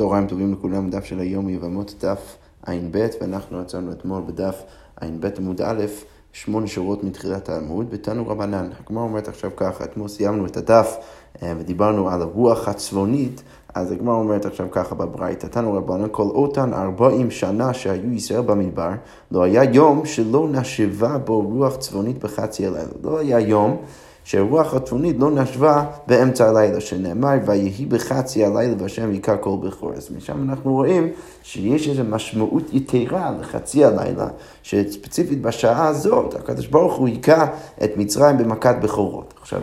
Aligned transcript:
צהריים 0.00 0.26
טובים 0.26 0.52
לכולם, 0.52 0.90
דף 0.90 1.04
של 1.04 1.20
היום 1.20 1.48
יבמות 1.48 1.94
דף 2.00 2.36
ע"ב, 2.66 3.06
ואנחנו 3.20 3.60
עצרנו 3.60 3.92
אתמול 3.92 4.22
בדף 4.26 4.62
ע"ב 5.00 5.26
עמוד 5.38 5.60
א', 5.62 5.84
שמונה 6.32 6.66
שורות 6.66 7.04
מתחילת 7.04 7.48
העמוד, 7.48 7.90
בתנו 7.90 8.28
רבנן. 8.28 8.68
הגמרא 8.80 9.02
אומרת 9.02 9.28
עכשיו 9.28 9.50
ככה, 9.56 9.84
אתמול 9.84 10.08
סיימנו 10.08 10.46
את 10.46 10.56
הדף 10.56 10.96
אה, 11.42 11.52
ודיברנו 11.58 12.10
על 12.10 12.22
הרוח 12.22 12.68
הצפונית, 12.68 13.42
אז 13.74 13.92
הגמרא 13.92 14.14
אומרת 14.14 14.46
עכשיו 14.46 14.66
ככה 14.70 14.94
בברייתא, 14.94 15.46
תנו 15.46 15.72
רבנן, 15.72 16.08
כל 16.10 16.22
אותן 16.22 16.74
ארבעים 16.74 17.30
שנה 17.30 17.74
שהיו 17.74 18.12
ישראל 18.12 18.40
במדבר, 18.40 18.90
לא 19.30 19.42
היה 19.42 19.64
יום 19.64 20.06
שלא 20.06 20.48
נשבה 20.50 21.18
בו 21.18 21.40
רוח 21.40 21.76
צפונית 21.76 22.24
בחצי 22.24 22.66
הלילה. 22.66 22.84
לא 23.02 23.18
היה 23.18 23.40
יום 23.40 23.76
שרוח 24.24 24.74
הצפונית 24.74 25.16
לא 25.18 25.30
נשבה 25.30 25.84
באמצע 26.06 26.48
הלילה, 26.48 26.80
שנאמר, 26.80 27.34
ויהי 27.46 27.86
בחצי 27.86 28.44
הלילה 28.44 28.74
והשם 28.78 29.12
יקרא 29.12 29.36
כל 29.40 29.56
בכור. 29.62 29.92
אז 29.92 30.10
משם 30.16 30.50
אנחנו 30.50 30.72
רואים 30.72 31.08
שיש 31.42 31.88
איזו 31.88 32.02
משמעות 32.04 32.62
יתרה 32.72 33.32
לחצי 33.40 33.84
הלילה, 33.84 34.28
שספציפית 34.62 35.42
בשעה 35.42 35.88
הזאת, 35.88 36.34
הקדוש 36.34 36.66
ברוך 36.66 36.94
הוא 36.94 37.08
היכה 37.08 37.46
את 37.84 37.90
מצרים 37.96 38.38
במכת 38.38 38.74
בכורות. 38.82 39.34
עכשיו, 39.40 39.60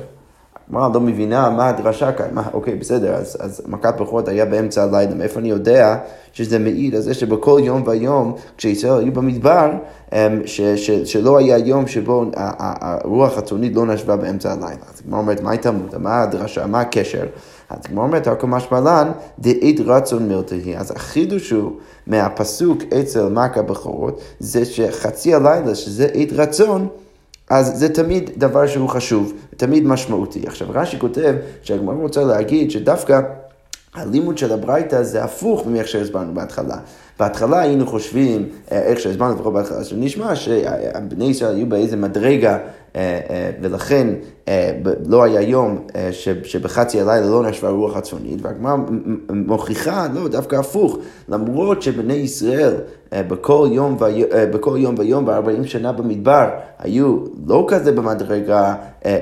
הגמרא 0.70 0.90
לא 0.94 1.00
מבינה 1.00 1.50
מה 1.50 1.70
הדרשה 1.70 2.12
כאן, 2.12 2.26
מה, 2.32 2.44
אוקיי, 2.54 2.76
בסדר, 2.76 3.14
אז, 3.14 3.38
אז 3.40 3.62
מכת 3.68 3.94
בכורות 4.00 4.28
היה 4.28 4.46
באמצע 4.46 4.84
הלילה, 4.84 5.16
מאיפה 5.16 5.40
אני 5.40 5.50
יודע 5.50 5.98
שזה 6.34 6.60
מעיד 6.60 6.96
על 6.96 7.02
זה 7.02 7.14
שבכל 7.14 7.60
יום 7.64 7.84
ויום, 7.86 8.36
כשישראל 8.58 9.00
היו 9.00 9.14
במדבר, 9.14 9.72
אמ, 10.14 10.42
ש, 10.46 10.62
ש, 10.62 10.92
שלא 10.92 11.38
היה 11.38 11.58
יום 11.58 11.88
שבו 11.88 12.26
הרוח 12.36 13.38
הצונית 13.38 13.76
לא 13.76 13.86
נשבה 13.86 14.16
באמצע 14.16 14.52
הלילה. 14.52 14.70
אז 14.94 15.02
הגמרא 15.06 15.20
אומרת, 15.20 15.42
מה 15.42 15.52
התלמוד? 15.52 15.98
מה 15.98 16.22
הדרשה? 16.22 16.66
מה 16.66 16.82
הקשר? 16.82 17.24
אז 17.70 17.80
הגמרא 17.86 18.04
אומרת, 18.04 18.28
הכל 18.28 18.48
משמלן, 18.48 19.12
דאית 19.40 19.80
רצון 19.86 20.28
מילתהי. 20.28 20.78
אז 20.78 20.92
החידוש 20.92 21.50
הוא 21.52 21.72
מהפסוק 22.08 22.78
אצל 23.00 23.30
מכה 23.30 23.62
בכורות, 23.62 24.22
זה 24.40 24.66
שחצי 24.66 25.34
הלילה, 25.34 25.76
שזה 25.76 26.08
עת 26.14 26.34
רצון, 26.34 26.88
אז 27.50 27.80
זה 27.80 27.94
תמיד 27.94 28.30
דבר 28.38 28.68
שהוא 28.68 28.90
חשוב, 28.90 29.34
תמיד 29.58 29.86
משמעותי. 29.86 30.48
עכשיו 30.48 30.68
רש"י 30.72 31.00
כותב 31.00 31.36
שהגמרא 31.64 31.96
רוצה 31.96 32.24
להגיד 32.24 32.72
שדווקא 32.72 33.22
הלימוד 33.94 34.38
של 34.38 34.54
הברייתא 34.54 35.04
זה 35.04 35.24
הפוך 35.24 35.68
מאיך 35.68 35.88
שהסברנו 35.88 36.34
בהתחלה. 36.34 36.78
בהתחלה 37.20 37.60
היינו 37.60 37.88
חושבים, 37.88 38.50
אה, 38.72 38.82
איך 38.82 39.00
שהסברנו 39.00 39.36
לפחות 39.36 39.54
בהתחלה, 39.54 39.84
שנשמע 39.84 40.36
שבני 40.36 41.26
ישראל 41.26 41.56
היו 41.56 41.70
באיזה 41.70 41.98
מדרגה 41.98 42.58
אה, 42.96 43.20
אה, 43.30 43.50
ולכן 43.62 44.08
לא 45.06 45.24
היה 45.24 45.42
יום 45.42 45.88
שבחצי 46.44 47.02
הלילה 47.02 47.30
לא 47.30 47.50
נשבה 47.50 47.70
רוח 47.70 47.98
הצפונית, 47.98 48.40
והגמרא 48.42 48.76
מוכיחה, 49.30 50.08
לא, 50.14 50.28
דווקא 50.28 50.56
הפוך, 50.56 50.98
למרות 51.30 51.82
שבני 51.82 52.14
ישראל 52.14 52.74
בכל 53.14 53.68
יום, 53.72 53.98
בכל 54.36 54.78
יום 54.80 54.96
ויום 54.98 55.26
ב-40 55.26 55.68
שנה 55.68 55.92
במדבר 55.92 56.50
היו 56.80 57.18
לא 57.48 57.66
כזה 57.68 57.92
במדרגה 57.92 58.76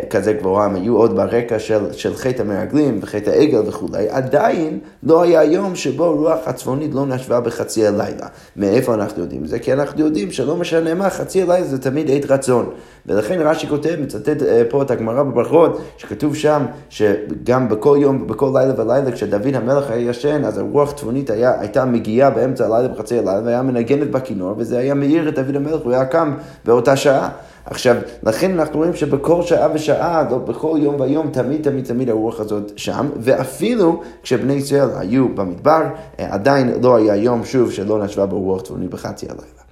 כזה 0.09 0.33
גבוהה, 0.33 0.65
הם 0.65 0.75
היו 0.75 0.97
עוד 0.97 1.15
ברקע 1.15 1.59
של, 1.59 1.93
של 1.93 2.15
חטא 2.15 2.41
המרגלים 2.41 2.99
וחטא 3.01 3.29
העגל 3.29 3.61
וכולי, 3.67 4.09
עדיין 4.09 4.79
לא 5.03 5.21
היה 5.21 5.43
יום 5.43 5.75
שבו 5.75 6.11
רוח 6.15 6.39
הצפונית 6.45 6.93
לא 6.93 7.05
נשבה 7.05 7.39
בחצי 7.39 7.84
הלילה. 7.87 8.27
מאיפה 8.55 8.93
אנחנו 8.93 9.21
יודעים 9.21 9.45
זה? 9.45 9.59
כי 9.59 9.73
אנחנו 9.73 9.99
יודעים 9.99 10.31
שלא 10.31 10.55
משנה 10.55 10.93
מה, 10.93 11.09
חצי 11.09 11.41
הלילה 11.41 11.67
זה 11.67 11.81
תמיד 11.81 12.11
עת 12.11 12.31
רצון. 12.31 12.69
ולכן 13.05 13.39
רש"י 13.41 13.67
כותב, 13.67 13.95
מצטט 14.01 14.41
אה, 14.41 14.63
פה 14.69 14.81
את 14.81 14.91
הגמרא 14.91 15.23
בברכות, 15.23 15.81
שכתוב 15.97 16.35
שם 16.35 16.65
שגם 16.89 17.69
בכל 17.69 17.97
יום, 18.01 18.27
בכל 18.27 18.51
לילה 18.53 18.73
ולילה, 18.77 19.11
כשדוד 19.11 19.55
המלך 19.55 19.89
היה 19.89 20.09
ישן, 20.09 20.45
אז 20.45 20.57
הרוח 20.57 20.91
צפונית 20.91 21.29
היה, 21.29 21.59
הייתה 21.59 21.85
מגיעה 21.85 22.29
באמצע 22.29 22.65
הלילה 22.65 22.87
בחצי 22.87 23.19
הלילה, 23.19 23.41
והיה 23.45 23.61
מנגנת 23.61 24.11
בכינור, 24.11 24.55
וזה 24.57 24.77
היה 24.77 24.93
מאיר 24.93 25.29
את 25.29 25.35
דוד 25.35 25.55
המלך, 25.55 25.81
הוא 25.83 25.91
היה 25.91 26.05
קם 26.05 26.35
באותה 26.65 26.95
שעה. 26.95 27.29
עכשיו, 27.65 27.95
לכן 28.23 28.59
אנחנו 28.59 28.77
רואים 28.77 28.93
שבכל 28.93 29.41
שעה 29.41 29.67
ושעה, 29.73 30.23
לא, 30.31 30.37
בכל 30.37 30.77
יום 30.81 30.99
ויום, 30.99 31.29
תמיד 31.31 31.63
תמיד 31.63 31.85
תמיד 31.85 32.09
הרוח 32.09 32.39
הזאת 32.39 32.71
שם, 32.75 33.09
ואפילו 33.19 34.01
כשבני 34.23 34.53
ישראל 34.53 34.89
היו 34.97 35.29
במדבר, 35.35 35.81
אה, 36.19 36.33
עדיין 36.33 36.73
לא 36.81 36.95
היה 36.95 37.15
יום 37.15 37.45
שוב 37.45 37.71
שלא 37.71 38.03
נשבה 38.03 38.25
ברוח 38.25 38.61
צפוני 38.61 38.87
בחצי 38.87 39.25
הלילה. 39.25 39.65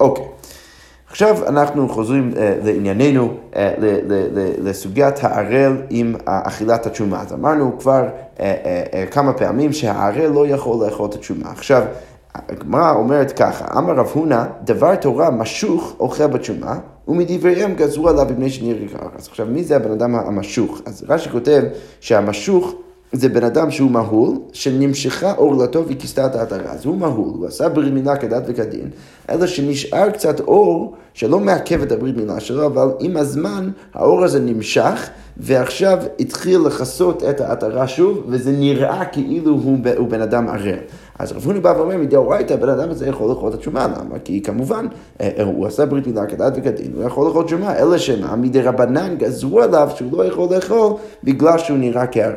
אוקיי. 0.00 0.24
עכשיו 1.10 1.48
אנחנו 1.48 1.88
חוזרים 1.88 2.32
uh, 2.34 2.38
לענייננו, 2.66 3.34
uh, 3.52 3.56
לסוגיית 4.62 5.24
הערל 5.24 5.76
עם 5.90 6.14
אכילת 6.24 6.86
התשומה. 6.86 7.20
אז 7.20 7.32
אמרנו 7.32 7.78
כבר 7.78 8.04
uh, 8.04 8.38
uh, 8.38 8.40
uh, 8.40 9.12
כמה 9.12 9.32
פעמים 9.32 9.72
שהערל 9.72 10.26
לא 10.26 10.46
יכול 10.46 10.86
לאכול 10.86 11.08
את 11.08 11.14
התשומה. 11.14 11.50
עכשיו, 11.50 11.82
הגמרא 12.34 12.94
אומרת 12.94 13.32
ככה, 13.32 13.78
אמר 13.78 13.94
רב 13.94 14.10
הונא, 14.12 14.44
דבר 14.64 14.94
תורה 14.94 15.30
משוך 15.30 15.94
אוכל 16.00 16.26
בתשומה, 16.26 16.78
ומדבריהם 17.08 17.74
גזרו 17.74 18.08
עליו 18.08 18.26
בבני 18.26 18.50
שניר 18.50 18.76
אז 19.18 19.28
עכשיו, 19.28 19.46
מי 19.46 19.64
זה 19.64 19.76
הבן 19.76 19.90
אדם 19.90 20.14
המשוך? 20.14 20.80
אז 20.86 21.04
רש"י 21.08 21.30
כותב 21.30 21.62
שהמשוך 22.00 22.74
זה 23.12 23.28
בן 23.28 23.44
אדם 23.44 23.70
שהוא 23.70 23.90
מהול, 23.90 24.36
שנמשכה 24.52 25.32
עורלתו 25.32 25.84
וכיסתה 25.88 26.26
את 26.26 26.34
העטרה. 26.34 26.72
אז 26.72 26.86
הוא 26.86 26.96
מהול, 26.96 27.34
הוא 27.38 27.46
עשה 27.46 27.68
ברית 27.68 27.92
מילה 27.92 28.16
כדת 28.16 28.42
וכדין, 28.46 28.90
אלא 29.30 29.46
שנשאר 29.46 30.10
קצת 30.10 30.40
אור 30.40 30.94
שלא 31.14 31.40
מעכב 31.40 31.82
את 31.82 31.92
הברית 31.92 32.16
מילה 32.16 32.40
שלו, 32.40 32.66
אבל 32.66 32.88
עם 33.00 33.16
הזמן 33.16 33.70
האור 33.94 34.24
הזה 34.24 34.40
נמשך, 34.40 35.08
ועכשיו 35.36 35.98
התחיל 36.20 36.60
לכסות 36.60 37.24
את 37.24 37.40
העטרה 37.40 37.88
שוב, 37.88 38.22
וזה 38.28 38.52
נראה 38.52 39.04
כאילו 39.04 39.52
הוא, 39.52 39.78
הוא 39.96 40.08
בן 40.08 40.20
אדם 40.20 40.48
ערל. 40.48 40.78
אז 41.18 41.32
רב 41.32 41.46
הוני 41.46 41.60
בא 41.60 41.74
ואומר, 41.76 41.96
מדאורייתא, 41.96 42.54
הבן 42.54 42.68
אדם 42.68 42.90
הזה 42.90 43.08
יכול 43.08 43.28
לאכול 43.28 43.48
את 43.48 43.54
התשומה, 43.54 43.86
למה? 43.86 44.18
כי 44.24 44.42
כמובן, 44.42 44.86
אה, 45.20 45.30
אה, 45.38 45.44
הוא 45.44 45.66
עשה 45.66 45.86
ברית 45.86 46.06
מילה 46.06 46.26
כדת 46.26 46.52
וכדין, 46.56 46.92
הוא 46.94 47.04
יכול 47.04 47.26
לאכול 47.26 47.44
תשומה, 47.44 47.78
אלא 47.78 47.98
שמה, 47.98 48.36
מדי 48.36 48.62
רבנן 48.62 49.16
גזרו 49.16 49.62
עליו 49.62 49.88
שהוא 49.96 50.18
לא 50.18 50.24
יכול 50.24 50.54
לאכול 50.54 50.92
בגלל 51.24 51.58
שהוא 51.58 51.78
נראה 51.78 52.06
כערל. 52.06 52.34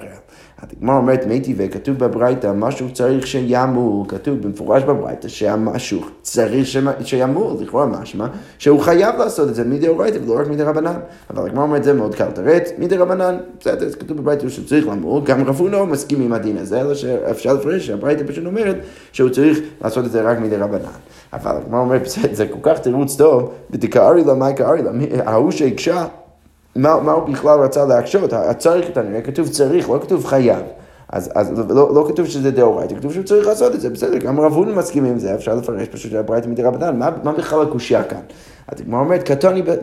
הגמרא 0.62 0.98
אומרת 0.98 1.26
מתי 1.28 1.54
וכתוב 1.58 1.98
בברייתא 1.98 2.52
משהו 2.56 2.94
צריך 2.94 3.28
שימול, 3.28 4.08
כתוב 4.08 4.42
במפורש 4.42 4.84
בברייתא 4.84 5.28
שהמשהו 5.28 6.02
צריך 6.22 6.68
שימול, 7.04 7.54
לכאורה 7.60 7.86
משמע 7.86 8.28
שהוא 8.58 8.80
חייב 8.80 9.16
לעשות 9.16 9.50
את 9.50 9.56
זה 9.56 9.64
מדי 9.64 9.88
אורייתא 9.88 10.18
ולא 10.24 10.40
רק 10.40 10.48
מדי 10.48 10.64
רבנן. 10.64 11.00
אבל 11.30 11.46
הגמרא 11.46 11.64
אומרת 11.64 11.84
זה 11.84 11.94
מאוד 11.94 12.16
קל 12.16 12.28
לתרץ, 12.28 12.72
מדי 12.78 12.98
רבנן, 12.98 13.38
בסדר, 13.60 13.92
כתוב 13.92 14.18
בברייתא 14.18 14.50
שהוא 14.50 14.66
צריך 14.66 14.88
למול, 14.88 15.22
גם 15.24 15.44
רב 15.44 15.60
הונא 15.60 15.86
מסכים 15.86 16.22
עם 16.22 16.34
הדין 16.34 16.58
הזה, 16.58 16.82
אלא 16.82 16.94
שאפשר 16.94 17.54
לפרש 17.54 17.88
שהברייתא 17.88 18.24
פשוט 18.28 18.46
אומרת 18.46 18.76
שהוא 19.12 19.30
צריך 19.30 19.60
לעשות 19.82 20.06
את 20.06 20.12
זה 20.12 20.22
רק 20.22 20.40
מדי 20.40 20.56
רבנן. 20.56 20.80
אבל 21.34 21.52
הגמרא 21.56 21.80
אומרת, 21.80 22.02
בסדר, 22.04 22.34
זה 22.34 22.48
כל 22.48 22.60
כך 22.62 22.80
תירוץ 22.80 23.16
טוב, 23.16 23.52
ותקארי 23.72 24.24
לה, 24.24 24.34
מה 24.34 24.50
יקארי 24.50 24.82
לה, 24.82 24.92
ההוא 25.26 25.52
שהקשה 25.52 26.06
מה, 26.82 27.00
מה 27.00 27.12
הוא 27.12 27.30
בכלל 27.30 27.60
רצה 27.60 27.86
להקשות? 27.86 28.34
הצריך 28.34 28.86
כנראה 28.96 29.22
כתוב 29.22 29.48
צריך, 29.48 29.90
לא 29.90 30.00
כתוב 30.02 30.26
חייב. 30.26 30.64
אז, 31.10 31.32
אז 31.36 31.60
לא, 31.70 31.96
לא 31.96 32.06
כתוב 32.08 32.26
שזה 32.26 32.52
דאורייתא, 32.52 32.96
כתוב 32.96 33.14
שהוא 33.14 33.24
צריך 33.24 33.48
לעשות 33.48 33.76
את 33.76 33.82
זה, 33.82 33.90
בסדר, 33.90 34.18
גם 34.18 34.40
רב 34.40 34.54
הונא 34.54 34.76
מסכים 34.76 35.06
עם 35.06 35.20
זה, 35.20 35.36
אפשר 35.36 35.56
לפרש 35.56 35.88
פשוט 35.88 36.12
שהברייתא 36.12 36.48
מדרבנן, 36.48 37.00
מה, 37.00 37.10
מה 37.24 37.32
בכלל 37.34 37.62
הקושייה 37.62 38.04
כאן? 38.04 38.20
אז 38.68 38.82
הגמרא 38.82 39.00
אומרת, 39.00 39.24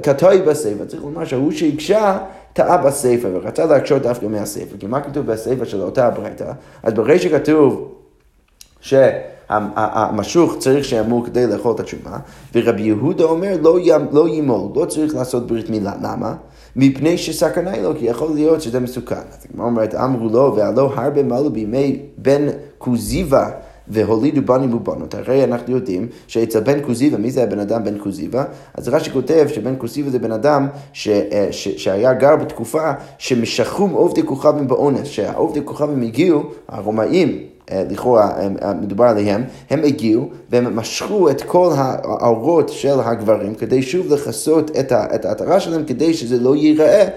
קטוי 0.03 0.43
בסיפא, 0.43 0.85
צריך 0.85 1.03
לומר 1.03 1.25
שההוא 1.25 1.53
שהקשה 1.53 2.19
טעה 2.53 2.77
בסיפא 2.77 3.29
ורצה 3.33 3.65
להקשות 3.65 4.03
דווקא 4.03 4.27
מהסיפא, 4.27 4.77
כי 4.79 4.87
מה 4.87 5.01
כתוב 5.01 5.27
בסיפא 5.27 5.65
של 5.65 5.83
אותה 5.83 6.07
הברייתא? 6.07 6.53
אז 6.83 6.93
ברגע 6.93 7.19
שכתוב 7.19 7.95
שהמשוך 8.81 10.57
צריך 10.59 10.85
שימור 10.85 11.27
כדי 11.27 11.47
לאכול 11.47 11.75
את 11.75 11.81
התשובה, 11.81 12.17
ורבי 12.55 12.83
יהודה 12.83 13.25
אומר 13.25 13.57
לא, 13.61 13.79
לא 14.13 14.29
ימול, 14.29 14.71
לא 14.75 14.85
צריך 14.85 15.15
לעשות 15.15 15.47
ברית 15.47 15.71
מילה, 15.71 15.93
למה? 16.03 16.35
מפני 16.77 17.19
שסכנה 17.19 17.83
לו, 17.83 17.97
כי 17.99 18.05
יכול 18.05 18.35
להיות 18.35 18.63
שזה 18.63 18.81
מסוכן. 18.81 19.15
אז 19.15 19.47
הגמרא 19.51 19.67
אומרת, 19.67 19.95
אמרו 19.95 20.29
לו, 20.29 20.57
והלא 20.57 20.93
הרבה 20.95 21.23
מעלו 21.23 21.51
בימי 21.53 21.99
בן 22.19 22.47
כוזיבה. 22.79 23.51
והולידו 23.89 24.43
בנים 24.43 24.75
ובנות. 24.75 25.15
הרי 25.15 25.45
אנחנו 25.45 25.75
יודעים 25.75 26.09
שאצל 26.27 26.61
בן 26.61 26.83
כוזיבה, 26.83 27.19
מי 27.19 27.31
זה 27.31 27.43
הבן 27.43 27.59
אדם 27.59 27.85
בן 27.85 27.99
כוזיבה? 27.99 28.45
אז 28.75 28.89
רש"י 28.89 29.11
כותב 29.11 29.47
שבן 29.49 29.75
כוזיבה 29.79 30.11
זה 30.11 30.19
בן 30.19 30.33
אדם 30.33 30.69
ש, 30.93 31.09
אה, 31.09 31.49
ש, 31.51 31.69
שהיה 31.69 32.15
גר 32.15 32.37
בתקופה 32.37 32.93
שמשכום 33.19 33.93
עובדי 33.93 34.23
כוכבים 34.23 34.69
באונס, 34.69 35.09
שהעובדי 35.09 35.61
כוכבים 35.65 36.03
הגיעו, 36.03 36.43
הרומאים, 36.69 37.39
לכאורה 37.73 38.31
אה, 38.63 38.75
מדובר 38.75 39.05
עליהם, 39.05 39.45
הם 39.71 39.85
הגיעו 39.85 40.29
והם 40.51 40.77
משכו 40.77 41.31
את 41.31 41.43
כל 41.43 41.71
האורות 41.77 42.69
של 42.69 43.01
הגברים 43.01 43.55
כדי 43.55 43.83
שוב 43.83 44.13
לכסות 44.13 44.71
את 44.81 45.25
העטרה 45.25 45.61
שלהם 45.61 45.85
כדי 45.85 46.15
שזה 46.15 46.39
לא 46.39 46.57
ייראה 46.57 47.09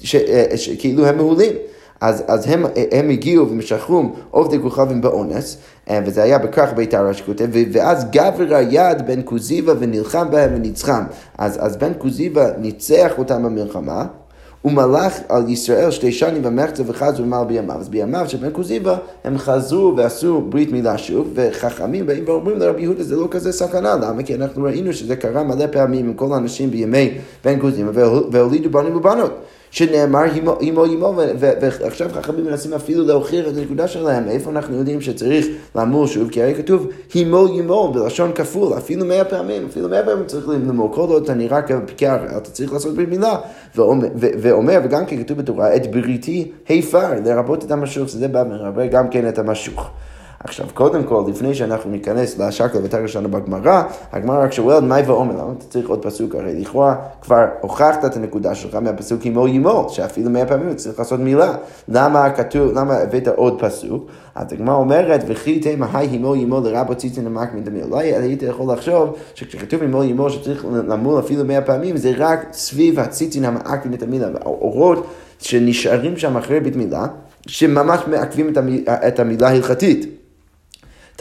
ש, 0.00 0.16
ש, 0.56 0.70
כאילו 0.78 1.06
הם 1.06 1.16
מעולים. 1.16 1.52
אז, 2.00 2.24
אז 2.26 2.46
הם, 2.46 2.64
הם 2.92 3.10
הגיעו 3.10 3.50
ומשכרו 3.50 4.02
עובדי 4.30 4.58
כוכבים 4.62 5.00
באונס, 5.00 5.56
וזה 5.92 6.22
היה 6.22 6.38
בכך 6.38 6.72
ביתר 6.76 7.06
רש"י 7.06 7.22
כותב, 7.22 7.48
ואז 7.72 8.04
גבר 8.10 8.54
היד 8.54 9.06
בן 9.06 9.20
כוזיבה 9.24 9.72
ונלחם 9.78 10.30
בהם 10.30 10.50
וניצחם. 10.54 11.02
אז, 11.38 11.58
אז 11.60 11.76
בן 11.76 11.92
כוזיבה 11.98 12.50
ניצח 12.58 13.12
אותם 13.18 13.42
במלחמה, 13.42 14.06
ומלך 14.68 15.18
על 15.28 15.48
ישראל 15.48 15.90
שתי 15.90 16.12
שנים 16.12 16.42
במחצה 16.42 16.82
וחזו 16.86 17.22
ומעל 17.22 17.44
בימיו. 17.44 17.76
אז 17.80 17.88
בימיו 17.88 18.28
של 18.28 18.38
בן 18.38 18.50
כוזיבא 18.52 18.96
הם 19.24 19.38
חזרו 19.38 19.96
ועשו 19.96 20.40
ברית 20.48 20.72
מילה 20.72 20.98
שוב, 20.98 21.28
וחכמים 21.34 22.06
באים 22.06 22.24
ואומרים 22.26 22.58
לרבי 22.58 22.82
יהודה 22.82 23.02
זה 23.02 23.16
לא 23.16 23.28
כזה 23.30 23.52
סכנה, 23.52 23.96
למה? 23.96 24.22
כי 24.22 24.34
אנחנו 24.34 24.64
ראינו 24.64 24.92
שזה 24.92 25.16
קרה 25.16 25.42
מלא 25.42 25.66
פעמים 25.66 26.06
עם 26.06 26.14
כל 26.14 26.32
האנשים 26.32 26.70
בימי 26.70 27.10
בן 27.44 27.60
כוזיבא 27.60 28.08
והולידו 28.30 28.70
בנים 28.70 28.96
ובנות. 28.96 29.32
שנאמר 29.70 30.24
הימו 30.60 30.84
הימו, 30.84 31.12
ועכשיו 31.38 32.10
חכמים 32.12 32.44
מנסים 32.44 32.74
אפילו 32.74 33.06
להוכיח 33.06 33.48
את 33.48 33.56
הנקודה 33.56 33.88
שלהם, 33.88 34.28
איפה 34.28 34.50
אנחנו 34.50 34.76
יודעים 34.76 35.00
שצריך 35.00 35.46
לאמור 35.76 36.06
שוב, 36.06 36.30
כי 36.30 36.42
הרי 36.42 36.54
כתוב 36.54 36.86
הימו 37.14 37.46
הימו 37.46 37.92
בלשון 37.92 38.32
כפול, 38.34 38.78
אפילו 38.78 39.04
מאה 39.04 39.24
פעמים, 39.24 39.66
אפילו 39.70 39.88
מאה 39.88 40.02
פעמים 40.04 40.26
צריך 40.26 40.48
למור, 40.48 40.92
כל 40.94 41.00
עוד 41.00 41.22
אתה 41.22 41.34
נראה 41.34 41.62
כפיקר, 41.62 42.16
אתה 42.36 42.50
צריך 42.50 42.72
לעשות 42.72 42.94
ברית 42.94 43.08
מילה, 43.08 43.36
ואומר, 44.16 44.80
וגם 44.84 45.06
כן 45.06 45.22
כתוב 45.22 45.38
בתורה, 45.38 45.76
את 45.76 45.90
בריתי 45.90 46.50
היפר, 46.68 47.08
לרבות 47.24 47.64
את 47.64 47.70
המשוך, 47.70 48.08
שזה 48.08 48.28
בא 48.28 48.44
מרבה 48.44 48.86
גם 48.86 49.08
כן 49.08 49.28
את 49.28 49.38
המשוך. 49.38 49.90
עכשיו, 50.44 50.66
קודם 50.74 51.04
כל, 51.04 51.24
לפני 51.28 51.54
שאנחנו 51.54 51.90
ניכנס 51.90 52.38
לשקל 52.38 52.78
ותגר 52.82 53.06
שלנו 53.06 53.28
בגמרא, 53.28 53.82
הגמרא 54.12 54.44
רק 54.44 54.52
שואלת 54.52 54.82
מאי 54.82 55.02
ואומר, 55.06 55.34
למה 55.34 55.52
אתה 55.58 55.64
צריך 55.64 55.88
עוד 55.88 56.02
פסוק? 56.02 56.34
הרי 56.34 56.60
לכאורה 56.60 56.94
כבר 57.22 57.44
הוכחת 57.60 58.04
את 58.04 58.16
הנקודה 58.16 58.54
שלך 58.54 58.74
מהפסוק 58.74 59.26
ימו 59.26 59.48
ימו, 59.48 59.86
שאפילו 59.88 60.30
מאה 60.30 60.46
פעמים 60.46 60.74
צריך 60.74 60.98
לעשות 60.98 61.20
מילה. 61.20 61.54
למה 61.88 62.30
כתוב, 62.30 62.72
למה 62.78 62.94
הבאת 62.94 63.28
עוד 63.28 63.60
פסוק? 63.60 64.06
אז 64.34 64.52
הגמרא 64.52 64.74
אומרת, 64.74 65.24
וכי 65.26 65.60
תימא 65.60 65.86
היי 65.92 66.08
הימו 66.08 66.36
ימו 66.36 66.60
לרבו 66.60 66.94
ציצין 66.94 67.24
למק 67.24 67.54
מדמיל. 67.54 67.84
לא 67.90 67.98
היית 67.98 68.42
יכול 68.42 68.72
לחשוב 68.72 69.16
שכשכתוב 69.34 69.82
ימו 69.82 70.04
ימו 70.04 70.30
שצריך 70.30 70.64
למול 70.88 71.18
אפילו 71.18 71.44
מאה 71.44 71.60
פעמים, 71.60 71.96
זה 71.96 72.12
רק 72.16 72.46
סביב 72.52 73.00
הציצין 73.00 73.44
המעק 73.44 73.86
מדמיל, 73.86 74.24
האורות 74.24 75.06
שנשארים 75.38 76.16
שם 76.16 76.36
אחרי 76.36 76.60
בית 76.60 76.76
מילה, 76.76 77.06
שממש 77.46 78.00
מעכבים 78.06 78.52
את 78.86 79.18
המילה 79.18 79.48
ההלכתית. 79.48 80.17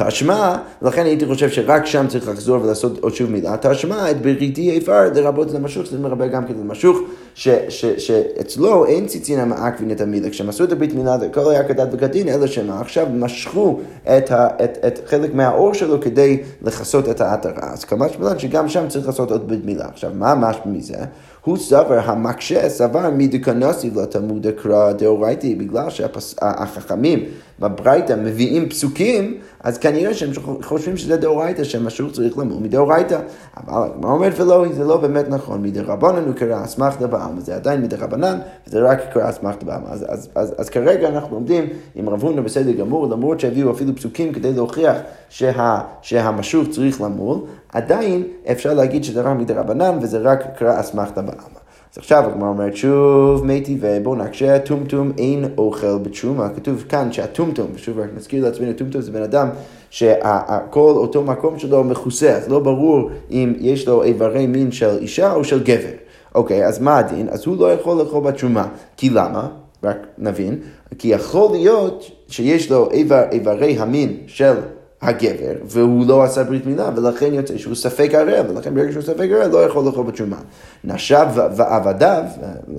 תשמע, 0.05 0.57
לכן 0.81 1.05
הייתי 1.05 1.25
חושב 1.25 1.49
שרק 1.49 1.85
שם 1.85 2.07
צריך 2.07 2.27
לחזור 2.27 2.63
ולעשות 2.63 2.97
עוד 2.99 3.15
שוב 3.15 3.31
מילה. 3.31 3.55
תשמע, 3.61 4.11
את 4.11 4.21
בריתי 4.21 4.71
איפר 4.71 5.13
לרבות 5.15 5.49
את 5.49 5.55
המשוך, 5.55 5.85
שזה 5.85 5.99
מרבה 5.99 6.27
גם 6.27 6.47
כן 6.47 6.53
למשוך, 6.53 6.97
שאצלו 7.35 8.85
אין 8.85 9.07
ציצין 9.07 9.39
המעקבין 9.39 9.91
את 9.91 10.01
המילה. 10.01 10.29
כשהם 10.29 10.49
עשו 10.49 10.63
את 10.63 10.71
הברית 10.71 10.93
מילה, 10.93 11.17
זה 11.19 11.25
הכל 11.25 11.51
היה 11.51 11.63
כדת 11.63 11.87
וכדין, 11.91 12.29
אלא 12.29 12.47
שמה 12.47 12.81
עכשיו 12.81 13.07
משכו 13.13 13.79
את, 14.03 14.31
ה, 14.31 14.47
את, 14.63 14.77
את 14.87 14.99
חלק 15.07 15.33
מהאור 15.33 15.73
שלו 15.73 16.01
כדי 16.01 16.43
לכסות 16.61 17.09
את 17.09 17.21
העטרה. 17.21 17.73
אז 17.73 17.83
כמה 17.83 18.09
שמלן 18.09 18.39
שגם 18.39 18.69
שם 18.69 18.87
צריך 18.87 19.07
לעשות 19.07 19.31
עוד 19.31 19.47
ברית 19.47 19.65
מילה. 19.65 19.85
עכשיו, 19.85 20.11
מה 20.13 20.35
משמע 20.35 20.65
מזה? 20.65 20.97
הוא 21.43 21.57
סבר, 21.57 21.99
המקשה 21.99 22.69
סבר 22.69 23.09
מדקנסיב 23.13 23.99
לתלמוד 23.99 24.47
הקרא 24.47 24.91
דאורייטי, 24.91 25.55
בגלל 25.55 25.89
שהחכמים 25.89 27.25
בברייתא 27.59 28.13
מביאים 28.13 28.69
פסוקים, 28.69 29.37
אז 29.59 29.77
כנראה 29.77 30.13
שהם 30.13 30.31
חושבים 30.61 30.97
שזה 30.97 31.17
דאורייתא, 31.17 31.63
שמשהו 31.63 32.11
צריך 32.11 32.37
למול 32.37 32.57
מדאורייתא. 32.63 33.19
אבל 33.57 33.89
הגמרא 33.93 34.11
אומרת 34.11 34.39
ולא, 34.39 34.65
זה 34.73 34.83
לא 34.83 34.97
באמת 34.97 35.29
נכון, 35.29 35.61
מדי 35.61 35.79
רבנן 35.79 36.25
הוא 36.25 36.33
קרא 36.33 36.63
אסמכתא 36.63 37.07
בעלמא, 37.07 37.41
זה 37.41 37.55
עדיין 37.55 37.81
מדי 37.81 37.95
רבנן, 37.95 38.39
וזה 38.67 38.79
רק 38.81 38.99
קרא 39.13 39.29
אסמכתא 39.29 39.65
בעלמא. 39.65 39.87
אז, 39.89 40.05
אז, 40.07 40.29
אז, 40.35 40.55
אז 40.57 40.69
כרגע 40.69 41.09
אנחנו 41.09 41.35
עומדים 41.35 41.65
עם 41.95 42.09
רב 42.09 42.23
הונא 42.23 42.41
בסדר 42.41 42.71
גמור, 42.71 43.07
למרות 43.07 43.39
שהביאו 43.39 43.71
אפילו 43.71 43.95
פסוקים 43.95 44.33
כדי 44.33 44.53
להוכיח 44.53 44.95
שה, 45.29 45.79
שהמשוך 46.01 46.67
צריך 46.71 47.01
למול, 47.01 47.37
עדיין 47.73 48.23
אפשר 48.51 48.73
להגיד 48.73 49.03
שזה 49.03 49.21
רק 49.21 49.37
מדי 49.37 49.53
רבנן, 49.53 49.97
וזה 50.01 50.19
רק 50.19 50.43
קרא 50.57 50.79
אסמכתא 50.79 51.21
בעלמא. 51.21 51.56
אז 51.93 51.97
עכשיו 51.97 52.23
הגמרא 52.27 52.49
אומרת 52.49 52.75
שוב 52.75 53.45
מי 53.45 53.61
טבעי, 53.61 53.99
בואו 53.99 54.15
נקשה, 54.15 54.59
טומטום 54.59 55.11
אין 55.17 55.45
אוכל 55.57 55.97
בתשומה. 55.97 56.49
כתוב 56.49 56.83
כאן 56.89 57.11
שהטומטום, 57.11 57.67
ושוב 57.73 57.99
רק 57.99 58.09
נזכיר 58.15 58.45
לעצמנו, 58.45 58.73
טומטום 58.73 59.01
זה 59.01 59.11
בן 59.11 59.21
אדם 59.23 59.49
שכל 59.89 60.93
אותו 60.95 61.23
מקום 61.23 61.59
שלו 61.59 61.83
מכוסה, 61.83 62.29
אז 62.29 62.49
לא 62.49 62.59
ברור 62.59 63.09
אם 63.31 63.53
יש 63.59 63.87
לו 63.87 64.03
איברי 64.03 64.47
מין 64.47 64.71
של 64.71 64.97
אישה 65.01 65.33
או 65.33 65.43
של 65.43 65.63
גבר. 65.63 65.93
אוקיי, 66.35 66.65
אז 66.65 66.79
מה 66.79 66.97
הדין? 66.97 67.29
אז 67.29 67.45
הוא 67.45 67.57
לא 67.57 67.73
יכול 67.73 67.97
לאכול 67.97 68.23
בתשומה. 68.23 68.67
כי 68.97 69.09
למה? 69.09 69.47
רק 69.83 69.97
נבין. 70.17 70.59
כי 70.97 71.07
יכול 71.07 71.51
להיות 71.51 72.11
שיש 72.27 72.71
לו 72.71 72.91
איבר, 72.91 73.23
איברי 73.31 73.77
המין 73.79 74.17
של 74.27 74.53
הגבר, 75.01 75.53
והוא 75.63 76.07
לא 76.07 76.23
עשה 76.23 76.43
ברית 76.43 76.65
מילה, 76.65 76.89
ולכן 76.95 77.33
יוצא 77.33 77.57
שהוא 77.57 77.75
ספק 77.75 78.09
ערב, 78.13 78.45
ולכן 78.49 78.75
ברגע 78.75 78.91
שהוא 78.91 79.03
ספק 79.03 79.27
ערב 79.31 79.51
לא 79.51 79.57
יכול 79.57 79.85
לאכול 79.85 80.05
בתשומה. 80.05 80.37
נשב 80.83 81.25
ועבדיו, 81.35 82.23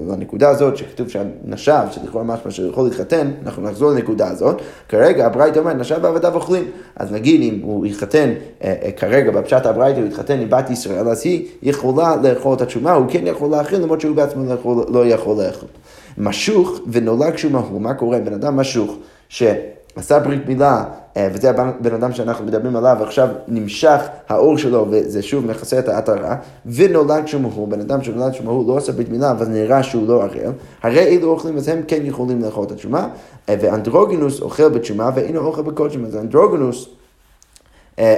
לנקודה 0.09 0.49
הזאת 0.49 0.77
שכתוב 0.77 1.09
שם 1.09 1.25
נשב, 1.45 1.83
שלכאורה 1.91 2.25
משמע 2.25 2.51
שיכול 2.51 2.85
להתחתן, 2.85 3.31
אנחנו 3.47 3.63
נחזור 3.63 3.91
לנקודה 3.91 4.29
הזאת, 4.29 4.63
כרגע 4.89 5.27
הברייתא 5.27 5.59
אומרת 5.59 5.77
נשב 5.77 5.99
ועבדיו 6.03 6.35
אוכלים. 6.35 6.65
אז 6.97 7.13
נגיד 7.13 7.41
אם 7.43 7.61
הוא 7.63 7.87
יתחתן, 7.87 8.33
אה, 8.65 8.75
אה, 8.83 8.93
כרגע 8.93 9.31
בפשט 9.31 9.67
הברייתא 9.67 10.01
הוא 10.01 10.07
יתחתן 10.07 10.41
עם 10.41 10.51
בת 10.51 10.71
ישראל, 10.71 11.09
אז 11.09 11.25
היא 11.25 11.47
יכולה 11.63 12.17
לאכול 12.23 12.55
את 12.57 12.61
התשומה, 12.61 12.93
הוא 12.93 13.07
כן 13.09 13.27
יכול 13.27 13.51
להאכיל, 13.51 13.81
למרות 13.81 14.01
שהוא 14.01 14.17
בעצמו 14.17 14.45
לא, 14.45 14.87
לא 14.89 15.07
יכול 15.07 15.45
לאכול. 15.45 15.69
משוך 16.19 16.81
ונולד 16.93 17.35
כשהוא 17.35 17.53
מהו, 17.53 17.81
מה 17.81 17.95
קורה? 17.95 18.19
בן 18.19 18.33
אדם 18.33 18.57
משוך, 18.57 18.97
ש... 19.29 19.43
עשה 19.99 20.19
ברית 20.19 20.47
מילה, 20.47 20.85
אה, 21.17 21.29
וזה 21.33 21.51
הבן 21.51 21.95
אדם 21.95 22.13
שאנחנו 22.13 22.45
מדברים 22.45 22.77
עליו, 22.77 22.97
ועכשיו 23.01 23.29
נמשך 23.49 24.01
האור 24.29 24.59
שלו, 24.59 24.87
וזה 24.91 25.23
שוב 25.23 25.47
מכסה 25.47 25.79
את 25.79 25.89
העטרה, 25.89 26.37
ונולד 26.67 27.25
כשמוהו, 27.25 27.67
בן 27.67 27.81
אדם 27.81 28.03
שנולד 28.03 28.33
כשמוהו 28.33 28.69
לא 28.69 28.77
עשה 28.77 28.93
ברית 28.93 29.11
מילה, 29.11 29.31
אבל 29.31 29.47
נראה 29.49 29.83
שהוא 29.83 30.09
לא 30.09 30.23
ערל, 30.23 30.53
הרי 30.83 31.01
אלו 31.01 31.31
אוכלים, 31.31 31.57
אז 31.57 31.69
הם 31.69 31.83
כן 31.89 32.01
יכולים 32.05 32.43
לאכול 32.43 32.65
את 32.65 32.73
התשומה, 32.73 33.09
אה, 33.49 33.55
ואנדרוגינוס 33.61 34.41
אוכל 34.41 34.69
בתשומה, 34.69 35.11
ואינו 35.15 35.41
אוכל 35.41 35.63
בקודשם, 35.63 36.05
אז 36.05 36.17
אנדרוגינוס 36.17 36.89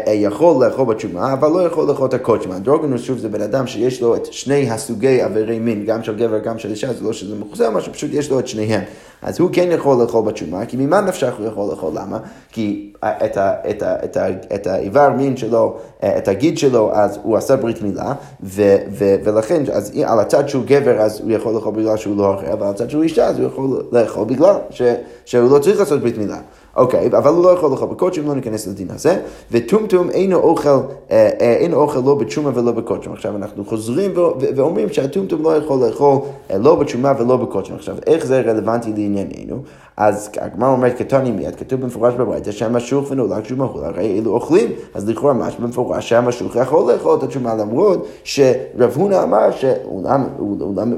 יכול 0.07 0.65
לאכול 0.65 0.87
בתשומה, 0.87 1.33
אבל 1.33 1.49
לא 1.49 1.67
יכול 1.67 1.89
לאכול 1.89 2.09
את 2.09 2.15
הקודשמה. 2.15 2.57
אנדרוגנוס, 2.57 3.03
שוב, 3.03 3.19
זה 3.19 3.29
בן 3.29 3.43
אדם 3.43 3.67
שיש 3.67 4.03
לו 4.03 4.17
את 4.17 4.33
שני 4.33 4.71
הסוגי 4.71 5.25
אברי 5.25 5.59
מין, 5.59 5.85
גם 5.85 6.03
של 6.03 6.17
גבר, 6.17 6.39
גם 6.39 6.59
של 6.59 6.71
אישה, 6.71 6.93
זה 6.93 7.05
לא 7.05 7.13
שזה 7.13 7.35
מכוסה, 7.35 7.71
משהו 7.71 7.93
פשוט 7.93 8.11
יש 8.13 8.31
לו 8.31 8.39
את 8.39 8.49
שניהם. 8.49 8.83
אז 9.23 9.41
הוא 9.41 9.51
כן 9.53 9.69
יכול 9.71 10.03
לאכול 10.03 10.25
בתשומה, 10.25 10.67
כי 10.67 10.77
ממה 10.77 11.01
נפשך 11.01 11.35
הוא 11.39 11.47
יכול 11.47 11.71
לאכול? 11.71 11.93
למה? 11.95 12.19
כי 12.53 12.93
את, 12.99 13.37
ה, 13.37 13.53
את, 13.71 13.83
ה, 13.83 14.05
את, 14.05 14.17
ה, 14.17 14.29
את 14.55 14.67
האיבר 14.67 15.11
מין 15.17 15.37
שלו, 15.37 15.77
אה, 16.03 16.19
את 16.19 16.29
הגיד 16.29 16.59
שלו, 16.59 16.95
אז 16.95 17.19
הוא 17.23 17.37
עשה 17.37 17.57
ברית 17.57 17.83
מילה, 17.83 18.13
ו, 18.43 18.77
ו, 18.91 19.15
ולכן, 19.25 19.63
אז 19.73 19.93
על 20.05 20.21
הצד 20.21 20.49
שהוא 20.49 20.65
גבר, 20.67 21.01
אז 21.01 21.21
הוא 21.21 21.33
יכול 21.33 21.55
לאכול 21.55 21.75
בגלל 21.75 21.97
שהוא 21.97 22.17
לא 22.17 22.35
אחר, 22.35 22.55
ועל 22.61 22.71
הצד 22.71 22.91
שהוא 22.91 23.03
אישה, 23.03 23.27
אז 23.27 23.39
הוא 23.39 23.47
יכול 23.47 23.83
לאכול 23.93 24.25
בגלל 24.25 24.55
ש, 24.71 24.83
שהוא 25.25 25.51
לא 25.51 25.59
צריך 25.59 25.79
לעשות 25.79 26.01
ברית 26.01 26.19
מילה. 26.19 26.39
אוקיי, 26.81 27.07
אבל 27.07 27.31
הוא 27.31 27.45
לא 27.45 27.49
יכול 27.49 27.71
לאכול 27.71 27.89
בקודשים, 27.89 28.27
לא 28.27 28.35
ניכנס 28.35 28.67
לדין 28.67 28.91
הזה. 28.91 29.21
וטומטום 29.51 30.11
אינו 30.11 30.37
אוכל, 30.37 30.69
אה, 30.69 30.81
אה, 31.11 31.53
אין 31.53 31.73
אוכל 31.73 31.99
לא 32.05 32.15
בתשומה 32.15 32.51
ולא 32.55 32.73
בקודשים. 32.73 33.13
עכשיו 33.13 33.37
אנחנו 33.37 33.65
חוזרים 33.65 34.11
ואומרים 34.57 34.89
שהטומטום 34.89 35.43
לא 35.43 35.57
יכול 35.57 35.87
לאכול 35.87 36.19
אה, 36.51 36.59
לא 36.59 36.75
בתשומה 36.75 37.13
ולא 37.19 37.37
בקודשים. 37.37 37.75
עכשיו, 37.75 37.97
איך 38.07 38.27
זה 38.27 38.41
רלוונטי 38.41 38.91
לענייננו? 38.91 39.63
אז 40.01 40.31
הגמרא 40.41 40.69
אומרת 40.69 40.97
קטני 40.97 41.31
מיד, 41.31 41.57
כתוב 41.57 41.81
במפורש 41.81 42.15
בברייתא 42.15 42.51
שהמשוך 42.51 43.11
ונולד 43.11 43.43
כשהוא 43.43 43.59
מחול, 43.59 43.85
הרי 43.85 44.19
אלו 44.19 44.33
אוכלים, 44.33 44.73
אז 44.95 45.09
לכאורה 45.09 45.33
ממש 45.33 45.57
במפורש 45.57 46.09
שהמשוך 46.09 46.57
יכול 46.57 46.93
לאכול 46.93 47.19
את 47.19 47.23
התשומה 47.23 47.55
למרות 47.55 48.07
שרב 48.25 48.93
הונא 48.95 49.23
אמר 49.23 49.51
שאולם 49.51 50.27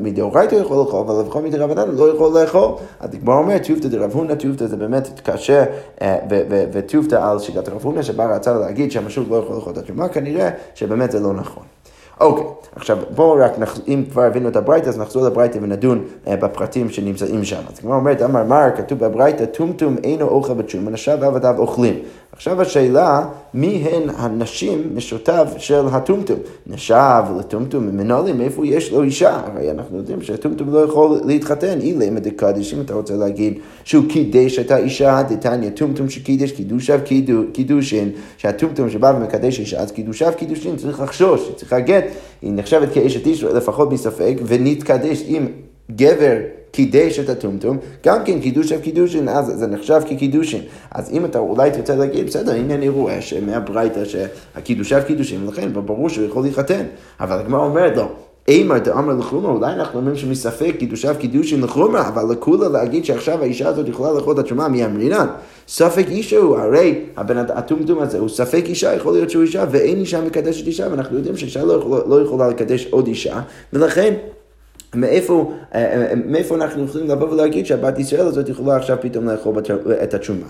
מדאורייתא 0.02 0.54
יכול 0.54 0.76
לאכול, 0.76 1.00
אבל 1.00 1.22
לפחות 1.22 1.44
מדרבנן 1.44 1.88
הוא 1.88 1.98
לא 1.98 2.14
יכול 2.14 2.40
לאכול. 2.40 2.68
אז 3.00 3.14
הגמרא 3.14 3.36
אומרת 3.38 3.62
תיובתא 3.62 3.88
דרב 3.88 4.12
הונא, 4.12 4.34
תיובתא 4.34 4.66
זה 4.66 4.76
באמת 4.76 5.20
קשה 5.24 5.64
אה, 6.02 6.16
ותיובתא 6.72 7.14
על 7.14 7.38
שיטת 7.38 7.68
רב 7.68 7.80
הונא 7.82 8.02
שבה 8.02 8.36
רצה 8.36 8.58
להגיד 8.58 8.92
שהמשוך 8.92 9.30
לא 9.30 9.36
יכול 9.36 9.56
לאכול 9.56 9.72
את 9.72 9.78
התשומה, 9.78 10.08
כנראה 10.08 10.50
שבאמת 10.74 11.10
זה 11.10 11.20
לא 11.20 11.32
נכון. 11.32 11.62
אוקיי, 12.20 12.44
עכשיו 12.76 12.98
בואו 13.14 13.36
רק, 13.44 13.58
נח... 13.58 13.78
אם 13.88 14.04
כבר 14.10 14.22
הבינו 14.22 14.48
את 14.48 14.56
הברייתא, 14.56 14.88
אז 14.88 14.98
נחזור 14.98 15.24
לברייתא 15.26 15.58
ונדון 15.62 16.04
uh, 16.24 16.30
בפרטים 16.30 16.90
שנמצאים 16.90 17.44
שם. 17.44 17.60
אז 17.72 17.78
כמו 17.78 17.94
אומרת, 17.94 18.22
אמר 18.22 18.44
מר, 18.44 18.68
כתוב 18.76 18.98
בברייתא, 18.98 19.44
טומטום 19.44 19.96
אינו 20.04 20.28
אוכל 20.28 20.54
בתשום, 20.54 20.88
אנשיו 20.88 21.18
ועבדיו 21.20 21.58
אוכלים. 21.58 21.94
עכשיו 22.32 22.62
השאלה, 22.62 23.24
מי 23.54 23.84
הן 23.90 24.10
הנשים 24.16 24.90
נשותיו 24.94 25.48
של 25.58 25.86
הטומטום? 25.92 26.38
נשים 26.66 27.22
לטומטום 27.38 27.86
מנא 27.86 28.09
ליה, 28.09 28.38
מאיפה 28.38 28.66
יש 28.66 28.92
לו 28.92 29.02
אישה? 29.02 29.40
הרי 29.44 29.70
אנחנו 29.70 29.96
יודעים 29.96 30.22
שהטומטום 30.22 30.72
לא 30.72 30.78
יכול 30.78 31.20
להתחתן, 31.24 31.80
אילימא 31.80 32.20
דקדיש, 32.20 32.74
אם 32.74 32.80
אתה 32.80 32.94
רוצה 32.94 33.14
להגיד 33.14 33.58
שהוא 33.84 34.04
קידש 34.08 34.58
את 34.58 34.70
האישה, 34.70 35.22
דתניא 35.28 35.70
טומטום 35.70 36.08
שקידש, 36.08 36.52
קידושיו 36.52 37.00
קידושין, 37.52 38.10
שהטומטום 38.36 38.90
שבא 38.90 39.12
ומקדש 39.16 39.60
אישה, 39.60 39.80
אז 39.80 39.92
קידושיו 39.92 40.32
קידושין, 40.36 40.76
צריך 40.76 41.00
לחשוש, 41.00 41.50
צריך 41.56 41.72
לה 42.02 42.08
גט, 42.08 42.16
היא 42.42 42.52
נחשבת 42.54 42.88
כאשת 42.94 43.26
איש 43.26 43.44
לפחות 43.44 43.92
מספק, 43.92 44.34
ונתקדש 44.46 45.22
עם 45.26 45.48
גבר 45.90 46.36
קידש 46.70 47.18
את 47.18 47.28
הטומטום, 47.28 47.78
גם 48.06 48.24
כן 48.24 48.40
קידוש 48.40 48.72
אף 48.72 48.80
קידושין, 48.80 49.28
אז 49.28 49.46
זה 49.46 49.66
נחשב 49.66 50.00
כקידושין. 50.08 50.62
אז 50.90 51.10
אם 51.12 51.24
אתה 51.24 51.38
אולי 51.38 51.70
תרצה 51.70 51.96
להגיד, 51.96 52.26
בסדר, 52.26 52.52
הנה 52.52 52.74
אני 52.74 52.88
רואה 52.88 53.22
שמהברייתא 53.22 54.04
שהקידוש 54.04 54.92
אף 54.92 55.04
קידושין, 55.06 55.48
ולכן 55.48 55.72
ברור 55.72 56.08
שהוא 56.08 56.26
יכול 56.26 56.42
להתחתן. 56.42 56.84
אבל 57.20 57.38
הגמרא 57.38 57.64
אומרת 57.64 57.96
לו, 57.96 58.08
אימא 58.48 58.78
דאמר 58.78 59.14
לחומרה, 59.14 59.52
אולי 59.52 59.72
אנחנו 59.72 59.98
אומרים 59.98 60.16
שמספק 60.16 60.74
קידושיו 60.78 61.14
קידושין 61.18 61.60
לחומרה, 61.60 62.08
אבל 62.08 62.32
לכולה 62.32 62.68
להגיד 62.68 63.04
שעכשיו 63.04 63.42
האישה 63.42 63.68
הזאת 63.68 63.88
יכולה 63.88 64.12
לאכול 64.12 64.34
את 64.34 64.38
התשומה 64.38 64.68
מאמרינן. 64.68 65.26
ספק 65.68 66.04
אישה 66.08 66.36
הוא, 66.36 66.56
הרי 66.56 67.04
הבן 67.16 67.36
הטומטום 67.36 67.98
הזה 67.98 68.18
הוא 68.18 68.28
ספק 68.28 68.64
אישה, 68.66 68.94
יכול 68.94 69.12
להיות 69.12 69.30
שהוא 69.30 69.42
אישה, 69.42 69.64
ואין 69.70 69.98
אישה 69.98 70.20
מקדשת 70.20 70.66
אישה, 70.66 70.86
ואנחנו 70.90 71.16
יודעים 71.16 71.36
שאישה 71.36 71.64
לא 71.64 71.72
יכולה, 71.72 72.02
לא 72.06 72.22
יכולה 72.22 72.48
לקדש 72.48 72.86
עוד 72.86 73.06
אישה, 73.06 73.40
ולכן 73.72 74.14
מאיפה, 74.94 75.52
אה, 75.74 75.80
אה, 75.80 76.14
מאיפה 76.26 76.54
אנחנו 76.54 76.84
יכולים 76.84 77.08
לבוא 77.08 77.28
ולהגיד 77.28 77.66
שהבת 77.66 77.98
ישראל 77.98 78.26
הזאת 78.26 78.48
יכולה 78.48 78.76
עכשיו 78.76 78.96
פתאום 79.00 79.28
לאכול 79.28 79.54
את 80.02 80.14
התשומה. 80.14 80.46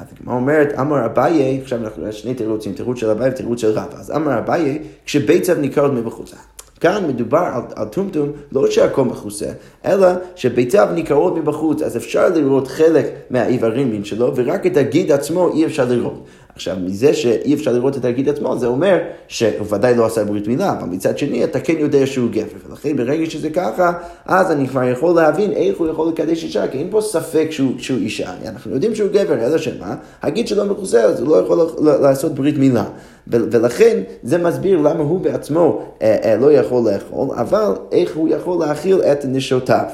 אז 0.00 0.06
הגמרא 0.20 0.34
אומרת, 0.34 0.72
אמר 0.80 1.06
אביי, 1.06 1.60
עכשיו 1.62 1.78
אנחנו 1.78 2.12
שני 2.12 2.34
תירוצים, 2.34 2.72
תירוץ 2.72 2.98
של 2.98 3.10
אביי 3.10 3.30
ותירוץ 3.30 3.60
של 3.60 3.70
רבא. 3.70 3.96
אז 3.98 4.10
אמר 4.10 4.38
אביי, 4.38 4.78
כשביצב 5.04 5.58
ניכרות 5.58 5.92
מבחוצה. 5.92 6.36
כאן 6.82 7.04
מדובר 7.08 7.38
על, 7.38 7.62
על 7.74 7.88
טומטום, 7.88 8.28
לא 8.52 8.70
שהכל 8.70 9.04
מכוסה, 9.04 9.46
אלא 9.84 10.08
שביתיו 10.36 10.88
ניכרות 10.94 11.36
מבחוץ, 11.36 11.82
אז 11.82 11.96
אפשר 11.96 12.28
לראות 12.28 12.68
חלק 12.68 13.06
מהאיברים 13.30 13.90
מין 13.90 14.04
שלו, 14.04 14.32
ורק 14.36 14.66
את 14.66 14.76
הגיד 14.76 15.12
עצמו 15.12 15.52
אי 15.52 15.66
אפשר 15.66 15.84
לראות. 15.84 16.24
עכשיו, 16.54 16.76
מזה 16.84 17.14
שאי 17.14 17.54
אפשר 17.54 17.72
לראות 17.72 17.96
את 17.96 18.04
הגיד 18.04 18.28
עצמו, 18.28 18.58
זה 18.58 18.66
אומר 18.66 18.98
שהוא 19.28 19.66
ודאי 19.70 19.94
לא 19.94 20.06
עשה 20.06 20.24
ברית 20.24 20.48
מילה, 20.48 20.72
אבל 20.72 20.88
מצד 20.88 21.18
שני 21.18 21.44
אתה 21.44 21.60
כן 21.60 21.74
יודע 21.78 22.06
שהוא 22.06 22.30
גבר. 22.30 22.58
ולכן 22.68 22.96
ברגע 22.96 23.30
שזה 23.30 23.50
ככה, 23.50 23.92
אז 24.26 24.50
אני 24.50 24.68
כבר 24.68 24.84
יכול 24.84 25.14
להבין 25.14 25.52
איך 25.52 25.78
הוא 25.78 25.88
יכול 25.88 26.08
לקדש 26.08 26.44
אישה, 26.44 26.68
כי 26.68 26.78
אין 26.78 26.88
פה 26.90 27.00
ספק 27.00 27.46
שהוא, 27.50 27.72
שהוא 27.78 27.98
אישה. 27.98 28.30
אנחנו 28.46 28.72
יודעים 28.74 28.94
שהוא 28.94 29.10
גבר, 29.12 29.46
אלא 29.46 29.58
שמה? 29.58 29.94
הגיד 30.22 30.48
שלו 30.48 30.64
מכוסה, 30.66 31.02
אז 31.02 31.20
הוא 31.20 31.28
לא 31.28 31.36
יכול 31.36 31.58
לעשות 32.00 32.34
ברית 32.34 32.58
מילה. 32.58 32.84
ולכן 33.26 34.00
זה 34.22 34.38
מסביר 34.38 34.78
למה 34.78 35.04
הוא 35.04 35.20
בעצמו 35.20 35.82
אה, 36.02 36.16
אה, 36.24 36.36
לא 36.36 36.52
יכול 36.52 36.92
לאכול, 36.92 37.28
אבל 37.36 37.72
איך 37.92 38.16
הוא 38.16 38.28
יכול 38.28 38.66
להאכיל 38.66 39.02
את 39.02 39.24
נשותיו. 39.24 39.86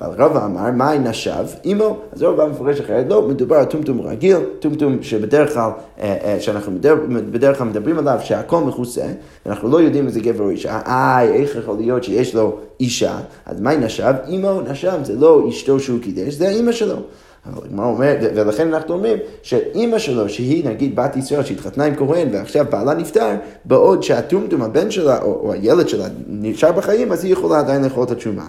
אבל 0.00 0.22
רבא 0.22 0.44
אמר, 0.44 0.70
מאי 0.70 0.98
נשב 0.98 1.44
עמו? 1.64 1.96
אז 2.12 2.22
רבא 2.22 2.46
מפרש 2.46 2.80
אחרת, 2.80 3.06
לא, 3.08 3.28
מדובר 3.28 3.56
על 3.56 3.64
טומטום 3.64 4.00
רגיל, 4.00 4.36
טומטום 4.60 5.02
שבדרך 5.02 5.54
כלל, 5.54 5.70
אה, 6.00 6.16
אה, 6.24 6.40
שאנחנו 6.40 6.72
בדרך 7.32 7.58
כלל 7.58 7.66
מדברים 7.66 7.98
עליו 7.98 8.18
שהכל 8.22 8.60
מכוסה, 8.60 9.06
אנחנו 9.46 9.68
לא 9.68 9.80
יודעים 9.80 10.06
איזה 10.06 10.20
גבר 10.20 10.44
או 10.44 10.50
אישה, 10.50 10.80
איי, 10.86 11.32
איך 11.32 11.56
יכול 11.56 11.76
להיות 11.76 12.04
שיש 12.04 12.34
לו 12.34 12.58
אישה, 12.80 13.18
אז 13.46 13.60
מאי 13.60 13.76
נשב 13.76 14.14
עמו? 14.26 14.60
נשב 14.60 14.98
זה 15.02 15.16
לא 15.16 15.48
אשתו 15.48 15.80
שהוא 15.80 16.00
קידש, 16.00 16.34
זה 16.34 16.48
האימא 16.48 16.72
שלו. 16.72 16.96
אבל 17.46 17.66
הגמרא 17.66 17.86
אומרת, 17.86 18.18
ולכן 18.34 18.74
אנחנו 18.74 18.94
אומרים 18.94 19.18
שאימא 19.42 19.98
שלו, 19.98 20.28
שהיא 20.28 20.68
נגיד 20.68 20.96
בת 20.96 21.16
ישראל 21.16 21.44
שהתחתנה 21.44 21.84
עם 21.84 21.96
כהן 21.96 22.28
ועכשיו 22.32 22.66
בעלה 22.70 22.94
נפטר, 22.94 23.30
בעוד 23.64 24.02
שהטומטום, 24.02 24.62
הבן 24.62 24.90
שלה 24.90 25.22
או, 25.22 25.32
או 25.32 25.52
הילד 25.52 25.88
שלה 25.88 26.06
נשאר 26.28 26.72
בחיים, 26.72 27.12
אז 27.12 27.24
היא 27.24 27.32
יכולה 27.32 27.58
עדיין 27.58 27.84
לאכול 27.84 28.04
את 28.04 28.10
התשומה. 28.10 28.46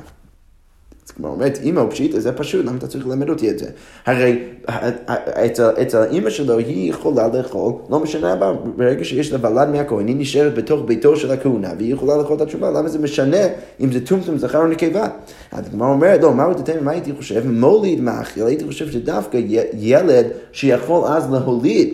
כמו 1.12 1.28
אומרת, 1.28 1.60
אימא 1.64 1.80
הוא 1.80 1.92
פשיטה, 1.92 2.20
זה 2.20 2.32
פשוט, 2.32 2.66
למה 2.66 2.78
אתה 2.78 2.88
צריך 2.88 3.08
ללמד 3.08 3.30
אותי 3.30 3.50
את 3.50 3.60
זה? 3.60 3.66
הרי 4.06 4.40
אצל 5.82 5.98
האימא 5.98 6.30
שלו 6.30 6.58
היא 6.58 6.90
יכולה 6.90 7.28
לאכול, 7.28 7.74
לא 7.90 8.00
משנה 8.00 8.36
מה, 8.36 8.54
ברגע 8.76 9.04
שיש 9.04 9.32
לה 9.32 9.50
ולד 9.50 9.70
מהכהן, 9.70 10.08
היא 10.08 10.16
נשארת 10.20 10.56
בתוך 10.56 10.82
ביתו 10.86 11.16
של 11.16 11.32
הכהונה, 11.32 11.70
והיא 11.78 11.94
יכולה 11.94 12.18
לאכול 12.18 12.36
את 12.36 12.42
התשובה, 12.42 12.72
למה 12.72 12.90
זה 12.90 13.00
משנה 13.00 13.48
אם 13.80 13.92
זה 13.92 14.06
טומטום 14.06 14.38
זכר 14.38 14.60
או 14.60 14.68
נקבה? 14.68 15.08
אז 15.52 15.66
הגמרא 15.68 15.88
אומרת, 15.88 16.22
לא, 16.22 16.34
מה 16.34 16.48
מה 16.82 16.92
הייתי 16.92 17.12
חושב? 17.18 17.48
מוליד 17.48 18.02
מאכיל, 18.02 18.46
הייתי 18.46 18.66
חושב 18.66 18.92
שדווקא 18.92 19.40
ילד 19.74 20.26
שיכול 20.52 21.06
אז 21.06 21.32
להוליד. 21.32 21.94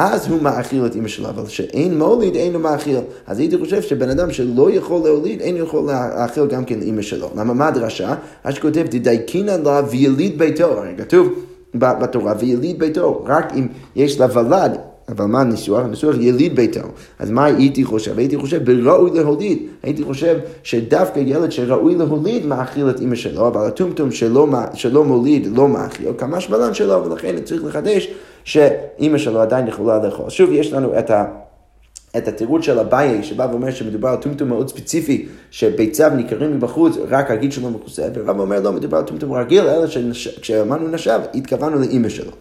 אז 0.00 0.28
הוא 0.28 0.42
מאכיל 0.42 0.86
את 0.86 0.96
אמא 0.96 1.08
שלו, 1.08 1.28
אבל 1.28 1.46
שאין 1.46 1.98
מוליד, 1.98 2.34
אין 2.34 2.52
לו 2.52 2.58
מאכיל. 2.58 2.98
אז 3.26 3.38
הייתי 3.38 3.58
חושב 3.58 3.82
שבן 3.82 4.10
אדם 4.10 4.32
שלא 4.32 4.70
יכול 4.70 5.00
להוליד, 5.04 5.40
אין 5.40 5.56
יכול 5.56 5.86
להאכיל 5.86 6.46
גם 6.46 6.64
כן 6.64 6.82
אמא 6.82 7.02
שלו. 7.02 7.30
למה 7.36 7.54
מה 7.54 7.68
הדרשה? 7.68 8.14
אז 8.44 8.54
שכותב, 8.54 8.86
תדייקינא 8.86 9.50
לה 9.64 9.82
ויליד 9.90 10.38
ביתו. 10.38 10.64
הרי 10.64 10.90
כתוב 10.98 11.28
בתורה, 11.74 12.34
ויליד 12.38 12.78
ביתו, 12.78 13.24
רק 13.26 13.52
אם 13.54 13.66
יש 13.96 14.20
לה 14.20 14.26
ולד. 14.34 14.78
אבל 15.08 15.24
מה 15.24 15.40
הניסוח? 15.40 15.84
הניסוח 15.84 16.14
יליד 16.20 16.56
ביתו. 16.56 16.80
אז 17.18 17.30
מה 17.30 17.44
הייתי 17.44 17.84
חושב? 17.84 18.18
הייתי 18.18 18.36
חושב 18.36 18.64
בראוי 18.64 19.10
להוליד. 19.14 19.58
הייתי 19.82 20.04
חושב 20.04 20.38
שדווקא 20.62 21.20
ילד 21.26 21.52
שראוי 21.52 21.94
להוליד 21.94 22.46
מאכיל 22.46 22.90
את 22.90 23.00
אמא 23.00 23.14
שלו, 23.14 23.48
אבל 23.48 23.66
הטומטום 23.66 24.10
שלא, 24.10 24.48
שלא 24.74 25.04
מוליד 25.04 25.46
לא 25.56 25.68
מאכיל, 25.68 26.08
כמה 26.18 26.40
שמלן 26.40 26.74
שלו, 26.74 27.04
ולכן 27.04 27.36
צריך 27.44 27.64
לחדש 27.64 28.08
שאימא 28.44 29.18
שלו 29.18 29.40
עדיין 29.40 29.68
יכולה 29.68 29.98
לאכול. 29.98 30.30
שוב, 30.30 30.52
יש 30.52 30.72
לנו 30.72 30.98
את 30.98 31.10
ה... 31.10 31.24
את 32.16 32.28
התירוץ 32.28 32.64
של 32.64 32.78
אביי, 32.78 33.22
שבא 33.22 33.46
ואומר 33.50 33.70
שמדובר 33.70 34.08
על 34.08 34.16
טומטום 34.16 34.48
מאוד 34.48 34.68
ספציפי, 34.68 35.28
שביציו 35.50 36.10
ניכרים 36.16 36.56
מבחוץ, 36.56 36.96
רק 37.08 37.30
הגיד 37.30 37.52
שלו 37.52 37.70
מכוסה, 37.70 38.08
ורב 38.14 38.40
אומר 38.40 38.60
לא, 38.60 38.72
מדובר 38.72 38.96
על 38.96 39.04
טומטום 39.04 39.32
רגיל, 39.32 39.68
אלא 39.68 39.86
שכשאמרנו 40.12 40.88
נשב, 40.88 41.20
התכוונו 41.34 41.78
לאימא 41.78 42.08
שלו. 42.08 42.32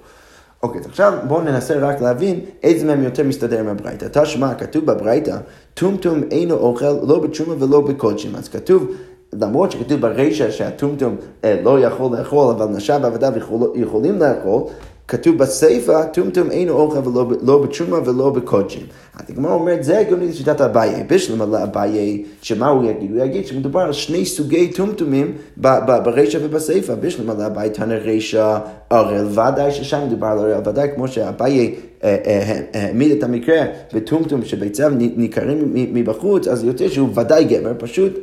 אוקיי, 0.63 0.81
אז 0.81 0.87
עכשיו 0.87 1.13
בואו 1.27 1.41
ננסה 1.41 1.79
רק 1.79 2.01
להבין 2.01 2.39
איזה 2.63 2.85
מהם 2.85 3.03
יותר 3.03 3.23
מסתדר 3.23 3.59
עם 3.59 3.67
הברייתא. 3.67 4.07
תשמע, 4.11 4.53
כתוב 4.53 4.85
בברייתא, 4.85 5.37
טומטום 5.73 6.23
אינו 6.31 6.55
אוכל 6.55 6.91
לא 7.07 7.19
בתשומה 7.19 7.63
ולא 7.63 7.81
בקודשים. 7.81 8.35
אז 8.35 8.49
כתוב, 8.49 8.91
למרות 9.33 9.71
שכתוב 9.71 10.01
ברישא 10.01 10.51
שהטומטום 10.51 11.15
אה, 11.43 11.61
לא 11.63 11.79
יכול 11.79 12.17
לאכול, 12.17 12.55
אבל 12.55 12.65
נשב 12.65 12.99
ועבדיו 13.03 13.33
יכול, 13.37 13.71
יכולים 13.75 14.19
לאכול, 14.19 14.63
כתוב 15.07 15.37
בסיפא, 15.37 16.03
טומטום 16.03 16.51
אינו 16.51 16.73
אוכל 16.73 17.09
ולא 17.09 17.25
לא 17.41 17.61
בתשומה 17.61 17.97
ולא 18.05 18.29
בקודשים. 18.29 18.85
אז 19.15 19.25
הגמרא 19.29 19.53
אומרת, 19.53 19.83
זה 19.83 19.99
הגיוני 19.99 20.27
לשיטת 20.27 20.61
אביי. 20.61 21.03
בשלמה 21.07 21.45
לאביי, 21.45 22.23
שמה 22.41 22.67
הוא 22.67 22.89
יגיד? 22.89 23.11
הוא 23.11 23.23
יגיד 23.23 23.47
שמדובר 23.47 23.79
על 23.79 23.93
שני 23.93 24.25
סוגי 24.25 24.67
טומטומים 24.67 25.33
ברישא 25.57 26.37
ובסיפא. 26.41 26.95
בשלמה 26.95 27.33
לאביי 27.33 27.69
תנא 27.69 27.93
רישא 27.93 28.57
ערל, 28.89 29.27
ודאי 29.31 29.71
ששם 29.71 29.99
מדובר 30.07 30.27
על 30.27 30.39
ערל, 30.39 30.61
ודאי 30.65 30.89
כמו 30.95 31.07
שאביי 31.07 31.75
אה, 32.03 32.15
אה, 32.25 32.61
העמיד 32.73 33.11
את 33.11 33.23
המקרה 33.23 33.65
בטומטום 33.93 34.45
שביציו 34.45 34.91
ניכרים 34.97 35.71
מבחוץ, 35.73 36.47
אז 36.47 36.63
יוצא 36.63 36.89
שהוא 36.89 37.09
ודאי 37.15 37.43
גבר, 37.43 37.73
פשוט 37.77 38.13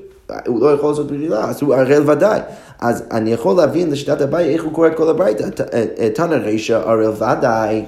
הוא 0.47 0.61
לא 0.61 0.73
יכול 0.73 0.91
לעשות 0.91 1.07
ברירה, 1.07 1.51
אז 1.51 1.63
הוא 1.63 1.75
ערל 1.75 2.11
ודאי. 2.11 2.41
אז 2.85 3.03
אני 3.11 3.33
יכול 3.33 3.57
להבין 3.57 3.91
לשיטת 3.91 4.21
הבית 4.21 4.49
איך 4.49 4.65
הוא 4.65 4.73
קורא 4.73 4.89
את 4.89 4.95
כל 4.97 5.09
הברייתא. 5.09 5.49
תנא 6.15 6.35
רישא 6.35 6.77
ערל 6.77 7.13
ודאי, 7.13 7.85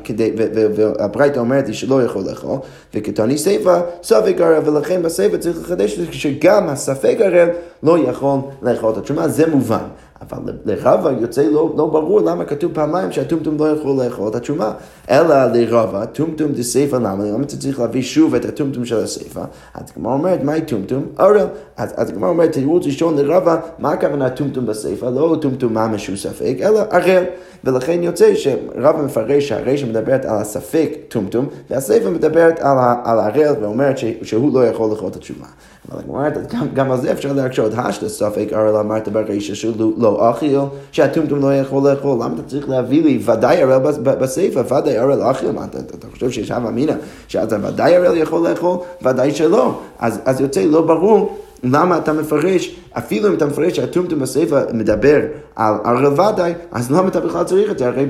והברייתא 0.74 1.38
אומרת 1.38 1.68
לי 1.68 1.74
שלא 1.74 2.02
יכול 2.02 2.24
לאכול, 2.28 2.58
וכתני 2.94 3.38
סיפא 3.38 3.80
ספק 4.02 4.36
ערל, 4.40 4.62
ולכן 4.64 5.02
בסיפא 5.02 5.36
צריך 5.36 5.60
לחדש 5.60 6.00
שגם 6.10 6.68
הספק 6.68 7.16
ערל 7.20 7.48
לא 7.82 7.98
יכול 7.98 8.38
לאכול 8.62 8.92
את 8.92 8.96
התשומה, 8.96 9.28
זה 9.28 9.46
מובן. 9.46 9.84
אבל 10.22 10.52
לרבה 10.64 11.10
יוצא 11.20 11.42
לא, 11.42 11.74
לא 11.76 11.86
ברור 11.86 12.20
למה 12.20 12.44
כתוב 12.44 12.72
פעמיים 12.74 13.12
שהטומטום 13.12 13.56
לא 13.58 13.68
יכול 13.68 14.04
לאכול 14.04 14.28
את 14.28 14.34
התשומה. 14.34 14.72
אלא 15.10 15.44
לרבה, 15.54 16.06
טומטום 16.06 16.52
דסייפה 16.52 16.96
למה? 16.98 17.24
למה 17.24 17.44
אתה 17.44 17.56
צריך 17.56 17.80
להביא 17.80 18.02
שוב 18.02 18.34
את 18.34 18.44
הטומטום 18.44 18.84
של 18.84 18.96
הסייפה? 18.96 19.40
אז 19.74 19.82
הגמרא 19.96 20.12
אומרת, 20.12 20.42
מהי 20.42 20.62
טומטום? 20.62 21.04
אורל. 21.18 21.46
אז, 21.76 21.94
הגמרא 21.96 22.28
אומרת, 22.28 22.52
תירוץ 22.52 22.86
ראשון 22.86 23.18
לרבה, 23.18 23.56
מה 23.78 23.92
הכוונה 23.92 24.30
טומטום 24.30 24.66
בסייפה? 24.86 25.10
לא 25.10 25.36
טומטום 25.40 25.74
ממש 25.74 26.06
הוא 26.06 26.16
ספק, 26.16 26.56
אלא 26.60 26.80
ערל. 26.90 27.24
ולכן 27.64 28.02
יוצא 28.02 28.34
שרבה 28.34 29.02
מפרש 29.02 29.48
שהרשע 29.48 29.86
מדברת 29.86 30.24
על 30.24 30.38
הספק 30.38 30.90
טומטום, 31.08 31.46
והסייפה 31.70 32.10
מדברת 32.10 32.60
על, 32.60 32.76
על 33.04 33.18
הערל 33.18 33.54
ואומרת 33.60 33.98
שהוא 34.22 34.54
לא 34.54 34.66
יכול 34.66 34.90
לאכול 34.90 35.08
את 35.08 35.16
התשומה. 35.16 35.46
אבל 35.90 36.00
הגמרא 36.00 36.16
אומרת, 36.16 36.52
גם 36.74 36.90
על 36.90 37.00
זה 37.00 37.12
אפשר 37.12 37.32
להקשות, 37.32 37.72
השתא 37.76 38.08
ספק 38.08 38.48
ערל 38.52 38.76
אמרת 38.76 39.08
ברישא 39.08 39.54
שהוא 39.54 39.92
לא 39.98 40.30
אכיל, 40.30 40.58
שהטומטום 40.92 41.40
לא 41.40 41.54
יכול 41.54 41.90
לאכול, 41.90 42.14
למה 42.14 42.34
אתה 42.34 42.42
צריך 42.42 42.68
להביא 42.68 43.02
לי 43.02 43.18
ודאי 43.24 43.62
ערל 43.62 43.78
בסיפא, 44.02 44.58
ודאי 44.58 44.96
ערל 44.96 45.22
אכיל, 45.22 45.52
מה 45.52 45.64
אתה 45.64 46.06
חושב 46.12 46.30
שיש 46.30 46.50
הווה 46.50 46.68
אמינא, 46.68 46.94
שאתה 47.28 47.56
ודאי 47.62 47.96
ערל 47.96 48.16
יכול 48.16 48.48
לאכול, 48.48 48.76
ודאי 49.02 49.30
שלא, 49.30 49.78
אז 49.98 50.40
יוצא 50.40 50.64
לא 50.64 50.80
ברור 50.80 51.36
למה 51.72 51.98
אתה 51.98 52.12
מפרש, 52.12 52.76
אפילו 52.92 53.28
אם 53.28 53.34
אתה 53.34 53.46
מפרש 53.46 53.76
שהטומטום 53.76 54.18
בסיפא 54.18 54.62
מדבר 54.72 55.20
על 55.56 55.74
ערל 55.84 56.06
ודאי, 56.06 56.54
אז 56.72 56.90
למה 56.90 57.08
אתה 57.08 57.20
בכלל 57.20 57.44
צריך 57.44 57.70
את 57.70 57.78
זה? 57.78 57.86
הרי 57.86 58.06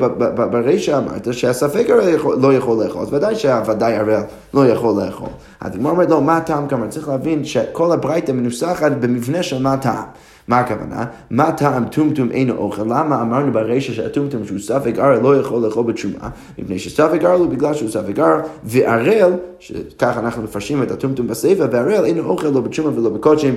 ברישא 0.51 0.99
אמרת 0.99 1.35
שהספק 1.35 1.87
ערל 1.91 2.17
לא 2.41 2.55
יכול 2.55 2.85
לאכול, 2.85 3.03
אז 3.03 3.13
ודאי 3.13 3.37
שהוודאי 3.37 3.97
ערל 3.97 4.23
לא 4.55 4.67
יכול 4.67 5.03
לאכול. 5.05 5.29
הגמרא 5.61 5.93
אומרת 5.93 6.11
לו, 6.11 6.21
מה 6.21 6.37
הטעם 6.37 6.69
כמה? 6.69 6.89
צריך 6.89 7.09
להבין 7.09 7.45
שכל 7.45 7.93
הברייתא 7.93 8.33
מנוסחת 8.33 8.93
במבנה 8.93 9.43
של 9.43 9.63
מה 9.63 9.73
הטעם. 9.73 10.05
מה 10.49 10.59
הכוונה? 10.59 11.05
מה 11.31 11.53
טעם 11.53 11.85
טומטום 11.85 12.31
אינו 12.31 12.57
אוכל? 12.57 12.83
למה 12.83 13.23
אמרנו 13.23 13.53
ברישא 13.53 13.93
שהטומטום 13.93 14.45
שהוא 14.45 14.59
ספק 14.59 14.99
ערל 14.99 15.21
לא 15.23 15.37
יכול 15.41 15.63
לאכול 15.63 15.85
בתשומה? 15.85 16.29
מפני 16.59 16.79
שספק 16.79 17.25
ערל 17.25 17.39
הוא 17.41 17.49
בגלל 17.49 17.75
שהוא 17.75 17.91
ספק 17.91 18.19
ערל, 18.19 18.41
וערל, 18.65 19.33
שככה 19.59 20.21
אנחנו 20.21 20.43
מפרשים 20.43 20.83
את 20.83 20.91
הטומטום 20.91 21.27
בסייפה, 21.27 21.65
וערל 21.73 22.05
אינו 22.05 22.25
אוכל 22.25 22.49
לא 22.49 22.61
בתשומה 22.61 22.99
ולא 22.99 23.11
בקודשים, 23.11 23.55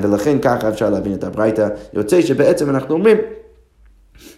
ולכן 0.00 0.38
ככה 0.38 0.68
אפשר 0.68 0.90
להבין 0.90 1.14
את 1.14 1.24
הברייתא. 1.24 1.68
יוצא 1.94 2.20
שבעצם 2.20 2.70
אנחנו 2.70 2.94
אומרים 2.94 3.16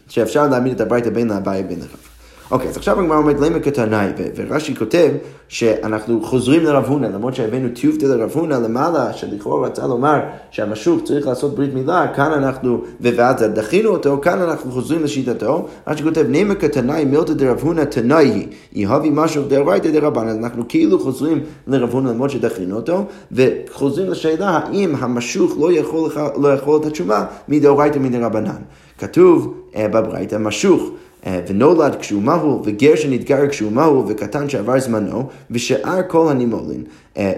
שאפשר 0.09 0.49
להעמיד 0.49 0.73
את 0.73 0.81
הברייתא 0.81 1.11
בין 1.11 1.29
לאביי 1.29 1.63
ובין 1.65 1.79
לרב. 1.79 2.14
אוקיי, 2.51 2.69
אז 2.69 2.77
עכשיו 2.77 3.01
הגמרא 3.01 3.17
אומרת 3.17 3.41
למה 3.41 3.61
כתנאי, 3.61 4.09
ורש"י 4.37 4.77
כותב 4.77 5.11
שאנחנו 5.49 6.23
חוזרים 6.23 6.65
לרב 6.65 6.85
הונא, 6.85 7.07
למרות 7.07 7.35
שהבאנו 7.35 7.69
טיובטה 7.69 8.07
לרב 8.07 8.31
הונא 8.35 8.55
למעלה, 8.55 9.13
שלכאורה 9.13 9.67
רצה 9.67 9.87
לומר 9.87 10.21
שהמשוך 10.51 11.03
צריך 11.05 11.27
לעשות 11.27 11.55
ברית 11.55 11.75
מילה, 11.75 12.07
כאן 12.17 12.33
אנחנו, 12.33 12.83
ואז 13.01 13.43
דחינו 13.43 13.91
אותו, 13.91 14.19
כאן 14.23 14.41
אנחנו 14.41 14.71
חוזרים 14.71 15.03
לשיטתו, 15.03 15.67
רש"י 15.87 16.03
כותב 16.03 16.25
נמה 16.29 16.55
כתנאי 16.55 17.05
מילתא 17.05 17.33
דרב 17.33 17.59
הונא 17.63 17.85
תנאי 17.85 18.25
היא, 18.25 18.47
יהבי 18.73 19.11
משהו 19.13 19.43
דאורייתא 19.43 19.89
אז 20.29 20.37
אנחנו 20.37 20.69
כאילו 20.69 20.99
חוזרים 21.01 21.41
לרב 21.67 21.91
הונא 21.91 22.09
למרות 22.09 22.31
שדחינו 22.31 22.77
אותו, 22.77 23.05
וחוזרים 23.33 24.11
לשאלה 24.11 24.49
האם 24.49 24.95
המשוך 24.99 25.57
לא 25.61 25.73
יכול, 25.73 26.11
לא 26.37 26.55
יכול 26.55 26.81
את 26.81 26.87
התשובה 26.87 27.25
מדאורייתא 27.49 27.99
מדרבנן. 27.99 28.63
כתוב 28.99 29.55
uh, 29.73 29.77
בברייתא 29.89 30.37
משוך. 30.37 30.83
אה, 30.83 31.04
ונולד 31.27 31.95
כשהוא 31.95 32.23
מהו, 32.23 32.63
וגר 32.65 32.97
שנתגר 32.97 33.49
כשהוא 33.49 33.73
מהו, 33.73 34.05
וקטן 34.09 34.49
שעבר 34.49 34.81
זמנו, 34.81 35.29
ושאר 35.51 36.01
כל 36.09 36.31
הנימולין 36.31 36.85
אה, 37.17 37.33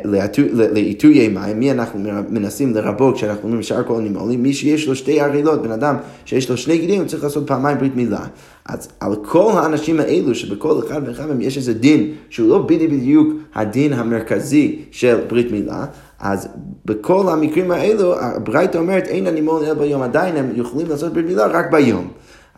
לעיתויי 0.53 1.29
מים, 1.29 1.61
מי 1.61 1.71
אנחנו 1.71 2.01
מנסים 2.29 2.75
לרבות 2.75 3.15
כשאנחנו 3.15 3.43
אומרים 3.45 3.63
שאר 3.63 3.83
כל 3.83 3.97
הנימולין? 3.97 4.43
מי 4.43 4.53
שיש 4.53 4.89
לו 4.89 4.97
שתי 4.97 5.21
ערילות, 5.21 5.63
בן 5.63 5.71
אדם 5.71 5.97
שיש 6.25 6.51
לו 6.51 6.57
שני 6.57 6.79
גידים, 6.79 7.01
הוא 7.01 7.09
צריך 7.09 7.25
לעשות 7.25 7.47
פעמיים 7.47 7.79
ברית 7.79 7.97
מילה. 7.97 8.25
אז 8.67 8.89
על 9.01 9.17
כל 9.25 9.53
האנשים 9.55 10.01
האלו, 10.01 10.35
שבכל 10.35 10.79
אחד 10.87 11.01
ואחד 11.07 11.27
מהם 11.27 11.41
יש 11.41 11.57
איזה 11.57 11.75
דין, 11.75 12.13
שהוא 12.31 12.49
לא 12.49 12.59
בדיוק 12.59 13.29
הדין 13.55 13.93
המרכזי 13.93 14.79
של 14.91 15.21
ברית 15.29 15.53
מילה, 15.53 15.85
אז 16.21 16.49
בכל 16.85 17.29
המקרים 17.29 17.71
האלו, 17.71 18.21
הברייתא 18.21 18.79
אומרת, 18.79 19.07
אין 19.07 19.27
הנימולין 19.27 19.69
אלא 19.69 19.79
ביום, 19.79 20.03
עדיין 20.03 20.37
הם 20.37 20.53
יכולים 20.55 20.87
לעשות 20.89 21.13
ברית 21.13 21.27
מילה 21.27 21.47
רק 21.47 21.71
ביום. 21.71 22.09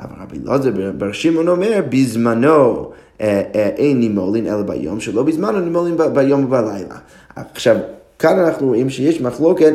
אבל 0.00 0.22
רבי 0.22 0.38
אלעזר 0.46 0.70
בר 0.98 1.12
שמעון 1.12 1.48
אומר, 1.48 1.80
בזמנו 1.88 2.90
אה, 3.20 3.42
אה, 3.54 3.68
אין 3.76 4.00
נימולין 4.00 4.46
אלא 4.46 4.62
ביום, 4.62 5.00
שלא 5.00 5.22
בזמנו 5.22 5.60
נימולין 5.60 5.96
ביום 6.12 6.44
ובלילה. 6.44 6.96
עכשיו, 7.36 7.76
כאן 8.18 8.38
אנחנו 8.38 8.66
רואים 8.66 8.90
שיש 8.90 9.20
מחלוקת 9.20 9.72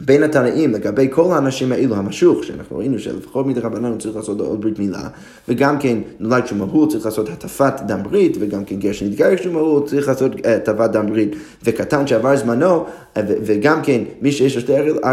בין 0.00 0.22
התנאים 0.22 0.72
לגבי 0.72 1.08
כל 1.10 1.32
האנשים 1.32 1.72
האלו, 1.72 1.96
המשוך, 1.96 2.44
שאנחנו 2.44 2.78
ראינו 2.78 2.98
שלפחות 2.98 3.46
מדי 3.46 3.60
רבנן 3.60 3.84
הוא 3.84 3.98
צריך 3.98 4.16
לעשות 4.16 4.40
עוד 4.40 4.60
ברית 4.60 4.78
מילה, 4.78 5.08
וגם 5.48 5.78
כן 5.78 5.98
נולד 6.20 6.44
כשהוא 6.44 6.58
מהות 6.58 6.90
צריך 6.90 7.06
לעשות 7.06 7.28
הטפת 7.28 7.72
דם 7.86 8.02
ברית, 8.02 8.36
וגם 8.40 8.64
כן 8.64 8.76
גר 8.76 8.92
שנתגר 8.92 9.36
כשהוא 9.36 9.54
מהות 9.54 9.88
צריך 9.88 10.08
לעשות 10.08 10.32
אה, 10.44 10.56
הטפת 10.56 10.90
דם 10.90 11.06
ברית, 11.06 11.36
וקטן 11.64 12.06
שעבר 12.06 12.36
זמנו, 12.36 12.84
אה, 13.16 13.22
וגם 13.26 13.82
כן 13.82 14.02
מי 14.20 14.32
שיש 14.32 14.54
לו 14.54 14.60
שתי 14.60 14.72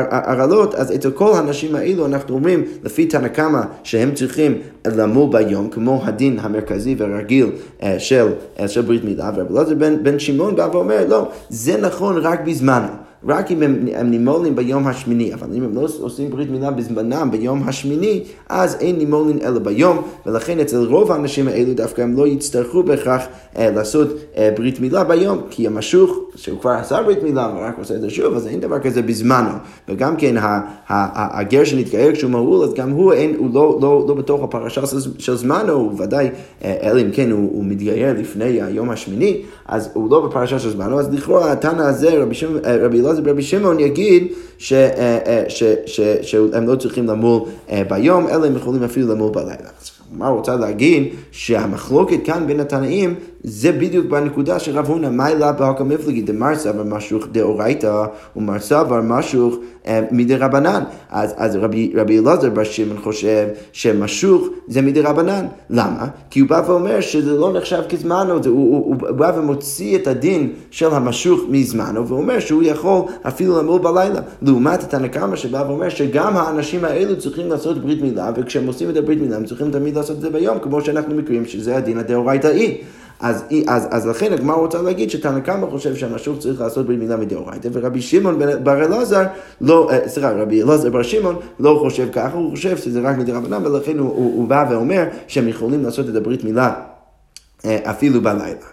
הרעלות, 0.10 0.76
אז 0.76 0.96
אצל 0.96 1.12
כל 1.12 1.34
האנשים 1.36 1.76
האלו 1.76 2.06
אנחנו 2.06 2.36
אומרים, 2.36 2.64
לפי 2.84 3.06
תנא 3.06 3.28
קמא, 3.28 3.62
שהם 3.84 4.14
צריכים 4.14 4.58
למול 4.88 5.30
ביום, 5.32 5.70
כמו 5.70 6.02
הדין 6.06 6.40
המרכזי 6.42 6.96
והרגיל 6.98 7.52
אה, 7.84 8.00
של, 8.00 8.28
של 8.68 8.82
ברית 8.82 9.04
מילה, 9.04 9.32
ורבי 9.36 9.54
אלעזר 9.54 9.76
בן 10.04 10.20
שמעון 10.20 10.56
בא 10.56 10.70
ואומר, 10.72 11.08
לא, 11.08 11.30
זה 11.50 11.78
נכון 11.78 12.18
רק 12.18 12.40
בזמנו. 12.46 13.03
רק 13.28 13.52
אם 13.52 13.64
הם, 13.64 13.88
הם 13.96 14.12
נימולין 14.12 14.56
ביום 14.56 14.88
השמיני, 14.88 15.34
אבל 15.34 15.48
אם 15.54 15.64
הם 15.64 15.76
לא 15.76 15.88
עושים 16.00 16.30
ברית 16.30 16.50
מילה 16.50 16.72
בזמנם 16.72 17.32
ביום 17.32 17.64
השמיני, 17.68 18.24
אז 18.50 18.78
אין 18.80 18.98
נימולין 18.98 19.40
אלא 19.44 19.60
ביום, 19.60 20.02
ולכן 20.26 20.60
אצל 20.60 20.86
רוב 20.86 21.12
האנשים 21.12 21.48
האלו 21.48 21.74
דווקא 21.74 22.02
הם 22.02 22.18
לא 22.18 22.28
יצטרכו 22.28 22.84
בהכרח 22.84 23.22
אה, 23.58 23.72
לעשות 23.72 24.08
אה, 24.38 24.50
ברית 24.58 24.80
מילה 24.80 25.04
ביום, 25.04 25.42
כי 25.50 25.68
המשוך, 25.68 26.18
שהוא 26.36 26.60
כבר 26.60 26.72
עשה 26.72 27.02
ברית 27.02 27.24
מילה 27.24 27.54
ורק 27.56 27.76
עושה 27.78 27.96
את 27.96 28.02
זה 28.02 28.10
שוב, 28.10 28.34
אז 28.34 28.48
אין 28.48 28.60
דבר 28.60 28.80
כזה 28.80 29.02
בזמנו. 29.02 29.50
וגם 29.90 30.16
כן 30.16 30.36
הגר 30.88 31.64
שנתגייר 31.64 32.14
כשהוא 32.14 32.32
מהול, 32.32 32.64
אז 32.64 32.74
גם 32.74 32.90
הוא, 32.90 33.14
אין, 33.14 33.36
הוא 33.38 33.50
לא, 33.54 33.80
לא, 33.82 34.06
לא 34.08 34.14
בתוך 34.14 34.44
הפרשה 34.44 34.82
של 35.18 35.36
זמנו, 35.36 35.74
הוא 35.74 35.92
ודאי, 35.98 36.30
אה, 36.64 36.78
אלא 36.82 37.02
אם 37.02 37.12
כן 37.12 37.32
הוא, 37.32 37.50
הוא 37.54 37.66
מתגייר 37.66 38.14
לפני 38.20 38.62
היום 38.62 38.90
השמיני, 38.90 39.42
אז 39.66 39.90
הוא 39.94 40.12
לא 40.12 40.28
בפרשה 40.28 40.60
של 40.60 40.70
זמנו, 40.70 41.00
אז 41.00 41.14
לכאורה 41.14 41.52
התנא 41.52 41.82
הזה, 41.82 42.24
רבי, 42.24 42.36
שם, 42.36 42.58
אה, 43.20 43.32
רבי 43.32 43.42
שמעון 43.42 43.80
יגיד 43.80 44.28
אה, 44.72 45.18
אה, 45.26 45.44
שהם 46.22 46.68
לא 46.68 46.76
צריכים 46.76 47.08
למול 47.08 47.42
ביום, 47.90 48.28
אלא 48.28 48.46
הם 48.46 48.56
יכולים 48.56 48.84
אפילו 48.84 49.08
למול 49.08 49.32
בלילה. 49.32 49.70
מה 50.12 50.28
הוא 50.28 50.38
רוצה 50.38 50.56
להגיד? 50.56 51.08
שהמחלוקת 51.32 52.20
כאן 52.26 52.48
בין 52.48 52.60
התנאים 52.60 53.16
זה 53.44 53.72
בדיוק 53.72 54.06
בנקודה 54.06 54.60
של 54.60 54.78
רב 54.78 54.86
הונא, 54.88 55.10
מה 55.10 55.30
אלא 55.30 55.52
בהקא 55.52 55.84
מפלגי, 55.84 56.22
דמר 56.22 56.56
סבר 56.56 56.84
משוך 56.84 57.28
דאורייתא 57.32 58.06
ומר 58.36 58.60
סבר 58.60 59.02
משוך 59.02 59.56
אה, 59.88 60.02
מדי 60.12 60.36
רבנן. 60.36 60.84
אז, 61.10 61.34
אז 61.38 61.56
רבי, 61.56 61.94
רבי 61.96 62.20
אלעזר 62.20 62.50
בר 62.50 62.64
שמעון 62.64 62.98
חושב 62.98 63.48
שמשוך 63.72 64.48
זה 64.68 64.82
מדי 64.82 65.02
רבנן. 65.02 65.46
למה? 65.70 66.08
כי 66.30 66.40
הוא 66.40 66.50
בא 66.50 66.64
ואומר 66.68 67.02
שזה 67.02 67.34
לא 67.34 67.54
נחשב 67.54 67.82
כזמנו, 67.90 68.34
הוא, 68.34 68.42
הוא, 68.46 68.86
הוא, 68.86 69.18
בא 69.18 69.32
ומוציא 69.38 69.96
את 69.96 70.08
הדין 70.08 70.54
של 70.72 70.94
המשוך 70.94 71.42
מזמנו, 71.50 72.08
ואומר 72.08 72.40
שהוא 72.40 72.64
יכול 72.64 73.02
אפילו 73.22 73.58
למול 73.58 73.82
בלילה. 73.82 74.20
לעומת 74.42 74.84
התנא 74.84 75.08
קמא 75.08 75.36
שבא 75.36 75.64
ואומר 75.68 75.90
שגם 75.90 76.38
האנשים 76.38 76.86
האלו 76.86 77.20
צריכים 77.20 77.50
לעשות 77.50 77.82
ברית 77.82 78.02
מילה, 78.02 78.32
וכשהם 78.36 78.68
עושים 78.68 78.90
את 78.90 78.98
הברית 78.98 79.22
מילה 79.22 79.36
הם 79.36 79.46
צריכים 79.46 79.72
תמיד 79.72 79.96
לעשות 79.96 80.16
את 80.18 80.22
זה 80.22 80.30
ביום, 80.30 80.60
כמו 80.60 80.82
שאנחנו 80.82 81.16
מכירים 81.16 81.46
שזה 81.46 81.78
הדין 81.78 81.98
הדאורייתאי. 81.98 82.78
אז, 83.24 83.44
אז, 83.68 83.88
אז 83.92 84.08
לכן 84.08 84.34
הגמר 84.34 84.54
רוצה 84.54 84.82
להגיד 84.82 85.10
שתנא 85.10 85.40
קמא 85.40 85.68
חושב 85.70 85.96
שהמשוך 85.96 86.40
צריך 86.40 86.62
לעשות 86.62 86.86
ברית 86.86 87.00
מילה 87.00 87.18
מדאורייתא, 87.18 87.70
ורבי 87.72 88.02
שמעון 88.02 88.40
בר 88.64 88.86
אלעזר, 88.86 89.24
לא, 89.62 89.90
אה, 89.92 90.08
סליחה, 90.08 90.32
רבי 90.32 90.64
אלעזר 90.64 90.90
בר 90.90 91.04
שמעון 91.04 91.36
לא 91.60 91.78
חושב 91.82 92.08
ככה, 92.12 92.38
הוא 92.38 92.52
חושב 92.52 92.78
שזה 92.78 93.02
רק 93.02 93.18
מדרבנן, 93.18 93.66
ולכן 93.66 93.98
הוא, 93.98 94.10
הוא, 94.10 94.38
הוא 94.38 94.48
בא 94.48 94.66
ואומר 94.70 95.04
שהם 95.28 95.48
יכולים 95.48 95.84
לעשות 95.84 96.10
את 96.10 96.16
הברית 96.16 96.44
מילה 96.44 96.74
אה, 97.66 97.78
אפילו 97.84 98.22
בלילה. 98.22 98.73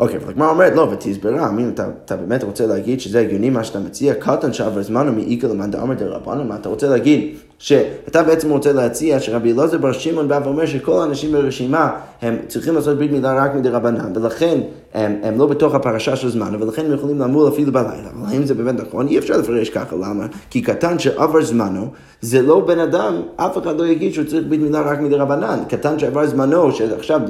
אוקיי, 0.00 0.16
אבל 0.16 0.30
הגמרא 0.30 0.50
אומרת, 0.50 0.72
לא, 0.76 0.88
ותסברה, 0.92 1.48
אמין, 1.48 1.70
אתה, 1.74 1.86
אתה 2.04 2.16
באמת 2.16 2.42
רוצה 2.42 2.66
להגיד 2.66 3.00
שזה 3.00 3.20
הגיוני 3.20 3.50
מה 3.50 3.64
שאתה 3.64 3.78
מציע? 3.78 4.14
קטן 4.14 4.52
שעבר 4.52 4.82
זמנו 4.82 5.12
מאיכא 5.12 5.46
למאן 5.46 5.70
דאמר 5.70 5.94
דרבנן, 5.94 6.48
מה 6.48 6.56
אתה 6.56 6.68
רוצה 6.68 6.88
להגיד? 6.88 7.34
שאתה 7.58 8.22
בעצם 8.22 8.50
רוצה 8.50 8.72
להציע 8.72 9.20
שרבי 9.20 9.52
אלעזר 9.52 9.78
בר 9.78 9.92
שמעון 9.92 10.28
בא 10.28 10.40
ואומר 10.44 10.66
שכל 10.66 11.00
האנשים 11.00 11.32
ברשימה 11.32 11.90
הם 12.22 12.36
צריכים 12.48 12.74
לעשות 12.74 12.96
ברית 12.96 13.12
מילה 13.12 13.44
רק 13.44 13.54
מדי 13.54 13.68
רבנן, 13.68 14.12
ולכן 14.14 14.60
הם, 14.94 15.16
הם 15.22 15.38
לא 15.38 15.46
בתוך 15.46 15.74
הפרשה 15.74 16.16
של 16.16 16.30
זמן, 16.30 16.56
ולכן 16.60 16.86
הם 16.86 16.92
יכולים 16.92 17.18
למול 17.18 17.48
אפילו 17.48 17.72
בלילה. 17.72 18.10
אבל 18.14 18.32
האם 18.32 18.46
זה 18.46 18.54
באמת 18.54 18.74
נכון? 18.80 19.08
אי 19.08 19.18
אפשר 19.18 19.36
לפרש 19.36 19.70
ככה, 19.70 19.96
למה? 19.96 20.26
כי 20.50 20.62
קטן 20.62 20.98
שעבר 20.98 21.42
זמנו, 21.42 21.86
זה 22.20 22.42
לא 22.42 22.60
בן 22.60 22.78
אדם, 22.78 23.14
אף 23.36 23.58
אחד 23.58 23.78
לא 23.78 23.86
יגיד 23.86 24.14
שהוא 24.14 24.24
צריך 24.24 24.44
ברית 24.48 24.60
מילה 24.60 24.80
רק 24.80 25.00
מדי 25.00 25.14
רבנן. 25.14 25.58
קטן 25.68 25.98
שעבר 25.98 26.26
זמנו, 26.26 26.72
שעכשיו 26.72 27.20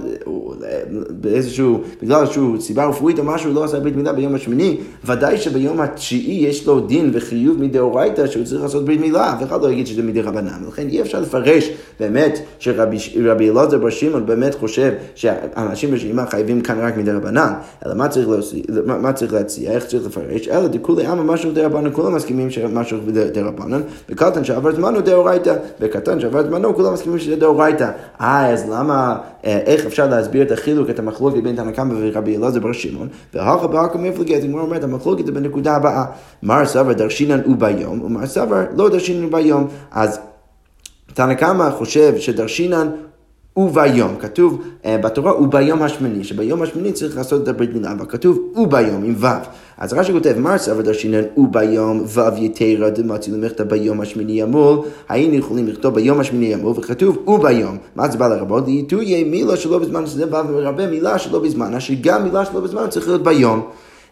באיזשהו, 1.11 1.81
בגלל 2.03 2.20
איזושהי 2.20 2.42
סיבה 2.61 2.87
רפואית 2.87 3.18
או 3.18 3.24
משהו, 3.24 3.53
לא 3.53 3.64
עשה 3.64 3.81
ברית 3.81 3.96
מילה 3.96 4.12
ביום 4.12 4.35
השמיני, 4.35 4.77
ודאי 5.05 5.38
שביום 5.38 5.81
התשיעי 5.81 6.46
יש 6.48 6.66
לו 6.66 6.81
דין 6.81 7.11
וחיוב 7.12 7.61
מדאורייתא 7.61 8.27
שהוא 8.27 8.44
צריך 8.44 8.62
לעשות 8.62 8.85
ברית 8.85 9.00
מילה, 9.00 9.33
אף 9.33 9.42
אחד 9.42 9.62
לא 9.62 9.72
יגיד 9.72 9.87
שזה 9.87 10.03
מדי 10.03 10.22
רבנן. 10.22 10.64
ולכן 10.64 10.88
אי 10.88 11.00
אפשר 11.00 11.20
לפרש 11.20 11.70
באמת 12.00 12.38
שרבי 12.59 13.50
אלעזר 13.50 13.79
בר 13.79 13.90
שמעון 13.90 14.27
באמת 14.27 14.55
חושב 14.55 14.92
שאנשים 15.14 15.90
ברשימה 15.90 16.27
חייבים 16.27 16.61
כאן 16.61 16.79
רק 16.81 16.96
מדי 16.96 17.11
רבנן, 17.11 17.54
אלא 17.87 17.95
מה 17.95 18.09
צריך, 18.09 18.29
להוציא, 18.29 18.62
מה 18.85 19.12
צריך 19.12 19.33
להציע, 19.33 19.71
איך 19.71 19.87
צריך 19.87 20.07
לפרש, 20.07 20.49
אלא 20.49 20.67
דכולי 20.67 21.07
עמא 21.07 21.23
משהו 21.23 21.53
די 21.53 21.62
רבנן, 21.62 21.93
כולם 21.93 22.14
מסכימים 22.14 22.51
שמשהו 22.51 22.99
די 23.33 23.40
רבנן, 23.40 23.81
וקטן 24.09 24.45
שעבר 24.45 24.75
זמנו 24.75 25.01
דאורייתא, 25.01 25.57
וקטן 25.81 26.21
שעבר 26.21 26.43
זמנו 26.43 26.75
כולם 26.75 26.93
מסכימים 26.93 27.19
שזה 27.19 27.37
דאורייתא. 27.37 27.90
אה, 28.21 28.53
אז 28.53 28.71
למה, 28.71 29.17
אה, 29.45 29.59
איך 29.59 29.87
אפשר 29.87 30.07
להסביר 30.07 30.43
את 30.43 30.53
החילוק, 30.53 30.90
את 30.90 30.99
המחלוקת 30.99 31.43
בין 31.43 31.57
תנא 31.57 31.71
קמא 31.71 31.95
ורבי 31.99 32.37
אלעזר 32.37 32.61
בר 32.61 32.73
שמעון, 32.73 33.09
והכה 33.35 33.67
באקא 33.67 33.99
מפלגי, 33.99 34.37
אז 34.37 34.45
הגמרא 34.45 34.62
אומרת, 34.62 34.85
המחלוקת 34.85 35.27
זה 35.27 35.33
בנקודה 35.33 35.77
הבאה, 35.77 36.05
מר 36.43 36.67
סבר 36.67 36.93
דרשינן 36.93 37.40
וביום, 37.47 38.03
ומר 38.03 38.27
סבר 38.27 38.64
לא 38.77 38.88
דרשינן 38.88 39.25
וביום. 39.25 39.69
אז 39.93 40.21
תנא 41.14 41.35
קמא 41.35 41.71
חושב 41.71 42.19
שדרשינן 42.19 42.88
וביום, 43.57 44.17
כתוב 44.19 44.62
uh, 44.83 44.87
בתורה 45.03 45.43
וביום 45.43 45.83
השמיני, 45.83 46.25
שביום 46.25 46.62
השמיני 46.62 46.93
צריך 46.93 47.17
לעשות 47.17 47.43
את 47.43 47.49
הברית 47.49 47.75
מילה, 47.75 47.93
אבל 47.93 48.05
כתוב 48.09 48.38
וביום 48.57 49.05
עם 49.05 49.14
ו'. 49.19 49.27
אז 49.79 49.93
רש"י 49.93 50.12
כותב, 50.12 50.38
מר 50.38 50.59
סבר 50.59 50.81
דרשינן 50.83 51.23
וביום 51.37 52.05
ו' 52.07 52.21
יתרה 52.37 52.90
דמצי 52.90 53.31
למכתב 53.31 53.64
ביום 53.64 54.01
השמיני 54.01 54.33
ימול, 54.33 54.79
היינו 55.09 55.35
יכולים 55.35 55.69
לכתוב 55.69 55.95
ביום 55.95 56.21
השמיני 56.21 56.47
ימול, 56.47 56.73
וכתוב 56.77 57.29
וביום. 57.29 57.77
מה 57.97 58.09
זה 58.09 58.19
בא 58.19 58.29
לרבות? 58.29 58.64
לעיתוי 58.64 59.25
מילה 59.25 59.57
שלא 59.57 59.79
בזמן, 59.79 60.07
שזה 60.07 60.27
בא 60.27 60.43
ומרבה 60.49 60.87
מילה 60.87 61.19
שלא 61.19 61.38
בזמן, 61.38 61.81
שגם 61.81 62.25
מילה 62.25 62.45
שלא 62.45 62.61
בזמן 62.61 62.87
צריך 62.88 63.09
להיות 63.09 63.23
ביום. 63.23 63.62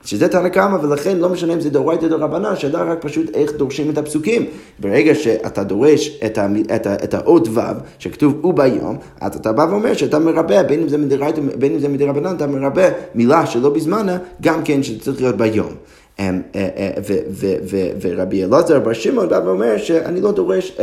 שזה 0.05 0.29
תנא 0.29 0.49
קמא, 0.49 0.77
ולכן 0.83 1.19
לא 1.19 1.29
משנה 1.29 1.53
אם 1.53 1.61
זה 1.61 1.71
דאורייתא 1.71 2.09
דרבנן, 2.09 2.45
השאלה 2.45 2.83
רק 2.83 2.99
פשוט 3.03 3.31
איך 3.35 3.53
דורשים 3.53 3.91
את 3.91 3.99
הפסוקים. 3.99 4.47
ברגע 4.79 5.15
שאתה 5.15 5.65
דורש 5.65 6.19
את, 6.27 6.39
ה, 6.39 6.47
את, 6.75 6.87
ה, 6.87 6.95
את 6.95 7.15
האות 7.15 7.49
ו', 7.49 7.61
שכתוב 7.99 8.45
וביום, 8.45 8.97
אז 9.21 9.37
אתה 9.37 9.53
בא 9.53 9.67
ואומר 9.71 9.95
שאתה 9.95 10.19
מרבה, 10.19 10.63
בין 10.63 10.81
אם 10.81 10.89
זה 10.89 10.99
מדאורייתא, 10.99 11.41
בין 11.59 11.73
אם 11.73 11.79
זה 11.79 11.89
מדרבנן, 11.89 12.37
אתה 12.37 12.47
מרבה 12.47 12.89
מילה 13.15 13.47
שלא 13.47 13.71
בזמנה, 13.71 14.19
גם 14.43 14.63
כן 14.65 14.83
שצריך 14.83 15.21
להיות 15.21 15.37
ביום. 15.37 15.73
אמ, 16.19 16.43
אה, 16.55 16.69
אה, 16.77 16.91
ורבי 18.01 18.45
אלעזר 18.45 18.81
בר 18.81 18.93
שמעון 18.93 19.29
בא 19.29 19.41
ואומר 19.45 19.79
שאני 19.79 20.21
לא 20.21 20.33
דורש 20.33 20.77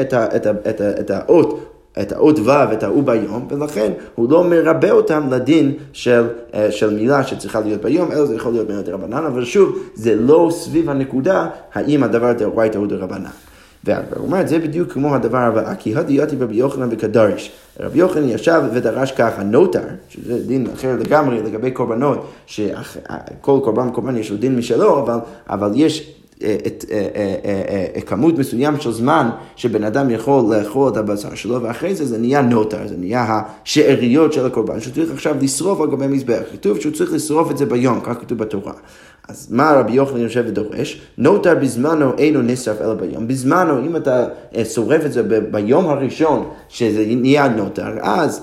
את 0.99 1.12
האות 1.12 1.68
את 2.01 2.12
האות 2.12 2.39
ו' 2.39 2.45
ואת 2.45 2.83
ההוא 2.83 3.03
ביום, 3.03 3.47
ולכן 3.49 3.91
הוא 4.15 4.31
לא 4.31 4.43
מרבה 4.43 4.91
אותם 4.91 5.27
לדין 5.31 5.73
של, 5.93 6.27
אה, 6.53 6.71
של 6.71 6.93
מילה 6.93 7.23
שצריכה 7.23 7.59
להיות 7.59 7.81
ביום, 7.81 8.12
אלא 8.12 8.25
זה 8.25 8.35
יכול 8.35 8.51
להיות 8.51 8.67
בין 8.67 8.81
דרבנן, 8.81 9.23
אבל 9.25 9.45
שוב, 9.45 9.79
זה 9.93 10.15
לא 10.15 10.49
סביב 10.51 10.89
הנקודה 10.89 11.47
האם 11.73 12.03
הדבר 12.03 12.33
דאורייתא 12.33 12.77
הוא 12.77 12.88
דרבנן. 12.88 13.29
והוא 13.83 14.01
אומר, 14.17 14.47
זה 14.47 14.59
בדיוק 14.59 14.91
כמו 14.91 15.15
הדבר 15.15 15.38
הבא, 15.38 15.73
כי 15.79 15.95
הדיוטי 15.95 16.35
רבי 16.39 16.55
יוחנן 16.55 16.88
וכדרש. 16.91 17.51
רבי 17.79 17.99
יוחנן 17.99 18.29
ישב 18.29 18.62
ודרש 18.73 19.12
ככה, 19.12 19.43
נוטר, 19.43 19.83
שזה 20.09 20.39
דין 20.47 20.67
אחר 20.73 20.95
לגמרי 20.99 21.43
לגבי 21.43 21.71
קורבנות, 21.71 22.25
שכל 22.45 22.79
קורבן 23.41 23.88
וקורבן 23.88 24.17
יש 24.17 24.31
לו 24.31 24.38
דין 24.38 24.55
משלו, 24.55 24.99
אבל, 24.99 25.17
אבל 25.49 25.71
יש 25.75 26.18
את, 26.43 26.86
אה, 26.91 27.08
אה, 27.15 27.89
אה, 27.95 28.02
כמות 28.02 28.38
מסוים 28.38 28.80
של 28.80 28.91
זמן 28.91 29.30
שבן 29.56 29.84
אדם 29.84 30.10
יכול 30.10 30.56
לאכול 30.56 30.91
את 30.91 30.97
הבשר 30.97 31.36
שלו, 31.36 31.62
ואחרי 31.62 31.95
זה 31.95 32.06
זה 32.06 32.17
נהיה 32.17 32.41
נוטר, 32.41 32.88
זה 32.88 32.95
נהיה 32.97 33.41
השאריות 33.63 34.34
של 34.34 34.45
הקורבן, 34.45 34.80
שהוא 34.80 34.93
צריך 34.93 35.12
עכשיו 35.12 35.36
לשרוף 35.41 35.82
על 35.82 35.89
גבי 35.89 36.08
מזבח. 36.08 36.41
כתוב 36.52 36.80
שהוא 36.80 36.93
צריך 36.93 37.13
לשרוף 37.13 37.52
את 37.52 37.58
זה 37.58 37.65
ביום, 37.65 37.99
כך 38.04 38.13
כתוב 38.21 38.38
בתורה. 38.38 38.73
אז 39.28 39.47
מה 39.52 39.71
רבי 39.71 39.91
יוחנן 39.91 40.19
יושב 40.19 40.43
ודורש? 40.47 41.02
נוטר 41.17 41.56
בזמנו 41.56 42.17
אינו 42.17 42.41
נשרף 42.41 42.82
אלא 42.82 42.93
ביום. 42.93 43.28
בזמנו, 43.28 43.80
אם 43.80 43.95
אתה 43.95 44.25
שורף 44.73 45.06
את 45.06 45.13
זה 45.13 45.23
ביום 45.52 45.88
הראשון 45.88 46.49
שזה 46.69 47.06
נהיה 47.08 47.47
נוטר, 47.47 47.91
אז... 48.02 48.41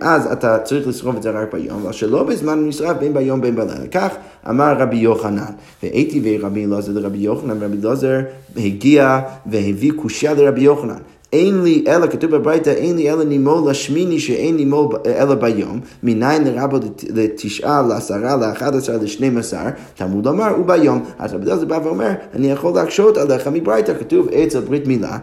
אז 0.00 0.32
אתה 0.32 0.58
צריך 0.58 0.88
לשרוף 0.88 1.16
את 1.16 1.22
זה 1.22 1.30
רק 1.30 1.54
ביום, 1.54 1.82
אבל 1.82 1.92
שלא 1.92 2.22
בזמן 2.22 2.68
נשרף 2.68 2.96
בין 2.96 3.14
ביום 3.14 3.40
בין 3.40 3.56
בלילה. 3.56 3.86
כך 3.90 4.14
אמר 4.48 4.74
רבי 4.78 4.96
יוחנן. 4.96 5.52
והייתי 5.82 6.20
ורבי 6.24 6.64
אלעזר 6.64 6.92
לרבי 6.92 7.18
יוחנן, 7.18 7.56
ורבי 7.60 7.76
אלעזר 7.86 8.20
הגיע 8.56 9.20
והביא 9.46 9.92
קושייה 9.96 10.34
לרבי 10.34 10.60
יוחנן. 10.60 10.98
אין 11.32 11.62
לי 11.62 11.84
אלא, 11.88 12.06
כתוב 12.06 12.30
בברייתא, 12.30 12.70
אין 12.70 12.96
לי 12.96 13.12
אלא 13.12 13.24
נימול 13.24 13.70
לשמיני 13.70 14.20
שאין 14.20 14.56
נימול 14.56 14.86
אלא 15.06 15.34
ביום, 15.34 15.80
מניין 16.02 16.44
לרבו 16.44 16.76
לתשעה, 17.14 17.82
לעשרה, 17.88 18.36
לאחד 18.36 18.76
עשר, 18.76 18.96
לשנים 19.02 19.38
עשר, 19.38 19.64
תלמוד 19.94 20.26
לומר, 20.26 20.60
וביום. 20.60 21.04
אז 21.18 21.34
רבי 21.34 21.46
אלעזר 21.46 21.64
בא 21.64 21.78
ואומר, 21.84 22.12
אני 22.34 22.50
יכול 22.50 22.74
להקשות 22.74 23.16
עליך 23.16 23.48
מברייתא, 23.52 23.92
כתוב 23.98 24.28
אצל 24.28 24.60
ברית 24.60 24.86
מילה, 24.86 25.18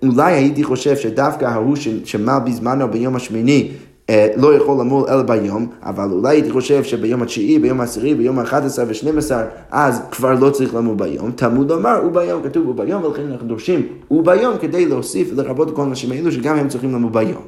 שאולי 0.00 0.32
הייתי 0.32 0.64
חושב 0.64 0.96
שדווקא 0.96 1.44
ההוא 1.44 1.76
שמל 2.04 2.38
בזמנו 2.44 2.88
ביום 2.88 3.16
השמיני, 3.16 3.70
אה, 4.10 4.28
לא 4.36 4.54
יכול 4.54 4.80
למול 4.80 5.08
אלא 5.08 5.22
ביום, 5.22 5.66
אבל 5.82 6.08
אולי 6.10 6.36
הייתי 6.36 6.50
חושב 6.50 6.84
שביום 6.84 7.22
התשיעי, 7.22 7.58
ביום 7.58 7.80
העשירי, 7.80 8.14
ביום 8.14 8.38
האחד 8.38 8.66
עשר 8.66 8.84
ושנים 8.88 9.18
עשר, 9.18 9.42
אז 9.70 10.02
כבר 10.10 10.34
לא 10.34 10.50
צריך 10.50 10.74
למול 10.74 10.96
ביום. 10.96 11.30
תלמוד 11.30 11.70
לומר, 11.70 12.00
וביום, 12.06 12.42
כתוב 12.42 12.68
וביום, 12.68 13.04
ולכן 13.04 13.30
אנחנו 13.30 13.48
דורשים 13.48 13.86
וביום 14.10 14.58
כדי 14.60 14.86
להוסיף 14.86 15.32
לרבות 15.32 15.76
כל 15.76 15.82
האנשים 15.82 16.12
האלו 16.12 16.32
שגם 16.32 16.56
הם 16.56 16.68
צריכים 16.68 16.92
למול 16.92 17.12
ביום. 17.12 17.42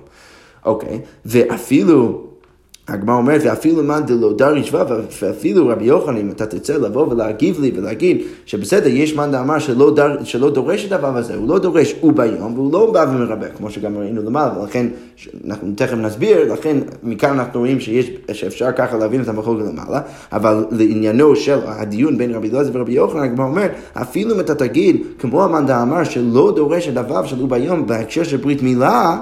אוקיי, 0.65 1.01
ואפילו... 1.27 2.28
הגמרא 2.89 3.17
אומרת, 3.17 3.41
ואפילו 3.45 3.83
מאן 3.83 4.03
דלא 4.07 4.33
דריש 4.33 4.75
ו', 4.75 4.79
ואפילו 5.23 5.69
רבי 5.69 5.85
יוחנן, 5.85 6.17
אם 6.17 6.31
אתה 6.31 6.47
תרצה 6.47 6.79
לבוא 6.79 7.07
ולהגיב 7.09 7.61
לי 7.61 7.73
ולהגיד 7.77 8.23
שבסדר, 8.47 8.89
יש 8.89 9.15
מאן 9.15 9.31
דאמר 9.31 9.59
שלא, 9.59 9.95
דר, 9.97 10.25
שלא 10.25 10.51
דורש 10.51 10.85
את 10.85 10.93
הו' 10.93 11.07
הזה, 11.07 11.35
הוא 11.35 11.49
לא 11.49 11.59
דורש 11.59 11.95
הוא 12.01 12.13
ביום, 12.13 12.55
והוא 12.55 12.73
לא 12.73 12.93
בא 12.93 13.07
ומרבה, 13.11 13.49
כמו 13.49 13.71
שגם 13.71 13.99
ראינו 13.99 14.23
למעלה, 14.23 14.61
ולכן, 14.61 14.87
אנחנו 15.47 15.73
תכף 15.77 15.97
נסביר, 15.97 16.53
לכן 16.53 16.77
מכאן 17.03 17.31
אנחנו 17.31 17.61
רואים 17.61 17.81
שיש, 17.81 18.11
שאפשר 18.33 18.73
ככה 18.73 18.99
להבין 18.99 19.23
את 19.23 19.29
המחלוקת 19.29 19.65
למעלה, 19.73 20.01
אבל 20.33 20.65
לעניינו 20.71 21.37
של 21.37 21.59
הדיון 21.67 22.19
בין 22.19 22.35
רבי 22.35 22.51
אלעזר 22.51 22.71
ורבי 22.75 22.93
יוחנן, 22.93 23.23
הגמרא 23.23 23.47
אומרת, 23.47 23.71
אפילו 23.95 24.35
אם 24.35 24.41
אתה 24.41 24.55
תגיד, 24.55 25.03
כמו 25.19 25.45
המאן 25.45 25.67
דאמר 25.67 26.05
שלא 26.05 26.53
דורש 26.57 26.89
את 26.89 26.97
הו' 26.97 27.25
של 27.25 27.41
הוא 27.41 27.49
ביום 27.49 27.87
בהקשר 27.87 28.25
של 28.25 28.37
ברית 28.37 28.63
מילה, 28.63 29.21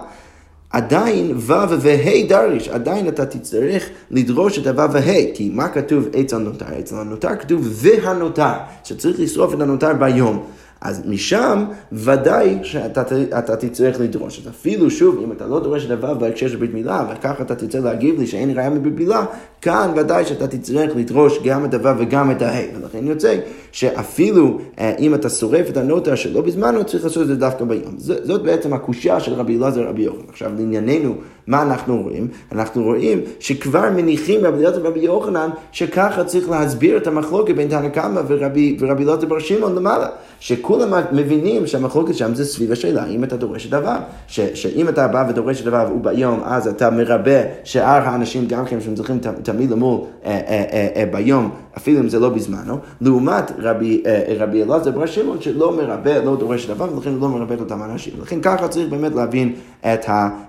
עדיין 0.70 1.32
ו' 1.36 1.52
וה' 1.80 2.26
דריש, 2.28 2.68
עדיין 2.68 3.08
אתה 3.08 3.26
תצטרך 3.26 3.88
לדרוש 4.10 4.58
את 4.58 4.66
הו' 4.66 4.92
וה', 4.92 5.34
כי 5.34 5.50
מה 5.54 5.68
כתוב 5.68 6.04
אצל 6.20 6.36
הנותר? 6.36 6.66
אצל 6.78 6.96
הנותר 6.96 7.36
כתוב 7.36 7.68
והנותר, 7.72 8.52
שצריך 8.84 9.20
לשרוף 9.20 9.54
את 9.54 9.60
הנותר 9.60 9.92
ביום. 9.92 10.44
אז 10.80 11.02
משם 11.06 11.64
ודאי 11.92 12.58
שאתה 12.62 13.56
תצטרך 13.56 14.00
לדרוש. 14.00 14.40
אז 14.40 14.48
אפילו 14.48 14.90
שוב, 14.90 15.20
אם 15.24 15.32
אתה 15.32 15.46
לא 15.46 15.60
דורש 15.60 15.84
את 15.84 15.90
הוו 15.90 16.18
בהקשר 16.18 16.48
של 16.48 16.56
ברית 16.56 16.74
מילה, 16.74 17.06
וככה 17.12 17.42
אתה 17.42 17.54
תצטרך 17.54 17.84
להגיב 17.84 18.20
לי 18.20 18.26
שאין 18.26 18.50
ראייה 18.50 18.70
מברית 18.70 18.94
מילה, 18.94 19.24
כאן 19.62 19.90
ודאי 19.96 20.24
שאתה 20.24 20.46
תצטרך 20.48 20.96
לדרוש 20.96 21.38
גם 21.44 21.64
את 21.64 21.74
הוו 21.74 21.98
וגם 21.98 22.30
את 22.30 22.42
הה'. 22.42 22.62
ולכן 22.76 23.06
יוצא 23.06 23.36
שאפילו 23.76 24.58
אה, 24.78 24.94
אם 24.98 25.14
אתה 25.14 25.30
שורף 25.30 25.70
את 25.70 25.76
הנוטר 25.76 26.14
שלא 26.14 26.40
בזמנו, 26.40 26.84
צריך 26.84 27.04
לעשות 27.04 27.22
את 27.22 27.28
זה 27.28 27.36
דווקא 27.36 27.64
ביום. 27.64 27.94
זאת 27.98 28.42
בעצם 28.42 28.72
הקושייה 28.72 29.20
של 29.20 29.34
רבי 29.34 29.56
אלעזר 29.56 29.80
ורבי 29.80 30.02
יוחנן. 30.02 30.28
עכשיו 30.28 30.50
לענייננו, 30.58 31.14
מה 31.46 31.62
אנחנו 31.62 32.02
רואים? 32.02 32.28
אנחנו 32.52 32.82
רואים 32.82 33.20
שכבר 33.40 33.90
מניחים 33.96 34.46
רבי 34.46 34.58
אלעזר 34.58 34.80
ורבי 34.84 35.00
יוחנן, 35.00 35.50
שככה 35.72 36.24
צריך 36.24 36.50
להסביר 36.50 36.96
את 36.96 37.06
המחלוקת 37.06 37.54
בין 37.54 37.68
תנא 37.68 37.88
קמא 37.88 38.20
ורבי 38.26 38.76
אלעזר 38.80 39.26
בר 39.26 39.38
שמעון 39.38 39.74
למעלה. 39.74 40.08
שכולם 40.40 41.02
מבינים 41.12 41.66
שהמחלוקת 41.66 42.14
שם 42.14 42.34
זה 42.34 42.44
סביב 42.44 42.72
השאלה 42.72 43.06
אם 43.06 43.24
אתה 43.24 43.36
דורש 43.36 43.66
את 43.66 43.74
הוו. 43.74 43.90
שאם 44.28 44.88
אתה 44.88 45.08
בא 45.08 45.26
ודורש 45.28 45.62
את 45.62 45.66
הוו 45.66 45.96
וביום, 45.96 46.40
אז 46.44 46.68
אתה 46.68 46.90
מרבה 46.90 47.40
שאר 47.64 48.08
האנשים 48.08 48.46
גם 48.46 48.64
כן 48.64 48.80
שהם 48.80 48.94
צריכים 48.94 49.18
תמיד 49.42 49.70
למול 49.70 50.00
אה, 50.24 50.40
אה, 50.48 50.88
אה, 50.96 51.04
ביום, 51.12 51.50
אפילו 51.76 52.00
אם 52.00 52.08
זה 52.08 52.18
לא 52.18 52.28
בזמנו, 52.28 52.78
לעומת 53.00 53.52
רבי, 53.66 54.02
רבי 54.38 54.62
אלעזר 54.62 54.90
בר 54.90 55.06
שמעון 55.06 55.40
שלא 55.40 55.76
מרבה, 55.76 56.24
לא 56.24 56.36
דורש 56.36 56.66
הוו, 56.66 56.96
ולכן 56.96 57.10
הוא 57.10 57.20
לא 57.20 57.28
מרבה 57.28 57.54
את 57.54 57.60
אותם 57.60 57.82
אנשים. 57.82 58.14
לכן 58.22 58.40
ככה 58.40 58.68
צריך 58.68 58.88
באמת 58.88 59.14
להבין 59.14 59.54
את, 59.80 60.04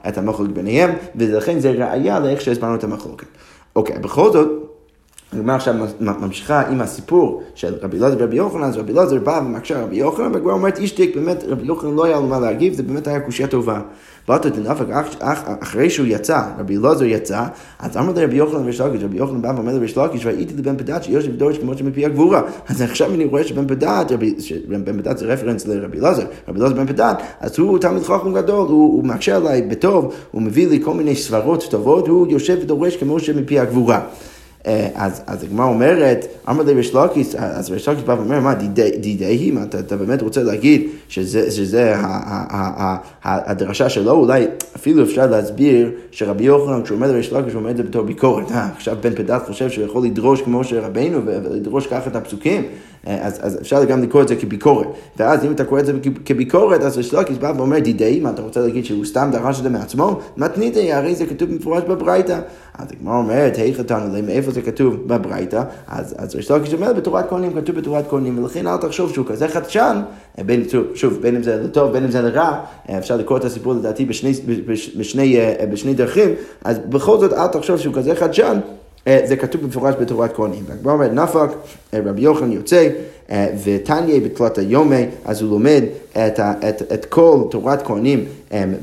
את 0.07 0.17
המחלוקת 0.17 0.51
ביניהם, 0.51 0.89
ולכן 1.15 1.59
זה 1.59 1.71
ראייה 1.71 2.19
לאיך 2.19 2.41
שהסברנו 2.41 2.75
את 2.75 2.83
המחלוקת. 2.83 3.27
אוקיי, 3.75 3.99
בכל 3.99 4.31
זאת... 4.31 4.47
הגמרא 5.33 5.55
עכשיו 5.55 5.75
ממשיכה 5.99 6.61
עם 6.61 6.81
הסיפור 6.81 7.43
של 7.55 7.75
רבי 7.81 7.97
אלעזר 7.97 8.15
ורבי 8.19 8.35
יוחנן, 8.35 8.63
אז 8.63 8.77
רבי 8.77 8.93
אלעזר 8.93 9.19
בא 9.19 9.41
ומקשה 9.45 9.83
רבי 9.83 9.95
יוחנן, 9.95 10.31
והגמרא 10.33 10.53
אומרת 10.53 10.77
אישתיק, 10.77 11.15
באמת 11.15 11.43
רבי 11.47 11.65
יוחנן 11.67 11.95
לא 11.95 12.05
היה 12.05 12.15
לו 12.15 12.27
מה 12.27 12.39
להגיב, 12.39 12.73
זה 12.73 12.83
באמת 12.83 13.07
היה 13.07 13.19
קושייה 13.19 13.47
טובה. 13.47 13.81
ואתה 14.29 14.49
תנפק 14.49 14.85
אחרי 15.61 15.89
שהוא 15.89 16.07
יצא, 16.09 16.41
רבי 16.59 16.77
אלעזר 16.77 17.05
יצא, 17.05 17.43
אז 17.79 17.97
אמר 17.97 18.13
לרבי 18.15 18.35
יוחנן 18.35 18.63
וריש 18.63 18.81
לקיש, 18.81 19.03
רבי 19.03 19.17
יוחנן 19.17 19.41
בא 19.41 19.51
ואומר 19.55 19.73
לריש 19.73 19.97
לקיש, 19.97 20.25
והייתי 20.25 20.53
לבן 20.57 20.77
פדת 20.77 21.03
שיושב 21.03 21.35
דורש 21.35 21.57
כמו 21.57 21.77
שמפי 21.77 22.05
הגבורה. 22.05 22.41
אז 22.69 22.81
עכשיו 22.81 23.13
אני 23.13 23.25
רואה 23.25 23.43
שבן 23.43 23.67
פדת, 23.67 24.11
בן 24.67 25.01
פדת 25.01 25.17
זה 25.17 25.25
רפרנס 25.25 25.67
לרבי 25.67 25.99
אלעזר, 25.99 26.25
רבי 26.47 26.59
אלעזר 26.59 26.75
בן 26.75 26.87
פדת, 26.87 27.17
אז 27.39 27.59
הוא 27.59 27.79
תלמיד 27.79 28.03
חכם 28.03 28.33
גדול, 28.33 28.67
הוא 28.67 29.03
מקשה 29.03 29.35
עליי 29.35 29.61
בטוב, 29.61 30.13
הוא 30.31 30.41
מביא 30.41 30.67
לי 30.67 30.79
כל 30.83 30.93
מיני 30.93 31.15
סברות 31.15 31.63
טובות, 31.71 32.07
הוא 32.07 32.27
יושב 32.31 32.57
ודורש 32.61 32.97
כמו 32.97 33.19
שמפי 33.19 33.59
הגבורה. 33.59 33.99
אה, 34.67 34.87
אז, 34.95 35.21
אז 35.27 35.43
הגמרא 35.43 35.65
אומרת, 35.65 36.25
אמר 36.49 36.63
לי 36.63 36.73
ריש 36.73 36.95
אז 37.37 37.71
ריש 37.71 37.89
בא 38.05 38.11
ואומר, 38.11 38.39
מה, 38.39 38.53
דידי 38.99 39.51
מה, 39.51 39.63
אתה, 39.63 39.79
אתה 39.79 39.97
באמת 39.97 40.21
רוצה 40.21 40.43
להגיד 40.43 40.87
שזה, 41.09 41.51
שזה 41.51 41.95
ה, 41.95 41.99
ה, 42.03 42.97
ה, 43.23 43.51
הדרשה 43.51 43.89
שלו, 43.89 44.11
אולי 44.11 44.47
אפילו 44.75 45.03
אפשר 45.03 45.27
להסביר 45.27 45.91
שרבי 46.11 46.43
יוחנן, 46.43 46.83
כשהוא 46.83 46.95
אומר 46.95 47.11
לריש 47.11 47.33
הוא 47.33 47.77
זה 47.77 47.83
בתור 47.83 48.01
ביקורת. 48.01 48.51
אה, 48.51 48.67
עכשיו 48.75 48.97
בן 49.01 49.15
פדת 49.15 49.45
חושב 49.45 49.69
שהוא 49.69 49.85
יכול 49.85 50.05
לדרוש 50.05 50.41
כמו 50.41 50.63
שרבנו 50.63 51.21
ולדרוש 51.25 51.87
ככה 51.87 52.09
את 52.09 52.15
הפסוקים. 52.15 52.63
אה, 53.07 53.17
אז, 53.21 53.39
אז 53.41 53.57
אפשר 53.61 53.83
גם 53.83 54.03
לקרוא 54.03 54.21
את 54.21 54.27
זה 54.27 54.35
כביקורת. 54.35 54.87
ואז 55.17 55.45
אם 55.45 55.51
אתה 55.51 55.65
קורא 55.65 55.79
את 55.79 55.85
זה 55.85 55.93
כביקורת, 56.25 56.81
אז 56.81 56.97
ריש 56.97 57.13
לקיס 57.13 57.37
בא 57.37 57.53
ואומר, 57.57 57.79
דידי, 57.79 58.19
מה 58.19 58.29
אתה 58.29 58.41
רוצה 58.41 58.59
להגיד 58.59 58.85
שהוא 58.85 59.05
סתם 59.05 59.29
דרש 59.31 59.57
את 59.57 59.63
זה 59.63 59.69
מעצמו? 59.69 60.19
מתניתי, 60.37 60.93
הרי 60.93 61.15
זה 61.15 61.25
כתוב 61.25 61.49
במפורש 61.49 61.83
בברייתא. 61.83 62.39
אז 62.77 62.87
הגמרא 62.91 63.17
אומרת, 63.17 63.57
היכא 63.57 63.81
תנא 63.81 64.21
מאיפה 64.21 64.51
זה 64.51 64.61
כתוב 64.61 65.07
בברייתא? 65.07 65.63
אז, 65.87 66.15
אז 66.17 66.35
ריש 66.35 66.51
לקיס 66.51 66.73
אומר, 66.73 66.93
בתורת 66.93 67.29
כהנים 67.29 67.61
כתוב 67.61 67.75
בתורת 67.75 68.09
כהנים, 68.09 68.43
ולכן 68.43 68.67
אל 68.67 68.77
תחשוב 68.77 69.13
שהוא 69.13 69.25
כזה 69.25 69.47
חדשן, 69.47 70.01
אה, 70.39 70.43
בין, 70.43 70.63
שוב, 70.95 71.21
בין 71.21 71.35
אם 71.35 71.43
זה 71.43 71.55
לטוב, 71.63 71.91
בין 71.91 72.03
אם 72.03 72.11
זה 72.11 72.21
לרע, 72.21 72.59
אה, 72.89 72.97
אפשר 72.97 73.17
לקרוא 73.17 73.37
את 73.37 73.45
הסיפור 73.45 73.73
לדעתי 73.73 74.05
בשני, 74.05 74.31
בשני, 74.97 75.37
בשני 75.71 75.93
דרכים, 75.93 76.29
אז 76.63 76.79
בכל 76.89 77.19
זאת 77.19 77.33
אל 77.33 77.47
תחשוב 77.47 77.77
שהוא 77.77 77.93
כזה 77.93 78.15
חדשן. 78.15 78.59
אה, 79.07 79.19
זה 79.25 79.35
כתוב 79.35 79.61
במפורש 79.61 79.95
בתורת 79.99 80.35
כהנים. 80.35 80.63
והגמרא 80.67 80.93
אומרת 80.93 81.11
נפק, 81.13 81.49
אה, 81.93 81.99
רבי 82.05 82.21
יוחנן 82.21 82.51
יוצא, 82.51 82.89
אה, 83.31 83.47
ותניא 83.63 84.19
בתלת 84.19 84.57
היומי, 84.57 85.05
אז 85.25 85.41
הוא 85.41 85.49
לומד 85.49 85.83
את, 86.11 86.39
את, 86.39 86.93
את 86.93 87.05
כל 87.05 87.43
תורת 87.51 87.81
כהנים 87.81 88.25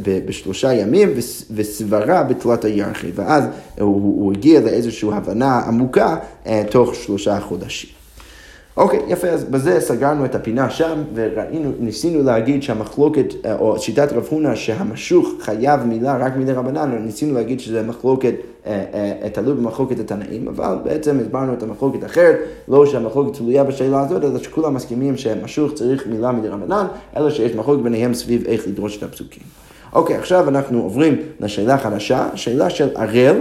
בשלושה 0.04 0.72
ימים, 0.72 1.12
וסברה 1.54 2.22
בתלת 2.22 2.64
הירחי. 2.64 3.10
ואז 3.14 3.44
הוא, 3.80 3.94
הוא 3.94 4.32
הגיע 4.32 4.60
לאיזושהי 4.60 5.08
הבנה 5.12 5.58
עמוקה 5.58 6.16
תוך 6.70 6.94
שלושה 6.94 7.40
חודשים. 7.40 8.03
אוקיי, 8.76 8.98
okay, 8.98 9.02
יפה, 9.08 9.28
אז 9.28 9.44
בזה 9.44 9.80
סגרנו 9.80 10.24
את 10.24 10.34
הפינה 10.34 10.70
שם, 10.70 11.02
וראינו, 11.14 11.72
ניסינו 11.80 12.22
להגיד 12.22 12.62
שהמחלוקת, 12.62 13.26
או 13.58 13.78
שיטת 13.78 14.12
רב 14.12 14.26
הונא 14.30 14.54
שהמשוך 14.54 15.28
חייב 15.40 15.80
מילה 15.84 16.16
רק 16.16 16.36
מידי 16.36 16.52
רבנן, 16.52 16.98
ניסינו 17.04 17.34
להגיד 17.34 17.60
שזה 17.60 17.82
מחלוקת, 17.82 18.34
אה, 18.66 18.84
אה, 19.22 19.28
תלוי 19.28 19.54
במחלוקת 19.54 20.00
התנאים, 20.00 20.48
אבל 20.48 20.76
בעצם 20.84 21.18
הסברנו 21.20 21.52
את 21.52 21.62
המחלוקת 21.62 22.04
אחרת, 22.04 22.36
לא 22.68 22.86
שהמחלוקת 22.86 23.36
תלויה 23.36 23.64
בשאלה 23.64 24.00
הזאת, 24.00 24.24
אלא 24.24 24.38
שכולם 24.38 24.74
מסכימים 24.74 25.16
שהמשוך 25.16 25.72
צריך 25.72 26.06
מילה 26.06 26.32
מידי 26.32 26.48
רבנן, 26.48 26.86
אלא 27.16 27.30
שיש 27.30 27.54
מחלוקת 27.54 27.82
ביניהם 27.82 28.14
סביב 28.14 28.46
איך 28.46 28.66
לדרוש 28.68 28.96
את 28.98 29.02
הפסוקים. 29.02 29.42
אוקיי, 29.92 30.16
עכשיו 30.16 30.48
אנחנו 30.48 30.82
עוברים 30.82 31.16
לשאלה 31.40 31.78
חדשה, 31.78 32.28
שאלה 32.34 32.70
של 32.70 32.88
ערל. 32.96 33.36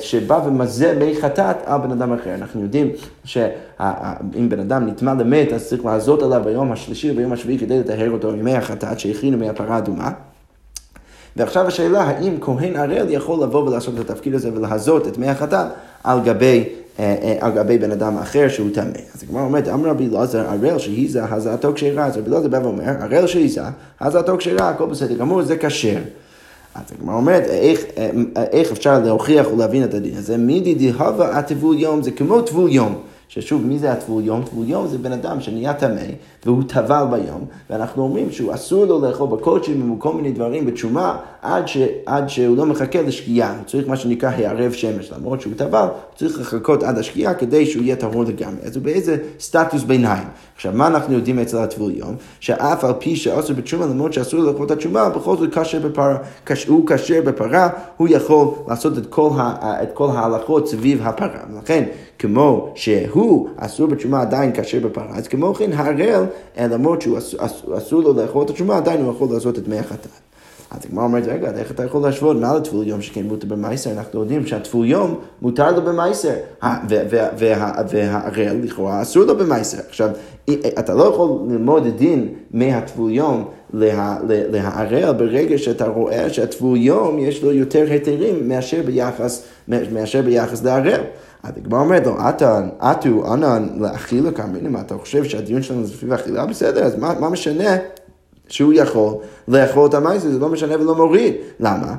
שבא 0.00 0.40
ומזה 0.46 0.94
מי 0.98 1.14
חטאת 1.20 1.56
על 1.64 1.80
בן 1.80 1.90
אדם 1.90 2.12
אחר. 2.12 2.34
אנחנו 2.34 2.62
יודעים 2.62 2.90
שאם 3.24 4.48
בן 4.48 4.60
אדם 4.60 4.86
נטמע 4.86 5.14
למת, 5.14 5.52
אז 5.52 5.68
צריך 5.68 5.84
לעזות 5.84 6.22
עליו 6.22 6.42
ביום 6.44 6.72
השלישי 6.72 7.10
וביום 7.10 7.32
השביעי 7.32 7.58
כדי 7.58 7.80
לטהר 7.80 8.10
אותו 8.10 8.32
ממי 8.32 8.54
החטאת 8.54 9.00
שהכינו 9.00 9.38
מהפרה 9.38 9.74
האדומה. 9.74 10.10
ועכשיו 11.36 11.66
השאלה, 11.66 12.02
האם 12.02 12.36
כהן 12.40 12.76
ערל 12.76 13.06
יכול 13.10 13.42
לבוא 13.42 13.68
ולעשות 13.68 13.94
את 14.00 14.10
התפקיד 14.10 14.34
הזה 14.34 14.50
ולהזות 14.54 15.08
את 15.08 15.18
מי 15.18 15.28
החטאת 15.28 15.66
על 16.04 16.20
גבי... 16.24 16.64
אה, 16.98 17.16
אה, 17.22 17.36
על 17.40 17.52
גבי 17.52 17.78
בן 17.78 17.90
אדם 17.90 18.18
אחר 18.18 18.48
שהוא 18.48 18.70
טמא. 18.74 18.98
אז 19.14 19.22
הגמרא 19.22 19.42
אומרת, 19.42 19.68
אמר 19.68 19.88
רבי 19.88 20.08
אלעזר, 20.08 20.46
ערל 20.50 20.78
שהיזה, 20.78 21.24
הזעתו 21.24 21.72
כשרה. 21.74 22.06
אז 22.06 22.16
רבי 22.16 22.30
אלעזר 22.30 22.48
בא 22.48 22.56
ואומר, 22.62 22.82
ערל 23.00 23.26
שהיזה, 23.26 23.62
הזעתו 24.00 24.36
כשרה, 24.38 24.68
הכל 24.68 24.86
בסדר 24.86 25.14
גמור, 25.14 25.42
זה 25.42 25.56
כשר. 25.56 25.98
אז 26.74 26.82
הגמרא 26.98 27.14
אומרת, 27.14 27.42
איך, 27.44 27.80
אה, 27.98 28.10
איך 28.52 28.72
אפשר 28.72 28.98
להוכיח 28.98 29.46
ולהבין 29.52 29.84
את 29.84 29.94
הדין 29.94 30.16
הזה? 30.16 30.36
מידי 30.36 30.74
דהבה 30.74 31.38
הטבול 31.38 31.78
יום, 31.78 32.02
זה 32.02 32.10
כמו 32.10 32.42
טבול 32.42 32.70
יום. 32.70 33.00
ששוב, 33.32 33.66
מי 33.66 33.78
זה 33.78 33.92
הטבול 33.92 34.24
יום? 34.24 34.42
טבול 34.42 34.68
יום 34.68 34.86
זה 34.86 34.98
בן 34.98 35.12
אדם 35.12 35.40
שנהיה 35.40 35.74
טמא 35.74 36.02
והוא 36.46 36.62
טבל 36.66 37.04
ביום, 37.10 37.44
ואנחנו 37.70 38.02
אומרים 38.02 38.32
שהוא 38.32 38.54
אסור 38.54 38.84
לו 38.84 39.00
לאכול 39.00 39.28
בקודשים 39.28 39.92
וכל 39.92 40.12
מיני 40.12 40.32
דברים 40.32 40.66
בתשומה 40.66 41.16
עד, 41.42 41.68
ש, 41.68 41.76
עד 42.06 42.28
שהוא 42.28 42.56
לא 42.56 42.66
מחכה 42.66 43.02
לשקיעה, 43.02 43.56
הוא 43.56 43.64
צריך 43.66 43.88
מה 43.88 43.96
שנקרא 43.96 44.30
הערב 44.30 44.72
שמש, 44.72 45.12
למרות 45.12 45.40
שהוא 45.40 45.52
טבל, 45.56 45.78
הוא 45.78 46.16
צריך 46.16 46.40
לחכות 46.40 46.82
עד 46.82 46.98
השקיעה 46.98 47.34
כדי 47.34 47.66
שהוא 47.66 47.82
יהיה 47.82 47.96
טהור 47.96 48.24
לגמרי. 48.24 48.60
אז 48.64 48.76
הוא 48.76 48.84
באיזה 48.84 49.16
סטטוס 49.40 49.82
ביניים. 49.82 50.28
עכשיו, 50.56 50.72
מה 50.74 50.86
אנחנו 50.86 51.14
יודעים 51.14 51.38
אצל 51.38 51.58
הטבול 51.58 51.92
יום? 51.96 52.14
שאף 52.40 52.84
על 52.84 52.92
פי 52.98 53.16
שאסור 53.16 53.56
בתשומה, 53.56 53.86
למרות 53.86 54.12
שאסור 54.12 54.40
לאכול 54.40 54.66
את 54.66 54.70
התשומה, 54.70 55.08
בכל 55.08 55.36
זאת 55.36 55.58
כשר 55.58 55.78
בפרה. 55.78 56.16
הוא 56.66 56.86
כשר 56.86 57.22
בפרה, 57.24 57.68
הוא 57.96 58.08
יכול 58.10 58.48
לעשות 58.68 58.98
את 58.98 59.06
כל, 59.06 59.30
ה, 59.36 59.82
את 59.82 59.88
כל 59.94 60.08
ההלכות 60.14 60.68
סביב 60.68 61.00
הפרה. 61.02 61.40
לכן, 61.62 61.84
כמו 62.20 62.72
שהוא 62.74 63.48
אסור 63.56 63.86
בתשומה 63.86 64.20
עדיין 64.20 64.50
כשר 64.54 64.78
בפרה, 64.80 65.16
אז 65.16 65.28
כמו 65.28 65.54
כן 65.54 65.72
הערל, 65.72 66.24
למרות 66.58 67.02
שהוא 67.02 67.18
אסור 67.76 68.02
לו 68.02 68.12
לאכול 68.12 68.44
את 68.44 68.50
התשומה, 68.50 68.76
עדיין 68.76 69.02
הוא 69.02 69.10
יכול 69.10 69.28
לעשות 69.32 69.58
את 69.58 69.68
מי 69.68 69.78
החטאת. 69.78 70.10
אז 70.70 70.80
הגמרא 70.86 71.04
אומרת, 71.04 71.26
רגע, 71.26 71.50
איך 71.58 71.70
אתה 71.70 71.84
יכול 71.84 72.02
להשוות 72.02 72.36
מה 72.36 72.54
לטבול 72.54 72.86
יום 72.86 73.02
שכן 73.02 73.22
מותר 73.22 73.46
במייסר? 73.46 73.90
אנחנו 73.92 74.20
יודעים 74.20 74.46
שהטבול 74.46 74.86
יום 74.86 75.14
מותר 75.42 75.70
לו 75.70 75.82
במייסר, 75.82 76.34
והערל 77.38 78.56
לכאורה 78.62 79.02
אסור 79.02 79.24
לו 79.24 79.36
במייסר. 79.38 79.78
עכשיו, 79.88 80.10
אתה 80.78 80.94
לא 80.94 81.04
יכול 81.04 81.30
ללמוד 81.48 81.86
דין 81.96 82.28
מהטבול 82.50 83.10
יום 83.10 83.44
להערל 83.72 85.12
ברגע 85.12 85.58
שאתה 85.58 85.88
רואה 85.88 86.30
שהטבול 86.30 86.76
יום 86.76 87.18
יש 87.18 87.42
לו 87.42 87.52
יותר 87.52 87.86
היתרים 87.90 88.48
מאשר 88.48 88.82
ביחס, 88.86 89.44
מאשר 89.68 90.22
ביחס 90.22 90.64
לערל. 90.64 91.00
אז 91.42 91.52
הגמרא 91.56 91.80
אומרת 91.80 92.06
לו, 92.06 92.16
עטו 92.78 93.34
אנן 93.34 93.68
לאכילה 93.78 94.32
כאן, 94.32 94.76
אתה 94.80 94.94
חושב 94.98 95.24
שהדיון 95.24 95.62
שלנו 95.62 95.84
זה 95.84 95.96
סביב 95.96 96.12
אכילה? 96.12 96.46
בסדר, 96.46 96.84
אז 96.84 96.96
מה, 96.96 97.30
משנה 97.30 97.76
שהוא 98.48 98.72
יכול 98.72 99.14
לאכול 99.48 99.86
את 99.86 99.94
המייסר, 99.94 100.28
זה 100.28 100.38
לא 100.38 100.48
משנה 100.48 100.80
ולא 100.80 100.94
מוריד. 100.94 101.34
למה? 101.60 101.94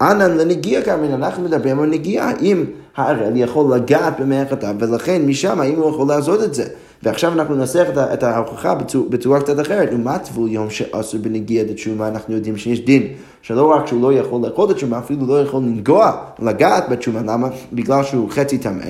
אנן 0.00 0.36
לנגיע 0.36 0.82
כאמרין, 0.82 1.12
אנחנו 1.12 1.42
מדברים 1.42 1.80
על 1.80 1.88
נגיעה, 1.88 2.32
אם 2.40 2.64
הערל 2.98 3.32
יכול 3.36 3.74
לגעת 3.74 4.14
החטא, 4.46 4.72
ולכן 4.78 5.22
משם 5.26 5.60
האם 5.60 5.78
הוא 5.78 5.90
יכול 5.90 6.08
לעשות 6.08 6.42
את 6.42 6.54
זה. 6.54 6.64
ועכשיו 7.02 7.32
אנחנו 7.32 7.54
ננסח 7.54 7.86
את 7.96 8.22
ההוכחה 8.22 8.74
בצורה 9.10 9.40
קצת 9.40 9.60
אחרת. 9.60 9.88
ומה 9.92 10.18
טבול 10.18 10.48
יום 10.50 10.70
שאסור 10.70 11.20
בנגיע 11.20 11.64
לתשומה, 11.64 12.08
אנחנו 12.08 12.34
יודעים 12.34 12.56
שיש 12.56 12.80
דין, 12.80 13.02
שלא 13.42 13.66
רק 13.72 13.86
שהוא 13.86 14.02
לא 14.02 14.12
יכול 14.12 14.40
לאכול 14.46 14.70
את 14.70 14.70
התשומה, 14.70 14.98
אפילו 14.98 15.26
לא 15.26 15.40
יכול 15.42 15.62
לנגוע, 15.62 16.12
לגעת 16.38 16.88
בתשומה, 16.88 17.20
למה? 17.26 17.48
בגלל 17.72 18.04
שהוא 18.04 18.30
חצי 18.30 18.58
טמא. 18.58 18.84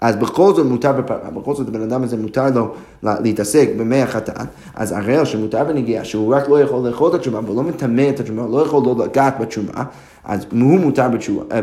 אז 0.00 0.16
בכל 0.16 0.54
זאת 0.54 0.66
מותר 0.66 0.92
בפרה, 0.92 1.30
בכל 1.30 1.54
זאת 1.54 1.68
הבן 1.68 1.82
אדם 1.82 2.02
הזה 2.02 2.16
מותר 2.16 2.46
לו 2.54 2.74
להתעסק 3.02 3.68
במי 3.76 4.02
החטאת, 4.02 4.46
אז 4.74 4.92
הראל 4.92 5.24
שמותר 5.24 5.64
בנגיעה, 5.64 6.04
שהוא 6.04 6.34
רק 6.34 6.48
לא 6.48 6.60
יכול 6.60 6.88
לאכול 6.88 7.10
את 7.10 7.14
התשומה, 7.14 7.40
והוא 7.44 7.56
לא 7.56 7.62
מטמא 7.62 8.06
את 8.08 8.20
התשומה, 8.20 8.46
לא 8.50 8.62
יכול 8.62 8.82
לא 8.84 9.04
לגעת 9.04 9.40
בתשומה, 9.40 9.84
אז 10.24 10.46
הוא 10.52 10.80
מותר 10.80 11.06
אה, 11.52 11.60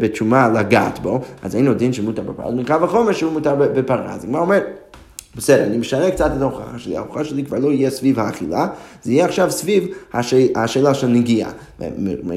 בתשומה 0.00 0.48
לגעת 0.48 0.98
בו, 0.98 1.20
אז 1.42 1.56
אין 1.56 1.64
לו 1.64 1.74
דין 1.74 1.92
שמותר 1.92 2.22
בפרה, 2.22 2.46
אז 2.46 2.54
מקרא 2.54 2.84
וחומר 2.84 3.12
שהוא 3.12 3.32
מותר 3.32 3.54
בפרה. 3.54 4.14
אז 4.14 4.24
הגמרא 4.24 4.40
אומרת, 4.40 4.64
בסדר, 5.36 5.64
אני 5.64 5.78
משנה 5.78 6.10
קצת 6.10 6.30
את 6.36 6.42
ההוכחה 6.42 6.78
שלי, 6.78 6.96
ההוכחה 6.96 7.24
שלי 7.24 7.44
כבר 7.44 7.58
לא 7.58 7.72
יהיה 7.72 7.90
סביב 7.90 8.20
האכילה, 8.20 8.66
זה 9.02 9.12
יהיה 9.12 9.24
עכשיו 9.24 9.50
סביב 9.50 9.86
השאלה 10.54 10.94
של 10.94 11.06
נגיעה. 11.06 11.50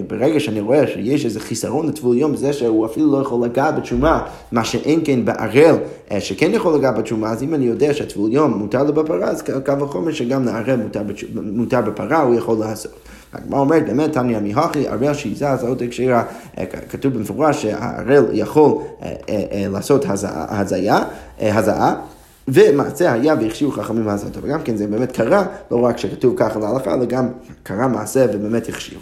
ברגע 0.08 0.39
שאני 0.39 0.62
רואה 0.62 0.88
שיש 0.88 1.25
איזה 1.25 1.39
חיסרון 1.39 1.88
לטבול 1.88 2.17
יום 2.17 2.34
בזה 2.34 2.53
שהוא 2.53 2.86
אפילו 2.86 3.12
לא 3.12 3.21
יכול 3.21 3.45
לגעת 3.45 3.75
בתשומה, 3.75 4.25
מה 4.51 4.65
שאין 4.65 5.01
כן 5.06 5.25
בערל 5.25 5.75
אה, 6.12 6.21
שכן 6.21 6.51
יכול 6.53 6.75
לגעת 6.75 6.97
בתשומה, 6.97 7.32
אז 7.32 7.43
אם 7.43 7.53
אני 7.53 7.65
יודע 7.65 7.93
שהטבול 7.93 8.34
יום 8.34 8.51
מותר 8.51 8.84
לו 8.84 8.93
בפרה, 8.93 9.27
אז 9.27 9.41
קו 9.41 9.86
החומר 9.86 10.12
שגם 10.12 10.45
לערל 10.45 10.75
מותר, 10.75 11.01
מותר 11.34 11.82
בפרה, 11.82 12.21
הוא 12.21 12.36
יכול 12.36 12.58
לעשות. 12.58 12.91
הגמרא 13.34 13.60
אומרת, 13.60 13.86
באמת, 13.86 14.13
תניא 14.13 14.39
מיהכי, 14.39 14.88
ערל 14.88 15.13
שיזה, 15.13 15.49
אז 15.49 15.63
עוד 15.63 15.84
הקשירה, 15.84 16.23
אה, 16.58 16.65
כתוב 16.65 17.13
במפורש 17.13 17.62
שהערל 17.62 18.25
יכול 18.34 18.71
אה, 19.03 19.65
לעשות 19.71 20.06
הזעה. 20.10 21.95
ומעשה 22.47 23.13
היה 23.13 23.36
והכשירו 23.41 23.71
חכמים 23.71 24.06
מעשתו. 24.06 24.39
וגם 24.41 24.62
כן 24.62 24.75
זה 24.75 24.88
באמת 24.88 25.12
קרה, 25.12 25.45
לא 25.71 25.86
רק 25.86 25.97
שכתוב 25.97 26.34
ככה 26.38 26.60
להלכה, 26.60 26.93
אלא 26.93 27.06
גם 27.06 27.27
קרה 27.63 27.88
מעשה 27.88 28.25
ובאמת 28.34 28.69
הכשירו. 28.69 29.01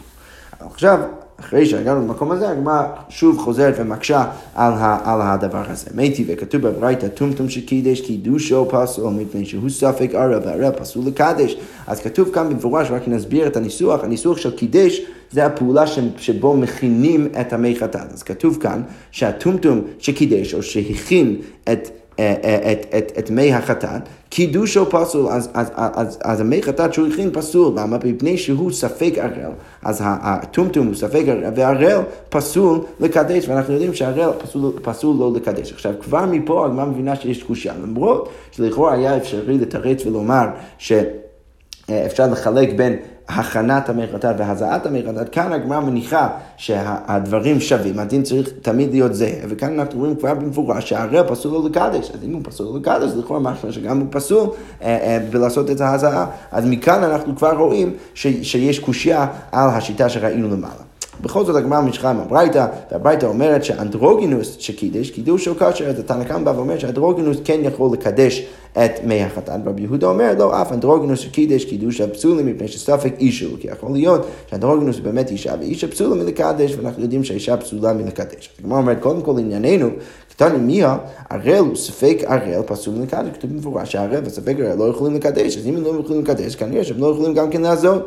עכשיו, 0.60 0.99
אחרי 1.39 1.65
שהגענו 1.65 2.01
למקום 2.01 2.32
הזה, 2.32 2.49
הגמרא 2.49 2.84
שוב 3.10 3.38
חוזרת 3.38 3.73
ומקשה 3.77 4.25
על, 4.56 4.73
ה, 4.73 4.97
על 5.04 5.21
הדבר 5.21 5.63
הזה. 5.67 5.88
מתי 5.95 6.25
וכתוב 6.27 6.62
בברייתא 6.62 7.08
טומטום 7.08 7.49
שקידש 7.49 8.01
קידושו 8.01 8.67
פסול 8.69 9.13
מפני 9.13 9.45
שהוא 9.45 9.69
ספק 9.69 10.12
ערב 10.15 10.41
והערב 10.45 10.73
פסול 10.73 11.04
לקדש. 11.06 11.58
אז 11.88 11.99
כתוב 11.99 12.30
כאן 12.34 12.49
במפורש, 12.49 12.91
רק 12.91 13.08
נסביר 13.08 13.47
את 13.47 13.58
הניסוח, 13.58 14.04
הניסוח 14.04 14.38
של 14.38 14.51
קידש 14.51 15.01
זה 15.32 15.45
הפעולה 15.45 15.84
שבו 16.17 16.58
מכינים 16.58 17.27
את 17.41 17.54
המי 17.54 17.75
חטאת. 17.80 18.13
אז 18.13 18.23
כתוב 18.23 18.58
כאן 18.62 18.82
שהטומטום 19.12 19.82
שקידש 19.99 20.54
או 20.54 20.63
שהכין 20.63 21.36
את 21.71 22.01
את, 22.15 22.86
את, 22.97 23.12
את 23.19 23.30
מי 23.30 23.54
החטאת, 23.54 24.02
קידושו 24.30 24.89
פסול, 24.89 25.28
אז, 25.28 25.50
אז, 25.54 25.71
אז, 25.76 26.17
אז 26.24 26.41
המי 26.41 26.63
חטאת 26.63 26.93
שהוא 26.93 27.08
הכין 27.08 27.30
פסול, 27.34 27.74
למה? 27.80 27.97
מפני 28.04 28.38
שהוא 28.38 28.71
ספק 28.71 29.13
ערל, 29.17 29.52
אז 29.84 30.02
הטומטום 30.04 30.88
הוא 30.88 30.95
ספק 30.95 31.24
ערל, 31.28 31.43
והערל 31.56 32.02
פסול 32.30 32.80
לקדש, 33.00 33.50
ואנחנו 33.50 33.74
יודעים 33.74 33.93
שהערל 33.93 34.32
פסול, 34.43 34.71
פסול 34.82 35.15
לא 35.19 35.32
לקדש. 35.36 35.74
עכשיו, 35.74 35.93
כבר 36.02 36.26
מפה 36.26 36.65
הגמרא 36.65 36.86
מבינה 36.86 37.15
שיש 37.15 37.43
קושייה, 37.43 37.74
למרות 37.84 38.30
שלכאורה 38.52 38.93
היה 38.93 39.17
אפשרי 39.17 39.58
לתרץ 39.58 40.06
ולומר 40.06 40.45
שאפשר 40.78 42.28
לחלק 42.32 42.74
בין 42.74 42.95
הכנת 43.36 43.89
המחטאת 43.89 44.36
והזעת 44.38 44.86
המחטאת, 44.86 45.30
כאן 45.30 45.54
הגמרא 45.54 45.80
מניחה 45.80 46.30
שהדברים 46.58 47.60
שווים, 47.60 48.00
הדין 48.00 48.24
צריך 48.24 48.50
תמיד 48.62 48.91
להיות 48.91 49.13
זהה, 49.15 49.46
וכאן 49.50 49.80
אנחנו 49.80 50.00
רואים 50.00 50.15
כבר 50.15 50.34
במפורש 50.34 50.89
שהערב 50.89 51.28
פסול 51.28 51.52
לו 51.52 51.67
לקדש, 51.67 52.12
אז 52.12 52.24
אם 52.24 52.34
הוא 52.34 52.41
פסול 52.44 52.80
לקדש, 52.80 53.10
זה 53.10 53.20
לכאורה 53.20 53.39
משהו 53.39 53.74
שגם 53.74 54.00
הוא 54.00 54.08
פסול 54.10 54.50
אה, 54.82 54.88
אה, 54.88 55.20
בלעשות 55.30 55.70
את 55.70 55.82
ההזעה, 55.82 56.26
אז 56.52 56.65
מכאן 56.65 57.04
אנחנו 57.04 57.36
כבר 57.36 57.58
רואים 57.58 57.94
ש, 58.13 58.28
שיש 58.41 58.80
קושייה 58.80 59.28
על 59.52 59.70
השיטה 59.70 60.10
שראינו 60.10 60.50
למעלה. 60.50 60.90
בכל 61.22 61.46
זאת 61.46 61.56
הגמרא 61.56 61.82
ממשיכה 61.82 62.10
עם 62.10 62.20
הברייתא, 62.20 62.68
והברייתא 62.92 63.26
אומרת 63.26 63.64
שאנדרוגינוס 63.64 64.56
שקידש, 64.60 65.10
קידוש 65.10 65.46
של 65.46 65.54
כושר, 65.54 65.90
אז 65.90 66.00
התנא 66.00 66.24
קמא 66.24 66.44
בא 66.44 66.54
ואומר 66.56 66.80
שאנדרוגינוס 66.80 67.38
כן 67.44 67.60
יכול 67.64 67.90
לקדש 67.94 68.46
את 68.72 69.04
מי 69.04 69.24
החתן. 69.24 69.62
רבי 69.66 69.82
יהודה 69.82 70.08
אומר, 70.08 70.34
לא, 70.38 70.62
אף 70.62 70.72
אנדרוגינוס 70.72 71.20
שקידש 71.20 71.66
קידוש 71.66 72.02
הפסולים 72.02 72.46
מפני 72.46 72.68
שספק 72.68 73.14
איש 73.20 73.42
הוא, 73.42 73.58
כי 73.60 73.68
יכול 73.68 73.92
להיות 73.94 74.26
שאנדרוגינוס 74.50 75.00
באמת 75.00 75.32
אישה, 75.32 75.54
ואישה 75.60 75.88
פסולה 75.88 76.24
מלקדש, 76.24 76.76
ואנחנו 76.76 77.02
יודעים 77.02 77.24
שהאישה 77.24 77.58
פסולה 77.58 77.94
מלקדש. 77.94 78.50
הגמרא 78.60 78.78
אומרת, 78.78 78.98
קודם 79.00 79.22
כל 79.22 79.40
ענייננו, 79.40 79.90
קטני 80.30 80.58
מיה, 80.58 80.98
ערל 81.30 81.58
הוא 81.58 81.76
ספק 81.76 82.18
ערל 82.28 82.62
פסול 82.66 82.96
מלקדש, 82.96 83.30
כתוב 83.34 83.52
במפורש 83.52 83.92
שהערל 83.92 84.22
וספק 84.26 84.56
ערל 84.60 84.78
לא 84.78 84.84
יכולים 84.84 85.16
לקדש, 85.16 85.58
אז 85.58 85.68
אם 85.68 85.78
הם 85.78 85.84
לא 85.84 86.02
יכולים 86.06 86.22
לקדש, 86.22 86.56
כנראה 86.56 86.84
שהם 86.84 86.98
לא 87.00 87.12
יכולים 87.12 87.34
גם 87.34 87.50
כן 87.50 87.62
לעזור. 87.62 88.00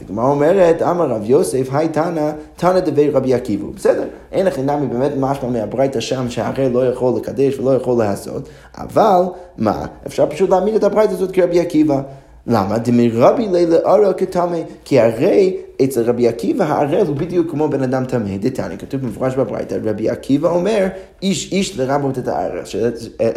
הגמרא 0.00 0.24
אומרת, 0.24 0.82
אמר 0.82 1.06
רב 1.06 1.22
יוסף, 1.24 1.68
היי 1.72 1.88
תנא, 1.88 2.30
תנא 2.56 2.80
דבי 2.80 3.10
רבי 3.10 3.34
עקיבא. 3.34 3.66
בסדר, 3.76 4.04
אין 4.32 4.46
לכם 4.46 4.70
נמי 4.70 4.86
באמת 4.86 5.12
משמע 5.18 5.48
מהברייתא 5.48 6.00
שם 6.00 6.30
שהרי 6.30 6.70
לא 6.70 6.86
יכול 6.86 7.12
לקדש 7.16 7.58
ולא 7.58 7.74
יכול 7.74 7.98
לעשות, 7.98 8.48
אבל 8.78 9.22
מה, 9.58 9.86
אפשר 10.06 10.26
פשוט 10.26 10.50
להעמיד 10.50 10.74
את 10.74 10.84
הברייתא 10.84 11.12
הזאת 11.12 11.32
כרבי 11.32 11.60
עקיבא. 11.60 12.00
למה? 12.46 12.78
דמי 12.78 13.10
רבי 13.14 13.48
לילה 13.48 13.76
ארא 13.86 14.12
כתמי, 14.16 14.64
כי 14.84 15.00
הרי 15.00 15.56
אצל 15.84 16.02
רבי 16.02 16.28
עקיבא 16.28 16.64
הערל 16.64 17.06
הוא 17.06 17.16
בדיוק 17.16 17.50
כמו 17.50 17.68
בן 17.68 17.82
אדם 17.82 18.04
טמא, 18.04 18.36
דתניא, 18.40 18.76
כתוב 18.76 19.00
במפורש 19.00 19.34
בברייתא, 19.34 19.78
רבי 19.84 20.10
עקיבא 20.10 20.48
אומר, 20.48 20.86
איש 21.22 21.52
איש 21.52 21.78
לרבות 21.78 22.18
את 22.18 22.28
הערל, 22.28 22.60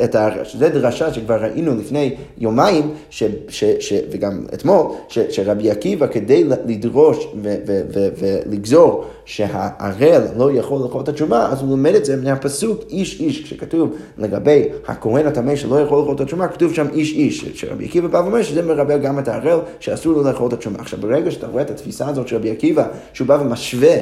את 0.04 0.15
שזה 0.43 0.69
דרשה 0.69 1.13
שכבר 1.13 1.43
ראינו 1.43 1.75
לפני 1.75 2.15
יומיים, 2.38 2.93
ש, 3.10 3.23
ש, 3.47 3.63
ש, 3.80 3.93
וגם 4.12 4.45
אתמול, 4.54 4.86
ש, 5.08 5.19
שרבי 5.30 5.71
עקיבא 5.71 6.08
כדי 6.08 6.43
לדרוש 6.43 7.28
ו, 7.41 7.56
ו, 7.67 7.82
ו, 7.93 8.08
ולגזור 8.19 9.06
שהערל 9.25 10.21
לא 10.38 10.52
יכול 10.52 10.82
לאכול 10.82 11.02
את 11.02 11.10
התשומה, 11.10 11.52
אז 11.52 11.62
הוא 11.62 11.69
לומד 11.69 11.95
את 11.95 12.06
זה 12.06 12.17
מהפסוק 12.17 12.80
איש 12.89 13.19
איש, 13.19 13.43
כשכתוב 13.43 13.95
לגבי 14.17 14.63
הכהן 14.88 15.28
הטמא 15.28 15.56
שלא 15.56 15.80
יכול 15.80 15.99
לאכול 15.99 16.15
את 16.15 16.21
התשומה, 16.21 16.47
כתוב 16.47 16.73
שם 16.73 16.88
איש 16.93 17.13
איש, 17.13 17.45
שרבי 17.54 17.86
עקיבא 17.86 18.08
בא 18.08 18.17
ואומר 18.17 18.41
שזה 18.41 18.62
מרבה 18.62 18.97
גם 18.97 19.19
את 19.19 19.28
הערל, 19.28 19.60
שאסור 19.80 20.13
לו 20.13 20.23
לאכול 20.23 20.47
את 20.47 20.54
התשומה. 20.54 20.80
עכשיו 20.80 20.99
ברגע 20.99 21.32
שאתה 21.32 21.47
רואה 21.47 21.62
את 21.62 21.69
התפיסה 21.69 22.08
הזאת 22.08 22.29
של 22.30 22.36
רבי 22.36 22.52
עקיבא, 22.52 22.84
שהוא 23.13 23.28
בא 23.28 23.38
ומשווה 23.42 23.96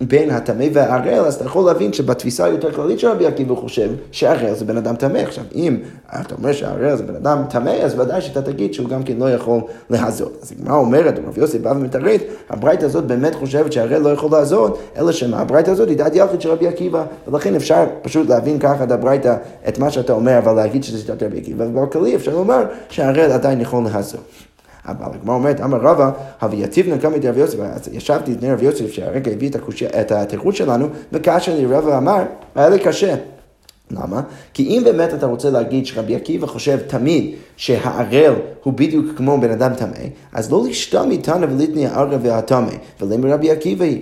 בין 0.00 0.30
הטמא 0.30 0.64
והערל, 0.72 1.24
אז 1.26 1.34
אתה 1.34 1.44
יכול 1.44 1.66
להבין 1.66 1.92
שבתפיסה 1.92 2.44
היותר 2.44 2.72
כללית 2.72 2.98
של 2.98 3.08
רבי 3.08 3.26
עקיבא 3.26 3.50
הוא 3.50 3.58
חושב 3.58 3.90
שהערל 4.12 4.54
זה 4.54 4.64
בן 4.64 4.76
אדם 4.76 4.96
טמא. 4.96 5.18
עכשיו, 5.18 5.44
אם 5.54 5.78
אתה 6.20 6.34
אומר 6.34 6.52
שהערל 6.52 6.96
זה 6.96 7.02
בן 7.02 7.16
אדם 7.16 7.42
טמא, 7.50 7.70
אז 7.70 7.98
ודאי 7.98 8.20
שאתה 8.20 8.42
תגיד 8.42 8.74
שהוא 8.74 8.88
גם 8.88 9.02
כן 9.02 9.16
לא 9.18 9.30
יכול 9.30 9.60
להזות. 9.90 10.38
אז 10.42 10.52
הגמרא 10.52 10.76
אומרת, 10.76 11.18
רבי 11.26 11.40
יוסי 11.40 11.58
בא 11.58 11.68
ומתרץ, 11.68 12.20
הברייתא 12.50 12.84
הזאת 12.84 13.04
באמת 13.04 13.34
חושבת 13.34 13.72
שהערל 13.72 13.98
לא 13.98 14.08
יכול 14.08 14.30
להזות, 14.32 14.78
אלא 14.96 15.12
שמה, 15.12 15.40
הברייתא 15.40 15.70
הזאת 15.70 15.88
היא 15.88 15.96
דעת 15.96 16.14
יחיד 16.14 16.40
של 16.40 16.50
רבי 16.50 16.68
עקיבא, 16.68 17.04
ולכן 17.28 17.54
אפשר 17.54 17.84
פשוט 18.02 18.28
להבין 18.28 18.58
ככה 18.58 18.84
את 18.84 18.90
הברייתא, 18.90 19.36
את 19.68 19.78
מה 19.78 19.90
שאתה 19.90 20.12
אומר, 20.12 20.38
אבל 20.38 20.52
להגיד 20.52 20.84
שזה 20.84 20.98
שיטת 20.98 21.22
רבי 21.22 21.38
עקיבא, 21.38 21.64
ובכללי 21.64 22.16
אפשר 22.16 22.34
לומר 22.34 22.62
שהערל 22.88 23.32
עדיין 23.32 23.60
יכול 23.60 23.84
להזות. 23.84 24.53
אבל 24.86 25.14
הגמרא 25.14 25.34
אומרת, 25.34 25.60
אמר 25.60 25.78
רבא, 25.78 26.10
הוויתיבנה 26.40 26.98
קמא 26.98 27.18
דרבי 27.18 27.40
יוסף, 27.40 27.58
ישבתי 27.92 28.32
לפני 28.32 28.52
רבי 28.52 28.64
יוסף 28.64 28.92
שהרגע 28.92 29.30
הביא 29.30 29.50
את 30.00 30.12
התירוץ 30.12 30.54
שלנו, 30.54 30.88
וכאשר 31.12 31.54
לי 31.54 31.66
רבא 31.66 31.98
אמר, 31.98 32.22
היה 32.54 32.68
לי 32.68 32.78
קשה. 32.78 33.14
למה? 33.90 34.22
כי 34.54 34.62
אם 34.62 34.82
באמת 34.84 35.14
אתה 35.14 35.26
רוצה 35.26 35.50
להגיד 35.50 35.86
שרבי 35.86 36.16
עקיבא 36.16 36.46
חושב 36.46 36.78
תמיד 36.86 37.34
שהערל 37.56 38.34
הוא 38.62 38.72
בדיוק 38.72 39.06
כמו 39.16 39.40
בן 39.40 39.50
אדם 39.50 39.74
טמא, 39.74 39.90
אז 40.32 40.52
לא 40.52 40.64
לשתמי 40.68 41.18
תנא 41.18 41.46
וליתני 41.50 41.86
הערל 41.86 42.18
והטמא, 42.22 42.72
ולמה 43.00 43.34
רבי 43.34 43.50
עקיבא 43.50 43.84
היא. 43.84 44.00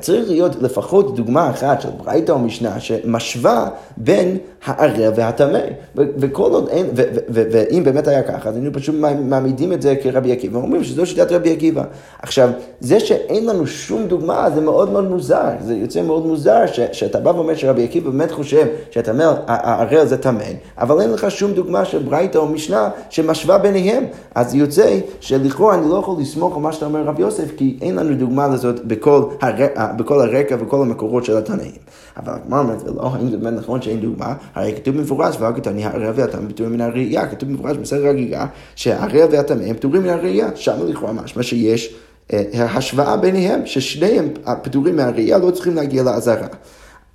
צריך 0.00 0.30
להיות 0.30 0.62
לפחות 0.62 1.16
דוגמה 1.16 1.50
אחת 1.50 1.80
של 1.80 1.88
ברייתא 2.04 2.32
או 2.32 2.38
משנה 2.38 2.80
שמשווה 2.80 3.68
בין 3.96 4.36
הערל 4.64 5.12
והטמא. 5.16 5.58
וכל 5.96 6.52
עוד 6.52 6.68
אין, 6.68 6.86
ואם 7.28 7.84
באמת 7.84 8.08
היה 8.08 8.22
ככה, 8.22 8.48
אז 8.48 8.56
היינו 8.56 8.72
פשוט 8.72 8.94
מעמידים 9.20 9.72
את 9.72 9.82
זה 9.82 9.96
כרבי 10.02 10.32
עקיבא, 10.32 10.58
ואומרים 10.58 10.84
שזו 10.84 11.06
שיטת 11.06 11.32
רבי 11.32 11.52
עקיבא. 11.52 11.82
עכשיו, 12.22 12.50
זה 12.80 13.00
שאין 13.00 13.46
לנו 13.46 13.66
שום 13.66 14.06
דוגמה, 14.06 14.50
זה 14.54 14.60
מאוד 14.60 14.92
מאוד 14.92 15.10
מוזר. 15.10 15.50
זה 15.60 15.74
יוצא 15.74 16.02
מאוד 16.02 16.26
מוזר 16.26 16.60
שאתה 16.92 17.20
בא 17.20 17.30
ואומר 17.30 17.54
שרבי 17.54 17.84
עקיבא 17.84 18.10
באמת 18.10 18.30
חושב 18.30 18.66
שאתה 18.90 19.12
הערל 19.46 20.06
זה 20.06 20.16
טמא, 20.16 20.44
אבל 20.78 21.00
אין 21.00 21.12
לך 21.12 21.30
שום 21.30 21.52
דוגמה 21.52 21.84
של 21.84 21.98
ברייתא 21.98 22.38
או 22.38 22.46
משנה 22.46 22.88
שמשווה 23.10 23.58
ביניהם. 23.58 24.04
אז 24.34 24.54
יוצא 24.54 24.98
שלכאורה 25.20 25.74
אני 25.74 25.88
לא 25.88 25.96
יכול 25.96 26.20
לסמוך 26.20 26.56
על 26.56 26.62
מה 26.62 26.72
שאתה 26.72 26.86
אומר 26.86 27.02
רב 27.02 27.20
יוסף, 27.20 27.56
כי 27.56 27.78
אין 27.82 27.96
לנו 27.96 28.14
דוגמה 28.14 28.48
לזאת 28.48 28.84
בכל, 28.84 29.22
הר... 29.40 29.66
בכל 29.96 30.20
הרקע 30.20 30.56
וכל 30.60 30.82
המקורות 30.82 31.24
של 31.24 31.36
התנאים. 31.36 31.72
אבל 32.16 32.32
הגמרא 32.32 32.58
אומרת, 32.58 32.82
ולא, 32.82 33.10
האם 33.14 33.30
זה 33.30 33.36
באמת 33.36 33.58
נכון 33.58 33.82
שאין 33.82 34.00
דוגמה? 34.00 34.34
הרי 34.54 34.72
כתוב 34.76 34.96
במפורש, 34.96 35.36
והגתני 35.40 35.84
הערל 35.84 36.12
והטמא 36.14 36.48
פטורים 36.48 36.72
מן 36.72 36.80
הראייה, 36.80 37.26
כתוב 37.26 37.48
במפורש 37.48 37.76
בסדר 37.76 38.08
הגיגה, 38.08 38.46
שהערל 38.76 39.28
והטמא 39.30 39.62
הם 39.62 39.76
פטורים 39.76 40.02
מן 40.02 40.08
הראייה, 40.08 40.48
שם 40.54 40.86
לכאורה 40.86 41.12
משמע 41.12 41.42
שיש 41.42 41.94
אה, 42.32 42.42
השוואה 42.54 43.16
ביניהם, 43.16 43.66
ששניהם 43.66 44.28
פטורים 44.62 44.96
מהראייה 44.96 45.38
לא 45.38 45.50
צריכים 45.50 45.74
להגיע 45.74 46.02
לעזרה. 46.02 46.46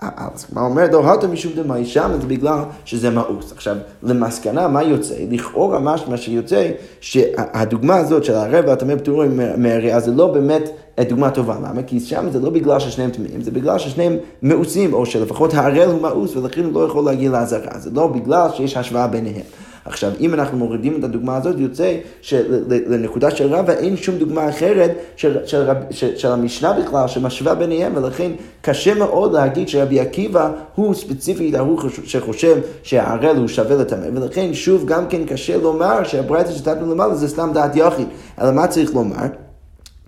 אז 0.01 0.45
מה 0.53 0.61
אומר 0.61 0.87
דוהרת 0.87 1.23
משום 1.23 1.51
דמאי 1.55 1.85
שם, 1.85 2.11
זה 2.21 2.27
בגלל 2.27 2.59
שזה 2.85 3.09
מאוס. 3.09 3.51
עכשיו, 3.51 3.75
למסקנה, 4.03 4.67
מה 4.67 4.83
יוצא? 4.83 5.15
לכאורה 5.31 5.79
משמע 5.79 6.17
שיוצא 6.17 6.71
שהדוגמה 7.01 7.95
הזאת 7.95 8.23
של 8.23 8.35
הערב 8.35 8.65
והטמא 8.67 8.95
פטורים 8.95 9.39
מהראייה 9.57 9.99
זה 9.99 10.11
לא 10.11 10.27
באמת 10.27 10.69
דוגמה 11.09 11.31
טובה. 11.31 11.55
למה? 11.55 11.83
כי 11.83 11.99
שם 11.99 12.29
זה 12.31 12.39
לא 12.39 12.49
בגלל 12.49 12.79
ששניהם 12.79 13.11
טמאים, 13.11 13.41
זה 13.41 13.51
בגלל 13.51 13.79
ששניהם 13.79 14.17
מאוסים, 14.43 14.93
או 14.93 15.05
שלפחות 15.05 15.53
הערל 15.53 15.89
הוא 15.91 16.01
מאוס 16.01 16.35
ולכן 16.35 16.63
הוא 16.63 16.73
לא 16.73 16.85
יכול 16.85 17.05
להגיע 17.05 17.31
לעזרה. 17.31 17.79
זה 17.79 17.89
לא 17.93 18.07
בגלל 18.07 18.49
שיש 18.53 18.77
השוואה 18.77 19.07
ביניהם. 19.07 19.45
עכשיו, 19.89 20.11
אם 20.19 20.33
אנחנו 20.33 20.57
מורידים 20.57 20.99
את 20.99 21.03
הדוגמה 21.03 21.37
הזאת, 21.37 21.55
יוצא 21.59 21.97
שלנקודה 22.21 23.31
של 23.31 23.53
רבא 23.53 23.73
אין 23.73 23.97
שום 23.97 24.17
דוגמה 24.17 24.49
אחרת 24.49 24.91
של, 25.15 25.37
של, 25.45 25.61
רב, 25.61 25.77
של, 25.91 26.17
של 26.17 26.31
המשנה 26.31 26.73
בכלל, 26.73 27.07
שמשווה 27.07 27.55
ביניהם, 27.55 27.91
ולכן 27.95 28.31
קשה 28.61 28.93
מאוד 28.93 29.33
להגיד 29.33 29.69
שרבי 29.69 29.99
עקיבא 29.99 30.51
הוא 30.75 30.93
ספציפית 30.93 31.55
ההוא 31.55 31.79
שחושב 32.03 32.57
שהערל 32.83 33.37
הוא 33.37 33.47
שווה 33.47 33.75
לטמא, 33.75 34.07
ולכן 34.13 34.53
שוב 34.53 34.85
גם 34.85 35.07
כן 35.07 35.25
קשה 35.25 35.57
לומר 35.57 36.03
שהברייתא 36.03 36.51
שתתנו 36.51 36.93
למעלה 36.93 37.15
זה 37.15 37.27
סתם 37.27 37.49
דעת 37.53 37.75
יחיד, 37.75 38.07
אלא 38.41 38.51
מה 38.51 38.67
צריך 38.67 38.95
לומר? 38.95 39.48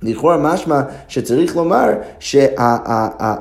לכאורה 0.04 0.38
משמע 0.38 0.82
שצריך 1.08 1.56
לומר 1.56 1.90
שה, 2.20 2.46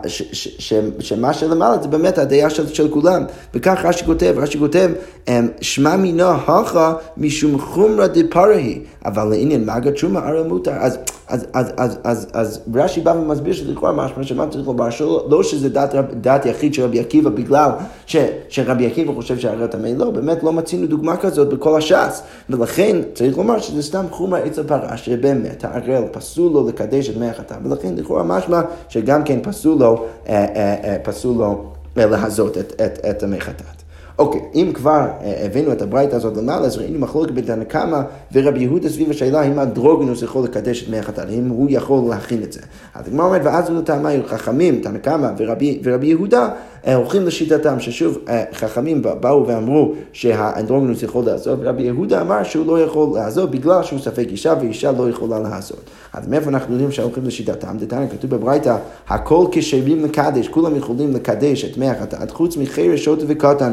ש, 0.07 0.23
ש, 0.33 0.49
ש, 0.59 0.75
שמה 0.99 1.33
שלמעלה 1.33 1.83
זה 1.83 1.89
באמת 1.89 2.19
הדעה 2.19 2.51
של, 2.51 2.69
של 2.69 2.89
כולם. 2.89 3.25
וכך 3.55 3.81
רש"י 3.85 4.05
כותב, 4.05 4.35
רש"י 4.37 4.59
כותב, 4.59 4.91
אמ, 5.29 5.49
שמע 5.61 5.97
מינו 5.97 6.25
הכה 6.25 6.95
משום 7.17 7.61
חומרא 7.61 8.07
דפרהי, 8.07 8.81
אבל 9.05 9.25
לעניין 9.29 9.65
מגה 9.65 9.93
תשומה 9.93 10.21
הרי 10.29 10.43
מותר. 10.43 10.73
אז, 10.73 10.99
אז, 11.31 11.47
אז, 11.53 11.73
אז, 11.77 11.99
אז, 12.05 12.27
אז 12.33 12.61
רש"י 12.75 13.01
בא 13.01 13.11
ומסביר 13.11 13.53
שלכאורה 13.53 13.93
משמע 13.93 14.23
שמה 14.23 14.47
צריך 14.49 14.67
לומר, 14.67 14.91
שלא, 14.91 15.27
לא 15.31 15.43
שזה 15.43 15.69
דת, 15.69 15.95
דת 16.21 16.47
יחיד 16.47 16.75
של 16.75 16.83
רבי 16.83 17.01
עקיבא 17.01 17.31
בגלל 17.31 17.71
ש, 18.07 18.17
שרבי 18.49 18.87
עקיבא 18.87 19.13
חושב 19.13 19.39
שהרי 19.39 19.69
טמא, 19.69 19.89
לא, 19.97 20.11
באמת 20.11 20.43
לא 20.43 20.53
מצינו 20.53 20.87
דוגמה 20.87 21.17
כזאת 21.17 21.49
בכל 21.49 21.79
הש"ס. 21.79 22.23
ולכן 22.51 22.97
צריך 23.15 23.39
לומר 23.39 23.59
שזה 23.59 23.83
סתם 23.83 24.05
חומר 24.11 24.39
עץ 24.45 24.59
הפרה, 24.59 24.97
שבאמת 24.97 25.65
הערל 25.65 26.05
פסול 26.13 26.53
לו 26.53 26.69
לקדש 26.69 27.11
את 27.11 27.17
מי 27.17 27.29
החטא, 27.29 27.55
ולכן 27.65 27.95
לכאורה 27.97 28.23
משמע 28.23 28.61
שגם 28.89 29.25
כן 29.25 29.39
פסול 29.43 29.79
לו, 29.79 30.05
אה, 30.29 30.35
אה, 30.57 30.75
אה, 30.85 30.97
פסול 31.03 31.37
לו 31.37 31.65
להזות 31.97 32.59
את, 32.59 32.73
את, 32.81 32.99
את 33.11 33.23
המי 33.23 33.41
חטאת. 33.41 33.80
אוקיי, 34.21 34.41
אם 34.55 34.71
כבר 34.75 35.07
אה, 35.23 35.47
הבאנו 35.47 35.73
את 35.73 35.83
הברייתא 35.83 36.17
הזאת 36.17 36.37
למעלה, 36.37 36.67
אז 36.67 36.79
ראינו 36.79 36.99
מחלוקת 36.99 37.31
בין 37.31 37.45
תנא 37.45 37.65
קמא 37.65 38.01
ורבי 38.33 38.61
יהודה 38.61 38.89
סביב 38.89 39.11
השאלה 39.11 39.43
אם 39.43 39.61
אנדרוגינוס 39.61 40.23
יכול 40.23 40.45
לקדש 40.45 40.83
את 40.83 40.89
מי 40.89 40.99
החתן, 40.99 41.29
אם 41.29 41.49
הוא 41.49 41.67
יכול 41.71 42.11
להכין 42.11 42.43
את 42.43 42.53
זה. 42.53 42.61
אז 42.95 43.09
הגמרא 43.09 43.27
אומרת, 43.27 43.41
ואז 43.45 43.71
הוא 43.71 43.83
טעמה 43.83 44.11
חכמים, 44.27 44.81
תנא 44.81 44.99
קמא 44.99 45.29
ורבי, 45.39 45.81
ורבי 45.85 46.07
יהודה, 46.07 46.49
הולכים 46.87 47.27
לשיטתם, 47.27 47.81
ששוב 47.81 48.19
אה, 48.29 48.45
חכמים 48.53 49.03
באו 49.03 49.47
ואמרו 49.47 49.93
שהאנדרוגינוס 50.13 51.03
יכול 51.03 51.25
לעזוב, 51.25 51.61
ורבי 51.63 51.83
יהודה 51.83 52.21
אמר 52.21 52.43
שהוא 52.43 52.67
לא 52.67 52.81
יכול 52.81 53.09
לעזוב 53.15 53.51
בגלל 53.51 53.83
שהוא 53.83 53.99
ספק 53.99 54.27
אישה 54.31 54.55
ואישה 54.61 54.93
לא 54.93 55.11
יכולה 55.11 55.39
לעזוב. 55.39 55.79
אז 56.13 56.29
מאיפה 56.29 56.51
אנחנו 56.51 56.73
יודעים 56.73 56.93
שהולכים 56.93 57.25
לשיטתם? 57.25 57.77
דתניא 57.79 58.07
כתוב 58.09 58.31
בברייתא, 58.31 58.77
הכל 59.09 59.47
כשרים 59.53 60.05
לקדש, 60.05 60.49
כולם 60.49 60.77
יכולים 60.77 61.13
לקדש 61.15 61.65
את 61.65 61.77
מי 61.77 61.89
החטאת, 61.89 62.31
חוץ 62.31 62.57
מחירש, 62.57 63.05
שוטה 63.05 63.25
וקטן, 63.29 63.73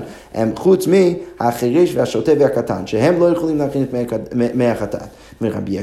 חוץ 0.55 0.87
מהחירש 0.87 1.95
והשוטה 1.95 2.31
והקטן, 2.39 2.87
שהם 2.87 3.19
לא 3.19 3.25
יכולים 3.31 3.57
להכין 3.57 3.83
את 3.83 3.93
מי 4.53 4.67
החטאת. 4.67 5.07
ורבי 5.41 5.77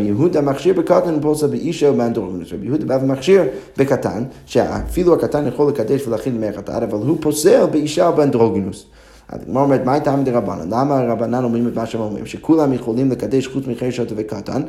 יהודה 0.00 0.40
מכשיר 0.40 0.74
בקטן 0.74 1.14
ופוסה 1.18 1.46
באישה 1.46 1.90
ובאנדרוגינוס. 1.90 2.52
רבי 2.52 2.66
יהודה 2.66 2.84
בא 2.84 2.98
ומכשיר 3.02 3.42
בקטן, 3.76 4.24
שאפילו 4.46 5.14
הקטן 5.14 5.46
יכול 5.46 5.68
לקדש 5.68 6.06
ולהכין 6.06 6.40
מי 6.40 6.48
החטאת, 6.48 6.82
אבל 6.82 6.98
הוא 6.98 7.16
פוסל 7.20 7.66
באישה 7.66 8.10
ובאנדרוגינוס. 8.12 8.86
הגמרא 9.30 9.62
אומרת, 9.62 9.84
מה 9.84 9.92
הייתה 9.92 10.16
מדי 10.16 10.30
רבנן? 10.30 10.68
למה 10.70 10.98
הרבנן 10.98 11.44
אומרים 11.44 11.68
את 11.68 11.74
מה 11.74 11.86
שהם 11.86 12.00
אומרים? 12.00 12.26
שכולם 12.26 12.72
יכולים 12.72 13.10
לקדש 13.10 13.46
חוץ 13.46 13.66
מחרשות 13.66 14.08
וקטן. 14.16 14.62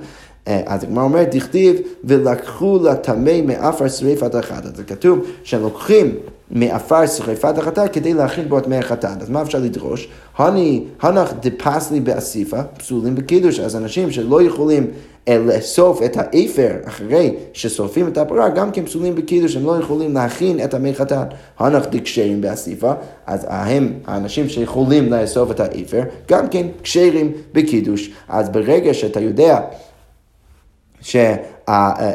אה, 0.47 0.61
אז 0.65 0.83
הגמרא 0.83 1.03
אומרת, 1.03 1.35
דכתיב, 1.35 1.75
ולקחו 2.03 2.79
לטמא 2.83 3.41
מעפר 3.41 3.87
שריפת 3.87 4.35
אחת. 4.35 4.65
אז 4.65 4.71
זה 4.75 4.83
כתוב 4.83 5.19
שהם 5.43 5.61
לוקחים 5.61 6.15
מעפר 6.51 7.07
שריפת 7.07 7.57
החטאת 7.57 7.93
כדי 7.93 8.13
להכין 8.13 8.49
בו 8.49 8.57
את 8.57 8.67
מי 8.67 8.77
החטאת. 8.77 9.21
אז 9.21 9.29
מה 9.29 9.41
אפשר 9.41 9.59
לדרוש? 9.59 10.07
הני, 10.37 10.83
הנח 11.01 11.33
דפסלי 11.39 11.99
באסיפה, 11.99 12.63
פסולים 12.63 13.15
בקידוש. 13.15 13.59
אז 13.59 13.75
אנשים 13.75 14.11
שלא 14.11 14.41
יכולים 14.41 14.87
אה, 15.27 15.37
לאסוף 15.37 16.01
את 16.03 16.17
האפר 16.17 16.71
אחרי 16.85 17.35
ששורפים 17.53 18.07
את 18.07 18.17
הפרה, 18.17 18.49
גם 18.49 18.71
כן 18.71 18.85
פסולים 18.85 19.15
בקידוש, 19.15 19.55
הם 19.55 19.65
לא 19.65 19.79
יכולים 19.79 20.13
להכין 20.13 20.63
את 20.63 20.73
המי 20.73 20.95
חטאת. 20.95 21.27
הנח 21.59 21.85
דקשרים 21.85 22.41
באסיפה, 22.41 22.93
אז 23.25 23.45
הם, 23.49 23.93
האנשים 24.05 24.49
שיכולים 24.49 25.13
לאסוף 25.13 25.51
את 25.51 25.59
האפר, 25.59 26.01
גם 26.27 26.47
כן 26.47 26.67
כשרים 26.83 27.31
בקידוש. 27.53 28.11
אז 28.29 28.49
ברגע 28.49 28.93
שאתה 28.93 29.19
יודע 29.19 29.59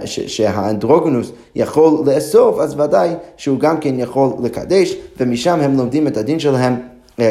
שהאנדרוגנוס 0.04 1.32
יכול 1.54 2.02
לאסוף, 2.06 2.58
אז 2.58 2.80
ודאי 2.80 3.10
שהוא 3.36 3.58
גם 3.58 3.78
כן 3.80 3.94
יכול 3.98 4.28
לקדש, 4.42 4.96
ומשם 5.20 5.60
הם 5.60 5.76
לומדים 5.76 6.06
את 6.06 6.16
הדין 6.16 6.38
שלהם 6.38 6.74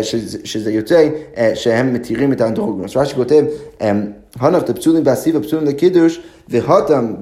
שזה, 0.02 0.38
שזה 0.44 0.72
יוצא 0.72 1.10
שהם 1.54 1.94
מתירים 1.94 2.34
את 2.34 2.42
האנדרוגנוס. 2.42 2.98
רש"י 2.98 3.16
כותב, 3.16 3.44
הנח 4.40 4.64
דפסולים 4.64 5.04
בעשי 5.04 5.32
ופסולים 5.34 5.66
לקידוש, 5.66 6.22
והותם 6.50 7.14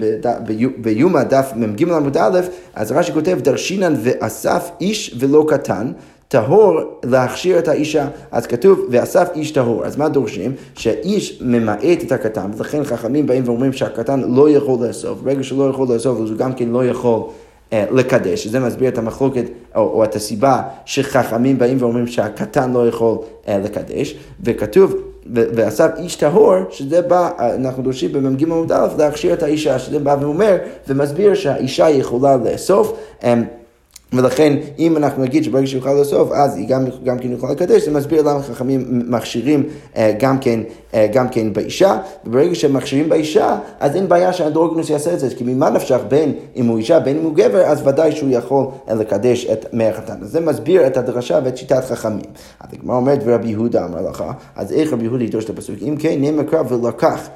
ביומא 0.78 1.24
דף 1.24 1.52
מ"ג 1.56 1.90
עמוד 1.92 2.18
א', 2.18 2.40
אז 2.76 2.92
רש"י 2.92 3.14
כותב, 3.14 3.40
דרשינן 3.42 3.94
ואסף 4.04 4.70
איש 4.82 5.16
ולא 5.20 5.46
קטן. 5.48 5.92
טהור 6.32 6.80
להכשיר 7.04 7.60
את 7.60 7.68
האישה. 7.68 8.08
אז 8.32 8.48
כתוב, 8.48 8.80
ואסף 8.90 9.30
איש 9.36 9.52
טהור. 9.52 9.86
אז 9.86 9.98
מה 9.98 10.10
דורשים? 10.10 10.54
שהאיש 10.76 11.42
ממעט 11.42 12.04
את 12.04 12.12
הקטן, 12.12 12.52
ולכן 12.58 12.84
חכמים 12.84 13.28
באים 13.28 13.44
ואומרים 13.46 13.74
שהקטן 13.74 14.20
לא 14.20 14.50
יכול 14.50 14.88
לאסוף. 14.88 15.22
ברגע 15.22 15.44
שלא 15.44 15.70
יכול 15.70 15.88
לאסוף, 15.94 16.22
אז 16.22 16.30
הוא 16.30 16.38
גם 16.38 16.54
כן 16.54 16.70
לא 16.70 16.86
יכול... 16.86 17.22
אה, 17.74 17.86
לקדש, 17.92 18.48
זה 18.48 18.60
מסביר 18.60 18.90
את 18.90 18.98
המחלוקת 18.98 19.44
או, 19.76 19.82
או 19.82 20.04
את 20.04 20.16
הסיבה 20.16 20.62
שחכמים 20.86 21.58
באים 21.58 21.78
ואומרים 21.80 22.08
שהקטן 22.08 22.72
לא 22.74 22.88
יכול 22.88 23.18
אה, 23.48 23.58
לקדש, 23.58 24.16
וכתוב 24.44 24.96
ועשה 25.26 25.88
איש 25.98 26.16
טהור, 26.16 26.56
שזה 26.70 27.02
בא, 27.02 27.30
אנחנו 27.40 27.84
דורשים 27.84 28.14
במ"ג 28.14 28.44
עמוד 28.44 28.72
א' 28.72 28.88
להכשיר 28.98 29.34
את 29.34 29.44
האישה, 29.44 29.80
שזה 29.80 30.00
בא 30.00 30.16
ואומר 30.22 30.58
ומסביר 30.88 31.36
שהאישה 31.36 31.90
יכולה 31.90 32.38
לאסוף. 32.38 32.94
ולכן 34.14 34.58
אם 34.80 34.98
אנחנו 34.98 35.24
נגיד 35.24 35.44
שברגע 35.44 35.68
שהוא 35.68 35.80
יוכל 35.80 35.94
לאסוף 35.94 36.32
אז 36.32 36.58
היא 36.58 36.68
גם, 36.68 36.86
גם 37.04 37.20
כן 37.20 37.32
יכולה 37.32 37.52
לקדש, 37.52 37.86
זה 37.86 37.92
מסביר 37.92 38.22
למה 38.22 38.42
חכמים 38.42 39.04
מכשירים 39.08 39.64
אה, 39.98 40.12
גם 40.20 40.40
כן, 40.40 40.60
אה, 40.94 41.08
גם 41.14 41.30
כן 41.30 41.54
באישה, 41.54 41.98
וברגע 42.26 42.56
שהם 42.56 42.74
מכשירים 42.74 43.10
באישה 43.10 43.58
אז 43.80 43.96
אין 43.96 44.10
בעיה 44.10 44.34
שהאנדרוגנוס 44.34 44.90
יעשה 44.90 45.14
את 45.14 45.20
זה, 45.20 45.36
כי 45.36 45.44
ממה 45.44 45.70
נפשך 45.70 46.00
בין 46.08 46.34
אם 46.56 46.66
הוא 46.66 46.78
אישה 46.78 47.00
בין 47.00 47.18
אם 47.18 47.24
הוא 47.24 47.36
גבר, 47.36 47.62
אז 47.62 47.88
ודאי 47.88 48.12
שהוא 48.12 48.30
יכול 48.32 48.66
אה, 48.90 48.94
לקדש 48.94 49.46
את 49.46 49.66
מי 49.74 49.88
החתן. 49.88 50.18
אז 50.22 50.32
זה 50.32 50.40
מסביר 50.40 50.88
את 50.88 50.98
הדרשה 50.98 51.40
ואת 51.44 51.58
שיטת 51.58 51.84
חכמים. 51.86 52.26
אז 52.60 52.70
הגמרא 52.74 52.96
אומרת 52.96 53.20
ורבי 53.26 53.50
יהודה 53.50 53.86
אמר 53.86 54.02
לך, 54.02 54.24
אז 54.56 54.72
איך 54.72 54.94
רבי 54.94 55.04
יהודה 55.04 55.24
ידרוש 55.24 55.46
את 55.46 55.50
הפסוק? 55.50 55.76
אם 55.88 55.96
כן 56.00 56.16
נאמר 56.22 56.44
קרב 56.44 56.72
ולקח 56.72 57.30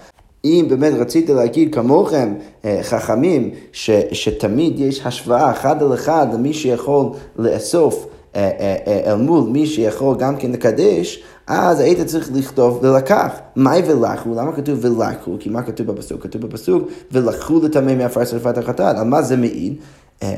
אם 0.45 0.65
באמת 0.69 0.93
רצית 0.93 1.29
להגיד 1.29 1.75
כמוכם, 1.75 2.33
אה, 2.65 2.79
חכמים, 2.81 3.49
ש, 3.71 3.89
שתמיד 4.11 4.79
יש 4.79 5.05
השוואה 5.05 5.51
אחד 5.51 5.83
על 5.83 5.93
אחד 5.93 6.27
למי 6.33 6.53
שיכול 6.53 7.09
לאסוף 7.35 8.07
אה, 8.35 8.51
אה, 8.59 9.11
אל 9.11 9.17
מול 9.17 9.43
מי 9.49 9.65
שיכול 9.65 10.15
גם 10.17 10.37
כן 10.37 10.51
לקדש, 10.51 11.23
אז 11.47 11.79
היית 11.79 12.01
צריך 12.01 12.29
לכתוב 12.33 12.79
ולקח. 12.83 13.31
מהי 13.55 13.81
ולקחו? 13.87 14.29
למה 14.35 14.51
כתוב 14.51 14.85
ולקחו? 14.85 15.35
כי 15.39 15.49
מה 15.49 15.61
כתוב 15.61 15.87
בפסוק? 15.87 16.23
כתוב 16.23 16.41
בפסוק 16.41 16.83
ולקחו 17.11 17.59
לטמא 17.63 17.95
מעפר 17.95 18.25
שרפת 18.25 18.57
החטאת. 18.57 18.95
על 18.97 19.07
מה 19.07 19.21
זה 19.21 19.37
מעיד? 19.37 19.75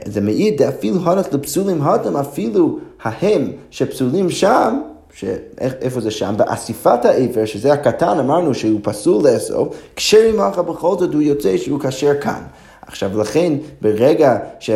זה 0.06 0.22
מעיד 0.22 0.62
אפילו 0.62 1.00
הנת 1.04 1.34
לפסולים 1.34 1.82
התם, 1.82 2.18
אפילו 2.18 2.80
ההם 3.04 3.52
שפסולים 3.70 4.30
שם, 4.30 4.82
שאיפה 5.16 6.02
זה 6.02 6.12
שם? 6.12 6.34
באסיפת 6.38 7.06
העבר, 7.06 7.46
שזה 7.46 7.74
הקטן, 7.74 8.20
אמרנו 8.20 8.54
שהוא 8.54 8.80
פסול 8.84 9.28
לאסוף, 9.28 9.76
כשרי 9.96 10.32
מלכה 10.32 10.62
בכל 10.62 10.96
זאת 11.00 11.14
הוא 11.14 11.22
יוצא 11.22 11.58
שהוא 11.58 11.80
כשר 11.80 12.22
כאן. 12.22 12.42
עכשיו 12.88 13.22
לכן 13.22 13.54
ברגע, 13.82 14.38
ש, 14.60 14.70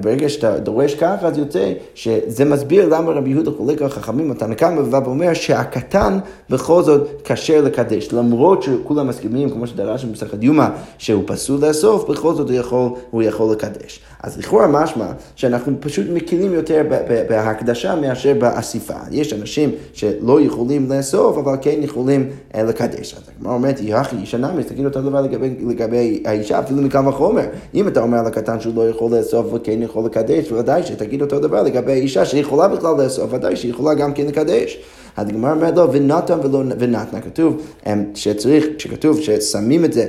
ברגע 0.00 0.28
שאתה 0.28 0.58
דורש 0.58 0.94
ככה 0.94 1.26
אז 1.26 1.38
יוצא 1.38 1.72
שזה 1.94 2.44
מסביר 2.44 2.88
למה 2.88 3.12
רבי 3.12 3.30
יהודה 3.30 3.50
חולק 3.56 3.82
על 3.82 3.88
חכמים, 3.88 4.30
התנא 4.30 4.54
קמא 4.54 4.80
ובא 4.80 5.00
ואומר 5.04 5.34
שהקטן 5.34 6.18
בכל 6.50 6.82
זאת 6.82 7.08
כשר 7.24 7.60
לקדש 7.60 8.08
למרות 8.12 8.62
שכולם 8.62 9.08
מסכימים 9.08 9.50
כמו 9.50 9.66
שדרש 9.66 10.04
במסכת 10.04 10.42
יומא 10.42 10.66
שהוא 10.98 11.22
פסול 11.26 11.60
לאסוף 11.66 12.10
בכל 12.10 12.34
זאת 12.34 12.50
הוא 12.50 12.58
יכול, 12.58 12.88
הוא 13.10 13.22
יכול 13.22 13.52
לקדש. 13.52 14.00
אז 14.22 14.38
לכאורה 14.38 14.66
משמע 14.66 15.06
שאנחנו 15.36 15.72
פשוט 15.80 16.06
מקלים 16.12 16.52
יותר 16.54 16.82
בהקדשה 17.28 17.94
מאשר 17.94 18.34
באסיפה. 18.34 18.94
יש 19.10 19.32
אנשים 19.32 19.70
שלא 19.92 20.40
יכולים 20.40 20.92
לאסוף 20.92 21.38
אבל 21.38 21.56
כן 21.60 21.78
יכולים 21.82 22.30
אה, 22.54 22.62
לקדש. 22.62 23.14
אז 23.14 23.22
הגמרא 23.36 23.54
אומרת 23.54 23.80
יחי 23.80 24.16
אישה 24.16 24.38
נמי, 24.38 24.64
תגיד 24.64 24.84
אותו 24.84 25.02
דבר 25.02 25.20
לגבי, 25.20 25.54
לגבי 25.68 26.22
האישה 26.24 26.58
אפילו 26.58 26.82
מקו 26.82 26.98
החומר. 27.06 27.44
אם 27.74 27.88
אתה 27.88 28.00
אומר 28.02 28.18
על 28.18 28.26
הקטן 28.26 28.60
שהוא 28.60 28.74
לא 28.74 28.88
יכול 28.88 29.16
לאסוף 29.16 29.46
וכן 29.52 29.82
יכול 29.82 30.04
לקדש, 30.04 30.52
ודאי 30.52 30.82
שתגיד 30.82 31.22
אותו 31.22 31.40
דבר 31.40 31.62
לגבי 31.62 31.92
האישה 31.92 32.24
שיכולה 32.24 32.68
בכלל 32.68 32.94
לאסוף, 33.02 33.32
ודאי 33.32 33.56
שיכולה 33.56 33.94
גם 33.94 34.12
כן 34.12 34.26
לקדש. 34.26 34.78
הגמרא 35.16 35.52
אומרת 35.52 35.76
לו, 35.76 35.92
ונתן 35.92 36.38
ולא 36.42 36.58
ונתנה, 36.78 37.20
כתוב 37.20 37.62
אמ, 37.86 38.04
שצריך, 38.14 38.66
שכתוב 38.78 39.20
ששמים 39.20 39.84
את 39.84 39.92
זה 39.92 40.06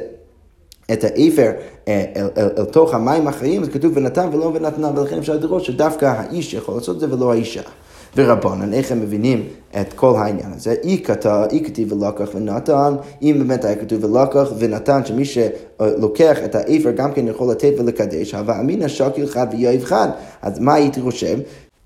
את 0.94 1.04
האפר 1.04 1.52
אה, 1.88 2.06
אל, 2.16 2.28
אל, 2.38 2.50
אל 2.58 2.66
תוך 2.66 2.94
המים 2.94 3.28
החיים, 3.28 3.62
אז 3.62 3.70
כתוב 3.70 3.92
ונתן 3.96 4.30
ולא 4.34 4.52
ונתנה, 4.54 4.92
ולכן 4.96 5.18
אפשר 5.18 5.38
לראות 5.38 5.64
שדווקא 5.64 6.06
האיש 6.06 6.54
יכול 6.54 6.76
לעשות 6.76 6.96
את 6.96 7.00
זה 7.00 7.14
ולא 7.14 7.32
האישה. 7.32 7.62
ורבנן, 8.16 8.74
איך 8.74 8.92
הם 8.92 9.00
מבינים 9.00 9.48
את 9.82 9.94
כל 9.94 10.16
העניין 10.16 10.54
הזה? 10.56 10.76
אי 11.52 11.64
כתיב 11.66 11.94
ולקח 11.94 12.30
ונתן, 12.36 12.96
אם 13.22 13.36
באמת 13.40 13.66
היה 13.66 13.76
כתוב 13.76 14.04
ולקח 14.04 14.52
ונתן, 14.60 15.06
שמי 15.06 15.26
שלוקח 15.26 16.38
את 16.46 16.56
האפר 16.56 16.92
גם 16.92 17.12
כן 17.12 17.28
יכול 17.28 17.52
לתת 17.52 17.74
ולקדש, 17.80 18.34
הווה 18.34 18.60
אמינא 18.60 18.88
שקיל 18.88 19.28
חד 19.28 19.48
ויואב 19.52 19.84
חד. 19.84 20.08
אז 20.42 20.60
מה 20.60 20.74
הייתי 20.74 21.02
חושב? 21.02 21.38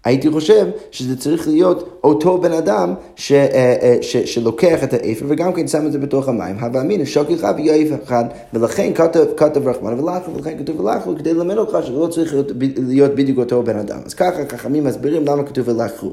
הייתי 0.03 0.31
חושב 0.31 0.67
שזה 0.91 1.17
צריך 1.17 1.47
להיות 1.47 1.99
אותו 2.03 2.37
בן 2.37 2.51
אדם 2.51 2.93
ש, 3.15 3.31
אה, 3.31 3.75
אה, 3.81 3.97
ש, 4.01 4.17
שלוקח 4.17 4.83
את 4.83 4.93
האפר 4.93 5.25
וגם 5.27 5.53
כן 5.53 5.67
שם 5.67 5.87
את 5.87 5.91
זה 5.91 5.99
בתוך 5.99 6.27
המים. 6.27 6.59
הווה 6.59 6.81
אמינא 6.81 7.05
שוקי 7.05 7.35
לך 7.35 7.47
ויואף 7.57 8.03
אחד, 8.03 8.25
ולכן 8.53 8.93
כתב, 8.93 9.25
כתב 9.37 9.67
רחמן 9.67 9.99
ולחו, 9.99 10.33
ולכן 10.35 10.57
כתוב 10.59 10.79
ולחו, 10.79 11.15
כדי 11.17 11.33
ללמד 11.33 11.57
אותך 11.57 11.77
שלא 11.83 12.07
צריך 12.07 12.33
להיות, 12.33 12.51
להיות 12.77 13.15
בדיוק 13.15 13.37
אותו 13.37 13.63
בן 13.63 13.77
אדם. 13.77 13.99
אז 14.05 14.13
ככה 14.13 14.45
חכמים 14.49 14.83
מסבירים 14.83 15.25
למה 15.25 15.43
כתוב 15.43 15.67
ולחו. 15.67 16.11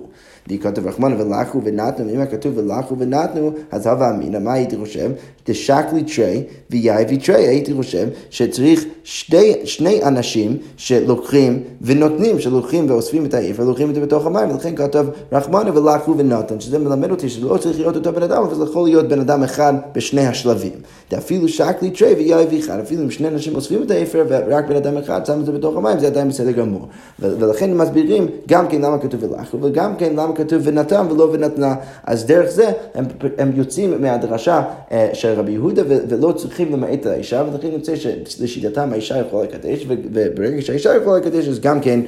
וכתוב 0.50 0.86
רחמן 0.86 1.20
ולחו 1.20 1.60
ונתנו, 1.64 2.10
אם 2.10 2.16
היה 2.16 2.26
כתוב 2.26 2.58
ולחו 2.58 2.98
ונתנו, 2.98 3.52
אז 3.70 3.86
הווה 3.86 4.10
אמינא, 4.10 4.38
מה 4.38 4.52
הייתי 4.52 4.76
חושב? 4.76 5.10
דשקלי 5.48 6.02
תרי 6.02 6.42
ויאיבי 6.70 7.16
תרי, 7.16 7.46
הייתי 7.46 7.74
חושב 7.74 8.08
שצריך 8.30 8.84
שתי, 9.04 9.52
שני 9.64 10.02
אנשים 10.02 10.56
שלוקחים 10.76 11.62
ונותנים, 11.82 12.38
שלוקחים 12.38 12.90
ואוספים 12.90 13.24
את 13.24 13.34
האפר, 13.34 13.64
לוקחים 13.64 13.90
את 13.90 13.94
זה 13.94 14.00
בתוך 14.00 14.26
המים, 14.26 14.50
ולכן 14.50 14.76
כתוב 14.76 15.06
רחמנה 15.32 15.78
ולחו 15.78 16.14
ונתן, 16.18 16.60
שזה 16.60 16.78
מלמד 16.78 17.10
אותי 17.10 17.28
שלא 17.28 17.56
צריך 17.56 17.78
להיות 17.78 17.96
אותו 17.96 18.12
בן 18.12 18.22
אדם, 18.22 18.42
אבל 18.42 18.54
זה 18.54 18.64
יכול 18.64 18.88
להיות 18.88 19.08
בן 19.08 19.20
אדם 19.20 19.42
אחד 19.42 19.74
בשני 19.94 20.26
השלבים. 20.26 20.72
אפילו 21.18 21.48
שקלי 21.48 21.90
תרי 21.90 22.14
ויאיבי 22.14 22.60
אחד, 22.60 22.78
אפילו 22.78 23.02
אם 23.02 23.10
שני 23.10 23.28
אנשים 23.28 23.54
אוספים 23.54 23.82
את 23.82 23.90
האפר 23.90 24.24
ורק 24.28 24.68
בן 24.68 24.76
אדם 24.76 24.96
אחד 24.96 25.26
שם 25.26 25.40
את 25.40 25.46
זה 25.46 25.52
בתוך 25.52 25.76
המים, 25.76 25.98
זה 25.98 26.06
עדיין 26.06 26.28
בסדר 26.28 26.50
גמור. 26.50 26.88
ולכן 27.18 27.74
מסבירים 27.74 28.26
גם 28.48 28.68
כן 28.68 28.80
למה 28.80 28.98
כתוב 28.98 29.24
ולחו, 29.24 29.58
וגם 29.62 29.96
כן 29.96 30.12
למה 30.16 30.34
כתוב 30.38 30.62
ונתן 30.64 31.06
ולא 31.10 31.28
ונתנה. 31.32 31.74
אז 32.04 32.26
דרך 32.26 32.50
זה 32.50 32.70
הם, 32.94 33.04
הם 33.38 33.52
יוצאים 33.54 34.02
מהדרשה 34.02 34.62
אה, 34.92 35.10
של 35.12 35.28
רבי 35.28 35.52
יהודה 35.52 35.82
ולא 35.86 36.32
צריכים 36.32 36.72
למעט 36.72 36.90
את 37.00 37.06
האישה, 37.06 37.44
ולכן 37.52 37.68
יוצא 37.72 37.92
שלשיטתם 37.96 38.92
האישה 38.92 39.18
יכולה 39.18 39.44
לקדש, 39.44 39.84
וברגע 39.88 40.62
שהאישה 40.62 40.96
יכולה 40.96 41.18
לקדש 41.18 41.48
אז 41.48 41.60
גם 41.60 41.80
כן, 41.80 42.00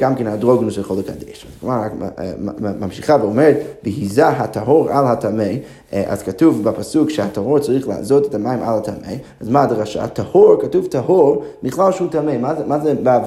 גם 0.00 0.14
כן 0.14 0.26
הדרוגנוס 0.26 0.78
יכול 0.78 0.98
לקדש. 0.98 1.46
כלומר, 1.60 1.82
אה, 2.18 2.32
ממשיכה 2.80 3.16
ואומרת, 3.20 3.56
והיזה 3.84 4.28
הטהור 4.28 4.90
על 4.90 5.06
הטמא, 5.06 5.44
אז 5.92 6.22
כתוב 6.22 6.64
בפסוק 6.64 7.10
שהטהור 7.10 7.58
צריך 7.58 7.88
לעזות 7.88 8.26
את 8.26 8.34
המים 8.34 8.62
על 8.62 8.78
הטמא, 8.78 9.14
אז 9.40 9.48
מה 9.48 9.62
הדרשה? 9.62 10.06
טהור, 10.06 10.56
כתוב 10.62 10.86
טהור, 10.86 11.44
בכלל 11.62 11.92
שהוא 11.92 12.08
טמא, 12.10 12.38
מה, 12.38 12.54
מה 12.66 12.78
זה 12.78 12.94
בא 12.94 13.20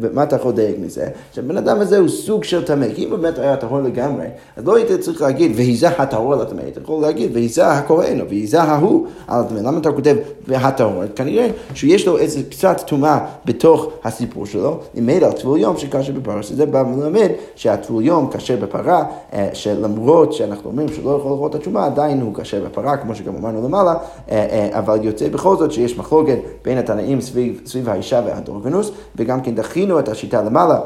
ומה 0.00 0.22
אתה 0.22 0.36
יכול 0.36 0.52
לדייק 0.52 0.76
מזה? 0.80 1.08
שהבן 1.32 1.56
אדם 1.56 1.80
הזה 1.80 1.98
הוא 1.98 2.08
סוג 2.08 2.44
של 2.44 2.64
טמא, 2.64 2.86
כי 2.94 3.04
אם 3.04 3.10
באמת 3.10 3.38
היה 3.38 3.56
טהור 3.56 3.80
לגמרי, 3.80 4.26
אז 4.56 4.64
לא 4.64 4.76
היית 4.76 5.00
צריך 5.00 5.22
להגיד 5.22 5.52
והיזה 5.56 5.88
הטהור 5.88 6.32
על 6.32 6.40
הטמא, 6.40 6.62
אתה 6.68 6.80
יכול 6.80 7.02
להגיד 7.02 7.30
והיזה 7.34 7.66
הכהן, 7.66 8.20
או 8.20 8.28
והיזה 8.28 8.62
ההוא 8.62 9.06
על 9.26 9.40
הטמא. 9.40 9.58
למה 9.58 9.78
אתה 9.78 9.92
כותב 9.92 10.16
והטהור? 10.48 11.02
כנראה 11.16 11.48
שיש 11.74 12.06
לו 12.06 12.18
איזה 12.18 12.40
קצת 12.50 12.80
טומאה 12.86 13.18
בתוך 13.44 13.90
הסיפור 14.04 14.46
שלו, 14.46 14.80
אם 14.98 15.06
מעיד 15.06 15.24
על 15.24 15.32
טבול 15.32 15.58
יום 15.58 15.76
שקשה 15.76 16.12
בפרה, 16.12 16.42
שזה 16.42 16.66
בא 16.66 16.78
ומלמד 16.78 17.28
שהטבול 17.54 18.04
יום 18.04 18.30
קשה 18.32 18.56
בפרה, 18.56 19.04
אה, 19.32 19.48
שלמרות 19.52 20.32
שאנחנו 20.32 20.70
אומרים 20.70 20.88
שלא 20.88 21.10
יכול 21.10 21.30
לראות 21.30 21.50
את 21.50 21.60
התשומה, 21.60 21.86
עדיין 21.86 22.20
הוא 22.20 22.34
קשה 22.34 22.60
בפרה, 22.60 22.96
כמו 22.96 23.14
שגם 23.14 23.36
אמרנו 23.36 23.68
למעלה, 23.68 23.94
אה, 23.94 23.98
אה, 24.30 24.78
אבל 24.78 24.98
יוצא 25.02 25.28
בכל 25.28 25.56
זאת 25.56 25.72
שיש 25.72 25.98
מחלוקת 25.98 26.38
בין 26.64 26.78
התנאים 26.78 27.20
סביב, 27.20 27.60
סביב 27.66 27.88
האישה 27.88 28.22
והאנדרוגנוס, 28.26 28.90
וגם 29.16 29.40
כן 29.40 29.54
דחינו 29.54 29.98
את 29.98 30.08
השיטה 30.08 30.42
למעלה. 30.42 30.80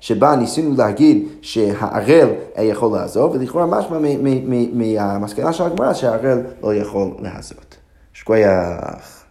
שבה 0.00 0.36
ניסינו 0.36 0.74
להגיד 0.76 1.28
שהערל 1.42 2.28
יכול 2.58 2.98
לעזוב, 2.98 3.32
ולכאורה 3.34 3.66
משמע 3.66 3.98
מהמסקנה 4.72 5.52
של 5.52 5.64
הגמרא 5.64 5.92
שהערל 5.94 6.40
לא 6.62 6.74
יכול 6.74 7.10
לעזוב. 7.18 7.58
שכוייח. 8.12 9.23